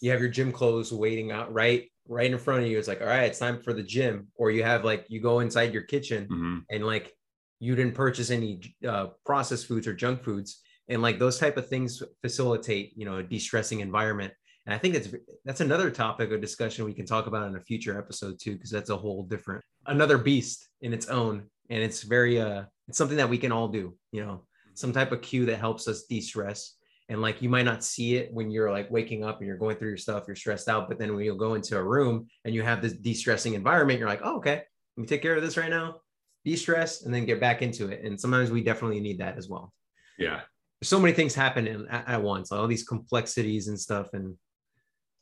you 0.00 0.10
have 0.10 0.20
your 0.20 0.30
gym 0.30 0.52
clothes 0.52 0.92
waiting 0.92 1.30
out 1.30 1.52
right 1.52 1.90
right 2.08 2.30
in 2.30 2.38
front 2.38 2.62
of 2.62 2.68
you. 2.68 2.78
It's 2.78 2.88
like, 2.88 3.02
all 3.02 3.06
right, 3.06 3.24
it's 3.24 3.38
time 3.38 3.60
for 3.62 3.74
the 3.74 3.82
gym. 3.82 4.28
Or 4.36 4.50
you 4.50 4.62
have 4.62 4.84
like 4.84 5.04
you 5.08 5.20
go 5.20 5.40
inside 5.40 5.74
your 5.74 5.82
kitchen 5.82 6.24
mm-hmm. 6.24 6.58
and 6.70 6.86
like 6.86 7.12
you 7.58 7.76
didn't 7.76 7.94
purchase 7.94 8.30
any 8.30 8.60
uh, 8.88 9.08
processed 9.26 9.66
foods 9.66 9.86
or 9.86 9.92
junk 9.92 10.24
foods, 10.24 10.60
and 10.88 11.02
like 11.02 11.18
those 11.18 11.38
type 11.38 11.58
of 11.58 11.68
things 11.68 12.02
facilitate 12.22 12.92
you 12.96 13.04
know 13.04 13.18
a 13.18 13.22
de-stressing 13.22 13.80
environment. 13.80 14.32
And 14.70 14.76
I 14.76 14.78
think 14.78 14.94
that's 14.94 15.08
that's 15.44 15.60
another 15.60 15.90
topic 15.90 16.30
of 16.30 16.40
discussion 16.40 16.84
we 16.84 16.94
can 16.94 17.04
talk 17.04 17.26
about 17.26 17.48
in 17.48 17.56
a 17.56 17.60
future 17.60 17.98
episode 17.98 18.38
too, 18.40 18.52
because 18.52 18.70
that's 18.70 18.90
a 18.90 18.96
whole 18.96 19.24
different 19.24 19.64
another 19.86 20.16
beast 20.16 20.68
in 20.80 20.92
its 20.92 21.08
own, 21.08 21.42
and 21.70 21.82
it's 21.82 22.04
very 22.04 22.40
uh 22.40 22.62
it's 22.86 22.96
something 22.96 23.16
that 23.16 23.28
we 23.28 23.36
can 23.36 23.50
all 23.50 23.66
do. 23.66 23.96
You 24.12 24.24
know, 24.24 24.44
some 24.74 24.92
type 24.92 25.10
of 25.10 25.22
cue 25.22 25.44
that 25.46 25.58
helps 25.58 25.88
us 25.88 26.04
de-stress. 26.04 26.76
And 27.08 27.20
like 27.20 27.42
you 27.42 27.48
might 27.48 27.64
not 27.64 27.82
see 27.82 28.14
it 28.14 28.32
when 28.32 28.52
you're 28.52 28.70
like 28.70 28.88
waking 28.92 29.24
up 29.24 29.38
and 29.38 29.48
you're 29.48 29.56
going 29.56 29.74
through 29.74 29.88
your 29.88 29.96
stuff, 29.96 30.22
you're 30.28 30.36
stressed 30.36 30.68
out. 30.68 30.88
But 30.88 31.00
then 31.00 31.16
when 31.16 31.24
you 31.24 31.34
go 31.34 31.54
into 31.54 31.76
a 31.76 31.82
room 31.82 32.28
and 32.44 32.54
you 32.54 32.62
have 32.62 32.80
this 32.80 32.92
de-stressing 32.92 33.54
environment, 33.54 33.98
you're 33.98 34.08
like, 34.08 34.20
oh, 34.22 34.36
okay, 34.36 34.62
let 34.96 35.00
me 35.02 35.06
take 35.08 35.20
care 35.20 35.34
of 35.34 35.42
this 35.42 35.56
right 35.56 35.70
now, 35.70 35.96
de-stress, 36.44 37.02
and 37.02 37.12
then 37.12 37.26
get 37.26 37.40
back 37.40 37.62
into 37.62 37.88
it. 37.88 38.04
And 38.04 38.20
sometimes 38.20 38.52
we 38.52 38.62
definitely 38.62 39.00
need 39.00 39.18
that 39.18 39.36
as 39.36 39.48
well. 39.48 39.72
Yeah. 40.16 40.42
so 40.84 41.00
many 41.00 41.12
things 41.12 41.34
happen 41.34 41.88
at, 41.90 42.08
at 42.08 42.22
once, 42.22 42.52
all 42.52 42.68
these 42.68 42.84
complexities 42.84 43.66
and 43.66 43.80
stuff. 43.80 44.10
And 44.12 44.36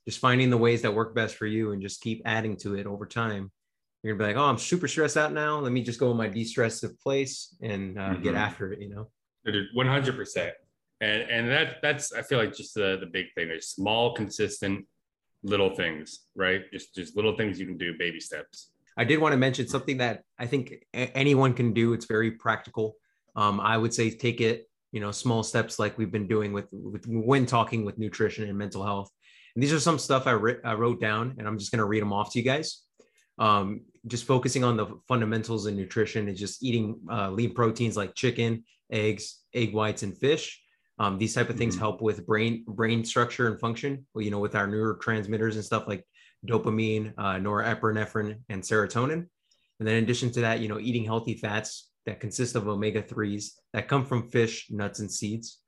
just 0.09 0.21
finding 0.21 0.49
the 0.49 0.57
ways 0.57 0.81
that 0.81 0.95
work 0.95 1.15
best 1.15 1.35
for 1.35 1.45
you 1.45 1.73
and 1.73 1.83
just 1.83 2.01
keep 2.01 2.23
adding 2.25 2.57
to 2.57 2.77
it 2.77 2.87
over 2.87 3.05
time. 3.05 3.53
You're 4.03 4.17
gonna 4.17 4.27
be 4.27 4.35
like, 4.35 4.43
oh, 4.43 4.49
I'm 4.49 4.57
super 4.57 4.89
stressed 4.89 5.19
out 5.19 5.35
now. 5.35 5.59
Let 5.59 5.71
me 5.71 5.83
just 5.83 6.01
go 6.01 6.11
in 6.11 6.17
my 6.17 6.29
de-stressive 6.29 6.99
place 6.99 7.55
and 7.61 7.99
uh, 7.99 8.03
mm-hmm. 8.13 8.23
get 8.23 8.35
after 8.35 8.73
it. 8.73 8.81
You 8.81 8.89
know. 8.89 9.11
One 9.75 9.87
hundred 9.87 10.17
percent. 10.17 10.55
And 11.03 11.23
and 11.23 11.51
that 11.51 11.77
that's 11.83 12.15
I 12.15 12.23
feel 12.23 12.39
like 12.39 12.57
just 12.57 12.73
the 12.75 12.97
the 12.99 13.07
big 13.07 13.27
thing 13.35 13.51
is 13.51 13.69
small, 13.69 14.15
consistent, 14.15 14.87
little 15.43 15.75
things, 15.75 16.21
right? 16.35 16.63
Just 16.73 16.95
just 16.95 17.15
little 17.15 17.37
things 17.37 17.61
you 17.61 17.67
can 17.67 17.77
do, 17.77 17.93
baby 17.99 18.19
steps. 18.19 18.71
I 18.97 19.05
did 19.05 19.19
want 19.19 19.33
to 19.33 19.37
mention 19.37 19.69
something 19.69 19.99
that 19.99 20.23
I 20.39 20.47
think 20.47 20.87
anyone 20.95 21.53
can 21.53 21.75
do. 21.75 21.93
It's 21.93 22.07
very 22.07 22.31
practical. 22.31 22.97
Um, 23.37 23.61
I 23.61 23.77
would 23.77 23.93
say 23.93 24.11
take 24.11 24.41
it, 24.41 24.69
you 24.91 25.01
know, 25.01 25.13
small 25.13 25.43
steps 25.43 25.79
like 25.79 25.99
we've 25.99 26.11
been 26.11 26.27
doing 26.27 26.53
with, 26.53 26.67
with 26.73 27.07
when 27.07 27.47
talking 27.47 27.85
with 27.85 27.99
nutrition 27.99 28.49
and 28.49 28.57
mental 28.57 28.83
health. 28.83 29.11
And 29.59 29.63
these 29.65 29.73
are 29.73 29.81
some 29.81 29.99
stuff 29.99 30.29
I, 30.29 30.31
ri- 30.31 30.63
I 30.63 30.75
wrote 30.75 31.01
down, 31.01 31.35
and 31.37 31.49
I'm 31.49 31.59
just 31.59 31.73
going 31.73 31.81
to 31.81 31.85
read 31.85 32.01
them 32.01 32.13
off 32.13 32.31
to 32.31 32.39
you 32.39 32.45
guys. 32.45 32.85
Um, 33.41 33.81
just 34.07 34.23
focusing 34.25 34.63
on 34.63 34.77
the 34.77 34.87
fundamentals 35.09 35.67
in 35.67 35.75
nutrition 35.75 36.29
is 36.29 36.39
just 36.39 36.63
eating 36.63 37.01
uh, 37.11 37.33
lean 37.33 37.55
proteins 37.55 37.97
like 37.97 38.15
chicken, 38.15 38.63
eggs, 38.93 39.41
egg 39.53 39.75
whites, 39.75 40.05
and 40.05 40.17
fish. 40.17 40.63
Um, 41.01 41.19
these 41.19 41.35
type 41.35 41.51
of 41.51 41.57
things 41.57 41.75
mm-hmm. 41.75 41.81
help 41.81 42.01
with 42.01 42.25
brain 42.25 42.67
brain 42.69 43.05
structure 43.05 43.49
and 43.49 43.59
function. 43.59 44.07
Well, 44.15 44.23
you 44.23 44.31
know, 44.31 44.39
with 44.39 44.55
our 44.55 44.69
neurotransmitters 44.69 45.55
and 45.55 45.65
stuff 45.65 45.89
like 45.89 46.07
dopamine, 46.47 47.15
uh, 47.19 47.41
norepinephrine, 47.41 48.39
and 48.49 48.63
serotonin. 48.63 49.27
And 49.81 49.89
then 49.89 49.97
in 49.97 50.05
addition 50.05 50.31
to 50.35 50.43
that, 50.43 50.61
you 50.61 50.69
know, 50.69 50.79
eating 50.79 51.05
healthy 51.05 51.35
fats 51.35 51.91
that 52.07 52.21
consist 52.21 52.55
of 52.55 52.69
omega 52.69 53.03
threes 53.03 53.59
that 53.73 53.89
come 53.89 54.05
from 54.05 54.31
fish, 54.31 54.69
nuts, 54.71 55.01
and 55.01 55.11
seeds. 55.11 55.59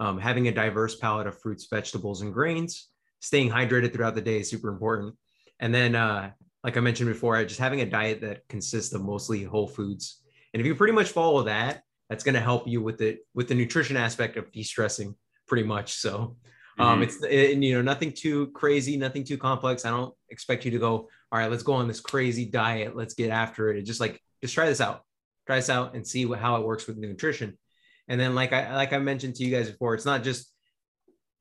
Um, 0.00 0.18
having 0.18 0.48
a 0.48 0.50
diverse 0.50 0.96
palette 0.96 1.26
of 1.26 1.38
fruits, 1.38 1.66
vegetables, 1.70 2.22
and 2.22 2.32
grains 2.32 2.88
staying 3.24 3.50
hydrated 3.50 3.90
throughout 3.90 4.14
the 4.14 4.20
day 4.20 4.40
is 4.40 4.50
super 4.50 4.68
important. 4.68 5.14
And 5.58 5.74
then, 5.74 5.94
uh, 5.94 6.32
like 6.62 6.76
I 6.76 6.80
mentioned 6.80 7.08
before, 7.08 7.42
just 7.44 7.58
having 7.58 7.80
a 7.80 7.86
diet 7.86 8.20
that 8.20 8.46
consists 8.48 8.92
of 8.92 9.02
mostly 9.02 9.44
whole 9.44 9.66
foods. 9.66 10.20
And 10.52 10.60
if 10.60 10.66
you 10.66 10.74
pretty 10.74 10.92
much 10.92 11.08
follow 11.08 11.42
that, 11.44 11.82
that's 12.10 12.22
going 12.22 12.34
to 12.34 12.40
help 12.40 12.68
you 12.68 12.82
with 12.82 12.98
the 12.98 13.16
with 13.32 13.48
the 13.48 13.54
nutrition 13.54 13.96
aspect 13.96 14.36
of 14.36 14.52
de-stressing 14.52 15.14
pretty 15.48 15.62
much. 15.62 15.94
So 15.94 16.36
um, 16.78 17.00
mm-hmm. 17.00 17.02
it's 17.04 17.22
it, 17.22 17.56
you 17.62 17.74
know 17.74 17.82
nothing 17.82 18.12
too 18.12 18.48
crazy, 18.48 18.98
nothing 18.98 19.24
too 19.24 19.38
complex. 19.38 19.86
I 19.86 19.90
don't 19.90 20.14
expect 20.28 20.66
you 20.66 20.70
to 20.72 20.78
go, 20.78 21.08
all 21.32 21.38
right, 21.38 21.50
let's 21.50 21.62
go 21.62 21.72
on 21.72 21.88
this 21.88 22.00
crazy 22.00 22.44
diet. 22.44 22.94
Let's 22.94 23.14
get 23.14 23.30
after 23.30 23.72
it. 23.72 23.82
just 23.84 24.00
like 24.00 24.20
just 24.42 24.54
try 24.54 24.66
this 24.66 24.82
out, 24.82 25.02
try 25.46 25.56
this 25.56 25.70
out, 25.70 25.94
and 25.94 26.06
see 26.06 26.26
what, 26.26 26.40
how 26.40 26.56
it 26.56 26.66
works 26.66 26.86
with 26.86 26.98
nutrition. 26.98 27.56
And 28.06 28.20
then 28.20 28.34
like 28.34 28.52
I 28.52 28.76
like 28.76 28.92
I 28.92 28.98
mentioned 28.98 29.36
to 29.36 29.44
you 29.44 29.50
guys 29.50 29.70
before, 29.70 29.94
it's 29.94 30.04
not 30.04 30.22
just 30.22 30.52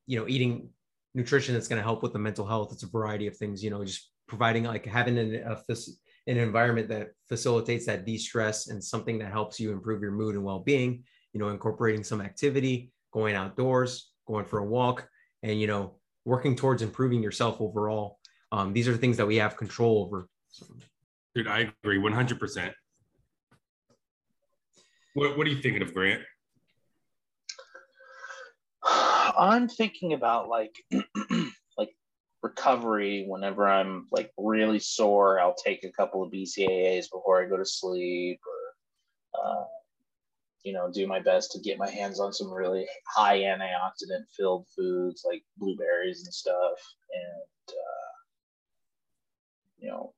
you 0.08 0.18
know 0.18 0.30
eating 0.30 0.70
nutrition 1.14 1.53
that's 1.53 1.68
going 1.68 1.78
to 1.78 1.84
help 1.84 2.03
with 2.03 2.14
the 2.14 2.20
mental 2.20 2.45
health. 2.45 2.72
It's 2.72 2.84
a 2.84 2.88
variety 2.88 3.28
of 3.28 3.38
things, 3.38 3.64
you 3.64 3.70
know, 3.70 3.84
just 3.84 4.09
providing 4.28 4.64
like 4.64 4.86
having 4.86 5.18
an, 5.18 5.36
a, 5.36 5.57
an 6.28 6.38
environment 6.38 6.88
that 6.89 7.09
facilitates 7.28 7.86
that 7.86 8.05
de-stress 8.05 8.68
and 8.68 8.84
something 8.84 9.20
that 9.20 9.32
helps 9.32 9.59
you 9.59 9.72
improve 9.72 10.01
your 10.01 10.11
mood 10.11 10.36
and 10.36 10.43
well-being, 10.43 11.03
you 11.34 11.39
know, 11.39 11.49
incorporating 11.49 12.03
some 12.03 12.22
activity, 12.22 12.91
going 13.11 13.36
outdoors, 13.36 14.11
going 14.28 14.45
for 14.45 14.59
a 14.59 14.66
walk, 14.66 15.07
and, 15.43 15.59
you 15.59 15.68
know, 15.68 15.95
working 16.26 16.55
towards 16.55 16.82
improving 16.82 17.22
yourself 17.22 17.59
overall. 17.59 18.20
Um, 18.51 18.74
these 18.74 18.88
are 18.88 18.95
things 18.95 19.18
that 19.18 19.28
we 19.28 19.36
have 19.38 19.57
control 19.57 20.03
over. 20.05 20.30
So. 20.49 20.66
Dude, 21.36 21.47
I 21.47 21.72
agree 21.84 21.97
100%. 21.97 22.72
What, 25.16 25.38
what 25.38 25.45
are 25.45 25.49
you 25.49 25.61
thinking 25.61 25.82
of, 25.82 25.93
Grant? 25.93 26.22
I'm 28.84 29.68
thinking 29.68 30.14
about 30.14 30.47
like 30.49 30.76
like 30.91 31.03
recovery 32.44 33.26
whenever 33.28 33.68
I'm 33.68 34.08
like 34.12 34.32
really 34.38 34.80
sore, 34.80 35.39
I'll 35.39 35.56
take 35.56 35.84
a 35.84 35.91
couple 35.91 36.22
of 36.22 36.32
BCAAs 36.32 37.10
before 37.12 37.41
I 37.41 37.48
go 37.48 37.58
to 37.58 37.66
sleep 37.66 38.39
or 38.46 39.41
uh, 39.44 39.64
you 40.64 40.72
know, 40.72 40.89
do 40.91 41.06
my 41.08 41.20
best 41.20 41.52
to 41.52 41.60
get 41.60 41.78
my 41.78 41.89
hands 41.89 42.20
on 42.20 42.32
some 42.32 42.52
really 42.52 42.88
high 43.06 43.39
antioxidant 43.39 44.24
filled 44.36 44.66
foods 44.76 45.24
like 45.26 45.44
blueberries 45.58 46.24
and 46.24 46.34
stuff. 46.34 46.80
And, 47.14 47.70
uh, 47.70 48.14
you 49.80 49.89
know, 49.89 50.14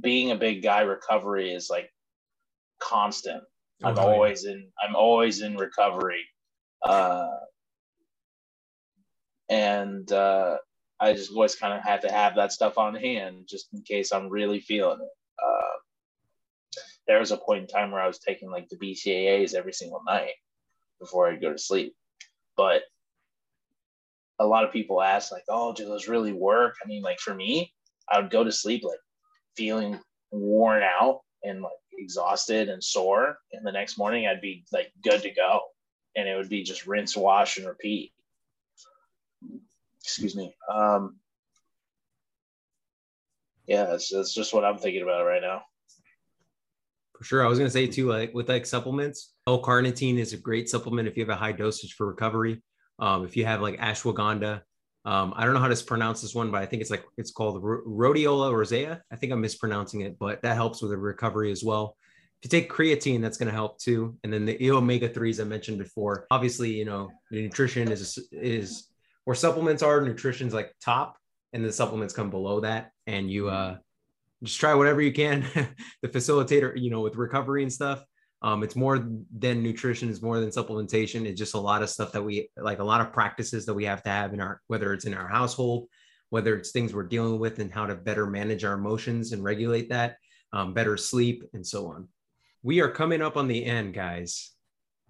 being 0.00 0.30
a 0.30 0.36
big 0.36 0.62
guy, 0.62 0.82
recovery 0.82 1.52
is 1.52 1.68
like 1.68 1.90
constant. 2.78 3.42
I'm 3.82 3.98
oh, 3.98 4.02
always 4.02 4.44
in, 4.44 4.68
I'm 4.80 4.94
always 4.94 5.40
in 5.40 5.56
recovery. 5.56 6.24
Uh, 6.82 7.28
and, 9.48 10.10
uh, 10.12 10.58
I 11.00 11.14
just 11.14 11.32
always 11.32 11.54
kind 11.54 11.72
of 11.72 11.82
had 11.82 12.02
to 12.02 12.12
have 12.12 12.34
that 12.34 12.52
stuff 12.52 12.76
on 12.76 12.94
hand 12.94 13.46
just 13.48 13.68
in 13.72 13.82
case 13.82 14.12
I'm 14.12 14.28
really 14.28 14.60
feeling 14.60 14.98
it. 15.00 15.08
Uh, 15.42 16.78
there 17.06 17.18
was 17.18 17.30
a 17.30 17.38
point 17.38 17.62
in 17.62 17.66
time 17.66 17.90
where 17.90 18.02
I 18.02 18.06
was 18.06 18.18
taking 18.18 18.50
like 18.50 18.68
the 18.68 18.76
BCAAs 18.76 19.54
every 19.54 19.72
single 19.72 20.02
night 20.06 20.34
before 21.00 21.28
I'd 21.28 21.40
go 21.40 21.52
to 21.52 21.58
sleep. 21.58 21.94
But 22.56 22.82
a 24.38 24.46
lot 24.46 24.64
of 24.64 24.72
people 24.72 25.02
ask, 25.02 25.32
like, 25.32 25.44
oh, 25.48 25.72
do 25.72 25.86
those 25.86 26.08
really 26.08 26.32
work? 26.32 26.74
I 26.84 26.86
mean, 26.86 27.02
like 27.02 27.18
for 27.18 27.34
me, 27.34 27.72
I 28.08 28.20
would 28.20 28.30
go 28.30 28.44
to 28.44 28.52
sleep 28.52 28.82
like 28.84 28.98
feeling 29.56 29.98
worn 30.30 30.82
out 30.82 31.20
and 31.42 31.62
like 31.62 31.72
exhausted 31.98 32.68
and 32.68 32.82
sore. 32.82 33.38
And 33.52 33.66
the 33.66 33.72
next 33.72 33.98
morning 33.98 34.26
I'd 34.26 34.40
be 34.40 34.64
like 34.72 34.92
good 35.02 35.22
to 35.22 35.30
go. 35.30 35.60
And 36.16 36.28
it 36.28 36.36
would 36.36 36.48
be 36.48 36.62
just 36.62 36.86
rinse, 36.86 37.16
wash, 37.16 37.56
and 37.56 37.66
repeat. 37.66 38.12
Excuse 40.02 40.36
me. 40.36 40.54
Um, 40.72 41.16
yeah, 43.66 43.84
that's, 43.84 44.10
just 44.10 44.52
what 44.52 44.64
I'm 44.64 44.78
thinking 44.78 45.02
about 45.02 45.26
right 45.26 45.42
now. 45.42 45.62
For 47.16 47.24
sure. 47.24 47.44
I 47.44 47.48
was 47.48 47.58
gonna 47.58 47.70
say 47.70 47.86
too, 47.86 48.08
like 48.08 48.32
with 48.34 48.48
like 48.48 48.64
supplements, 48.64 49.34
L-carnitine 49.46 50.18
is 50.18 50.32
a 50.32 50.38
great 50.38 50.68
supplement 50.68 51.06
if 51.06 51.16
you 51.16 51.22
have 51.22 51.28
a 51.30 51.36
high 51.36 51.52
dosage 51.52 51.94
for 51.94 52.06
recovery. 52.06 52.62
Um, 52.98 53.24
if 53.24 53.36
you 53.36 53.44
have 53.44 53.60
like 53.60 53.78
ashwagandha, 53.78 54.62
um, 55.04 55.32
I 55.36 55.44
don't 55.44 55.54
know 55.54 55.60
how 55.60 55.68
to 55.68 55.84
pronounce 55.84 56.20
this 56.20 56.34
one, 56.34 56.50
but 56.50 56.62
I 56.62 56.66
think 56.66 56.82
it's 56.82 56.90
like 56.90 57.04
it's 57.16 57.30
called 57.30 57.62
rhodiola 57.62 58.52
rosea. 58.52 59.02
I 59.10 59.16
think 59.16 59.32
I'm 59.32 59.40
mispronouncing 59.40 60.02
it, 60.02 60.18
but 60.18 60.42
that 60.42 60.56
helps 60.56 60.82
with 60.82 60.90
the 60.90 60.98
recovery 60.98 61.50
as 61.50 61.62
well. 61.64 61.96
If 62.42 62.52
you 62.52 62.60
take 62.60 62.70
creatine, 62.70 63.20
that's 63.20 63.36
going 63.36 63.48
to 63.48 63.54
help 63.54 63.78
too. 63.78 64.16
And 64.24 64.32
then 64.32 64.46
the 64.46 64.70
omega 64.70 65.08
threes 65.08 65.40
I 65.40 65.44
mentioned 65.44 65.78
before. 65.78 66.26
Obviously, 66.30 66.70
you 66.70 66.84
know, 66.84 67.10
nutrition 67.30 67.90
is 67.90 68.18
is 68.32 68.89
where 69.30 69.36
supplements 69.36 69.80
are. 69.80 70.00
Nutrition's 70.00 70.52
like 70.52 70.74
top, 70.80 71.16
and 71.52 71.64
the 71.64 71.72
supplements 71.72 72.12
come 72.12 72.30
below 72.30 72.58
that. 72.58 72.90
And 73.06 73.30
you 73.30 73.48
uh, 73.48 73.76
just 74.42 74.58
try 74.58 74.74
whatever 74.74 75.00
you 75.00 75.12
can. 75.12 75.46
the 76.02 76.08
facilitator, 76.08 76.72
you 76.74 76.90
know, 76.90 76.98
with 76.98 77.14
recovery 77.14 77.62
and 77.62 77.72
stuff. 77.72 78.02
Um, 78.42 78.64
it's 78.64 78.74
more 78.74 78.98
than 79.38 79.62
nutrition, 79.62 80.10
it's 80.10 80.20
more 80.20 80.40
than 80.40 80.48
supplementation. 80.48 81.26
It's 81.26 81.38
just 81.38 81.54
a 81.54 81.60
lot 81.60 81.80
of 81.80 81.90
stuff 81.90 82.10
that 82.10 82.24
we 82.24 82.48
like, 82.56 82.80
a 82.80 82.84
lot 82.84 83.00
of 83.00 83.12
practices 83.12 83.66
that 83.66 83.74
we 83.74 83.84
have 83.84 84.02
to 84.02 84.10
have 84.10 84.34
in 84.34 84.40
our, 84.40 84.60
whether 84.66 84.92
it's 84.92 85.04
in 85.04 85.14
our 85.14 85.28
household, 85.28 85.86
whether 86.30 86.56
it's 86.56 86.72
things 86.72 86.92
we're 86.92 87.04
dealing 87.04 87.38
with 87.38 87.60
and 87.60 87.70
how 87.70 87.86
to 87.86 87.94
better 87.94 88.26
manage 88.26 88.64
our 88.64 88.74
emotions 88.74 89.30
and 89.30 89.44
regulate 89.44 89.90
that, 89.90 90.16
um, 90.52 90.74
better 90.74 90.96
sleep, 90.96 91.44
and 91.52 91.64
so 91.64 91.86
on. 91.86 92.08
We 92.64 92.80
are 92.80 92.90
coming 92.90 93.22
up 93.22 93.36
on 93.36 93.46
the 93.46 93.64
end, 93.64 93.94
guys. 93.94 94.50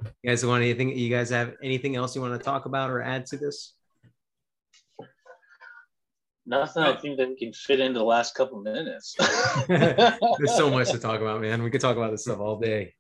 You 0.05 0.29
guys 0.29 0.45
want 0.45 0.62
anything? 0.62 0.95
You 0.95 1.09
guys 1.09 1.31
have 1.31 1.55
anything 1.62 1.97
else 1.97 2.14
you 2.14 2.21
want 2.21 2.39
to 2.39 2.45
talk 2.45 2.66
about 2.66 2.91
or 2.91 3.01
add 3.01 3.25
to 3.29 3.39
this? 3.39 3.73
Nothing 6.47 6.82
I 6.82 6.97
think 6.97 7.18
that 7.18 7.28
we 7.28 7.36
can 7.36 7.53
fit 7.53 7.80
into 7.80 7.99
the 7.99 8.05
last 8.05 8.34
couple 8.34 8.61
minutes. 8.61 9.14
There's 9.68 10.57
so 10.57 10.70
much 10.70 10.91
to 10.91 10.99
talk 10.99 11.20
about, 11.20 11.41
man. 11.41 11.62
We 11.62 11.70
could 11.70 11.80
talk 11.80 11.97
about 11.97 12.11
this 12.11 12.22
stuff 12.22 12.38
all 12.41 12.59
day. 12.59 12.95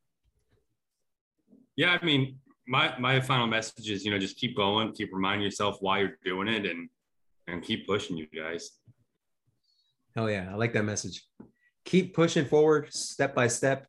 Yeah, 1.74 1.96
I 2.00 2.04
mean, 2.04 2.38
my 2.66 2.96
my 2.98 3.20
final 3.20 3.46
message 3.46 3.90
is, 3.90 4.04
you 4.04 4.10
know, 4.10 4.18
just 4.18 4.36
keep 4.36 4.56
going, 4.56 4.92
keep 4.92 5.10
reminding 5.12 5.42
yourself 5.42 5.78
why 5.80 6.00
you're 6.00 6.18
doing 6.24 6.48
it 6.48 6.66
and 6.66 6.88
and 7.46 7.62
keep 7.62 7.86
pushing 7.86 8.16
you 8.16 8.26
guys. 8.26 8.70
Hell 10.14 10.30
yeah, 10.30 10.48
I 10.50 10.54
like 10.54 10.72
that 10.74 10.84
message. 10.84 11.24
Keep 11.84 12.14
pushing 12.14 12.44
forward 12.44 12.92
step 12.92 13.34
by 13.34 13.48
step. 13.48 13.86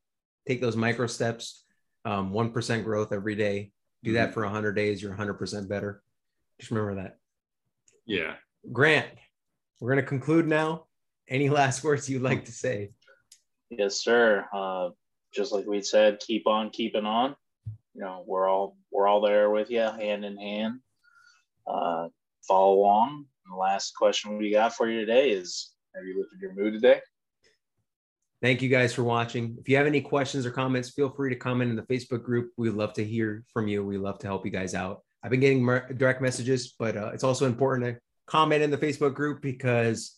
Take 0.47 0.62
those 0.62 0.76
micro 0.76 1.08
steps. 1.08 1.66
Um, 2.04 2.32
1% 2.32 2.84
growth 2.84 3.12
every 3.12 3.36
day. 3.36 3.72
Do 4.04 4.14
that 4.14 4.30
mm-hmm. 4.30 4.34
for 4.34 4.43
100 4.43 4.74
days, 4.74 5.02
you're 5.02 5.14
100% 5.14 5.68
better. 5.70 6.02
Just 6.60 6.72
remember 6.72 7.04
that. 7.04 7.18
Yeah. 8.06 8.36
Grant, 8.72 9.08
we're 9.82 9.92
going 9.92 10.04
to 10.04 10.08
conclude 10.08 10.48
now. 10.48 10.86
Any 11.28 11.50
last 11.50 11.84
words 11.84 12.10
you'd 12.10 12.22
like 12.22 12.46
to 12.46 12.52
say? 12.52 12.92
Yes, 13.70 14.02
sir. 14.02 14.46
Uh, 14.54 14.90
just 15.34 15.52
like 15.52 15.66
we 15.66 15.82
said, 15.82 16.20
keep 16.20 16.48
on 16.48 16.70
keeping 16.70 17.06
on. 17.06 17.36
You 17.94 18.02
know, 18.02 18.24
we're 18.26 18.48
all 18.48 18.78
we're 18.92 19.08
all 19.08 19.22
there 19.22 19.50
with 19.50 19.70
you, 19.70 19.82
hand 19.82 20.24
in 20.24 20.38
hand. 20.38 20.80
Uh, 21.68 22.08
follow 22.48 22.76
along. 22.76 23.26
And 23.46 23.54
the 23.54 23.58
last 23.58 23.96
question 23.96 24.38
we 24.38 24.52
got 24.52 24.76
for 24.76 24.90
you 24.90 25.00
today 25.00 25.32
is: 25.32 25.72
Have 25.96 26.06
you 26.06 26.20
lifted 26.20 26.40
your 26.42 26.54
mood 26.54 26.74
today? 26.74 27.02
Thank 28.42 28.62
you 28.62 28.70
guys 28.70 28.94
for 28.94 29.04
watching. 29.04 29.56
If 29.60 29.70
you 29.70 29.78
have 29.78 29.88
any 29.88 30.02
questions 30.02 30.46
or 30.46 30.52
comments, 30.52 30.92
feel 30.92 31.10
free 31.10 31.30
to 31.30 31.36
comment 31.36 31.70
in 31.70 31.76
the 31.76 31.84
Facebook 31.84 32.24
group. 32.24 32.52
We'd 32.58 32.72
love 32.72 32.94
to 32.94 33.06
hear 33.06 33.44
from 33.54 33.68
you. 33.68 33.84
We 33.86 33.98
love 33.98 34.20
to 34.20 34.28
help 34.28 34.46
you 34.46 34.52
guys 34.52 34.74
out. 34.74 35.02
I've 35.24 35.32
been 35.32 35.40
getting 35.40 35.66
direct 35.98 36.22
messages, 36.22 36.74
but 36.78 36.98
uh, 36.98 37.12
it's 37.14 37.24
also 37.24 37.46
important 37.46 37.86
to 37.86 38.02
comment 38.32 38.64
in 38.64 38.72
the 38.72 38.78
Facebook 38.78 39.14
group 39.14 39.42
because 39.42 40.16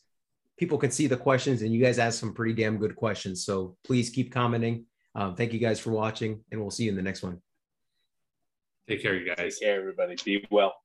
people 0.55 0.77
can 0.77 0.91
see 0.91 1.07
the 1.07 1.17
questions 1.17 1.63
and 1.63 1.73
you 1.73 1.83
guys 1.83 1.97
ask 1.97 2.19
some 2.19 2.31
pretty 2.31 2.53
damn 2.53 2.77
good 2.77 2.95
questions. 2.95 3.43
So 3.43 3.75
please 3.83 4.11
keep 4.11 4.31
commenting. 4.31 4.85
Um, 5.15 5.35
thank 5.35 5.51
you 5.51 5.59
guys 5.59 5.79
for 5.79 5.89
watching 5.89 6.41
and 6.51 6.61
we'll 6.61 6.69
see 6.69 6.83
you 6.83 6.91
in 6.91 6.95
the 6.95 7.01
next 7.01 7.23
one. 7.23 7.41
Take 8.87 9.01
care, 9.01 9.15
you 9.15 9.25
guys. 9.25 9.57
Take 9.57 9.61
care, 9.61 9.79
everybody. 9.79 10.15
Be 10.23 10.45
well. 10.51 10.82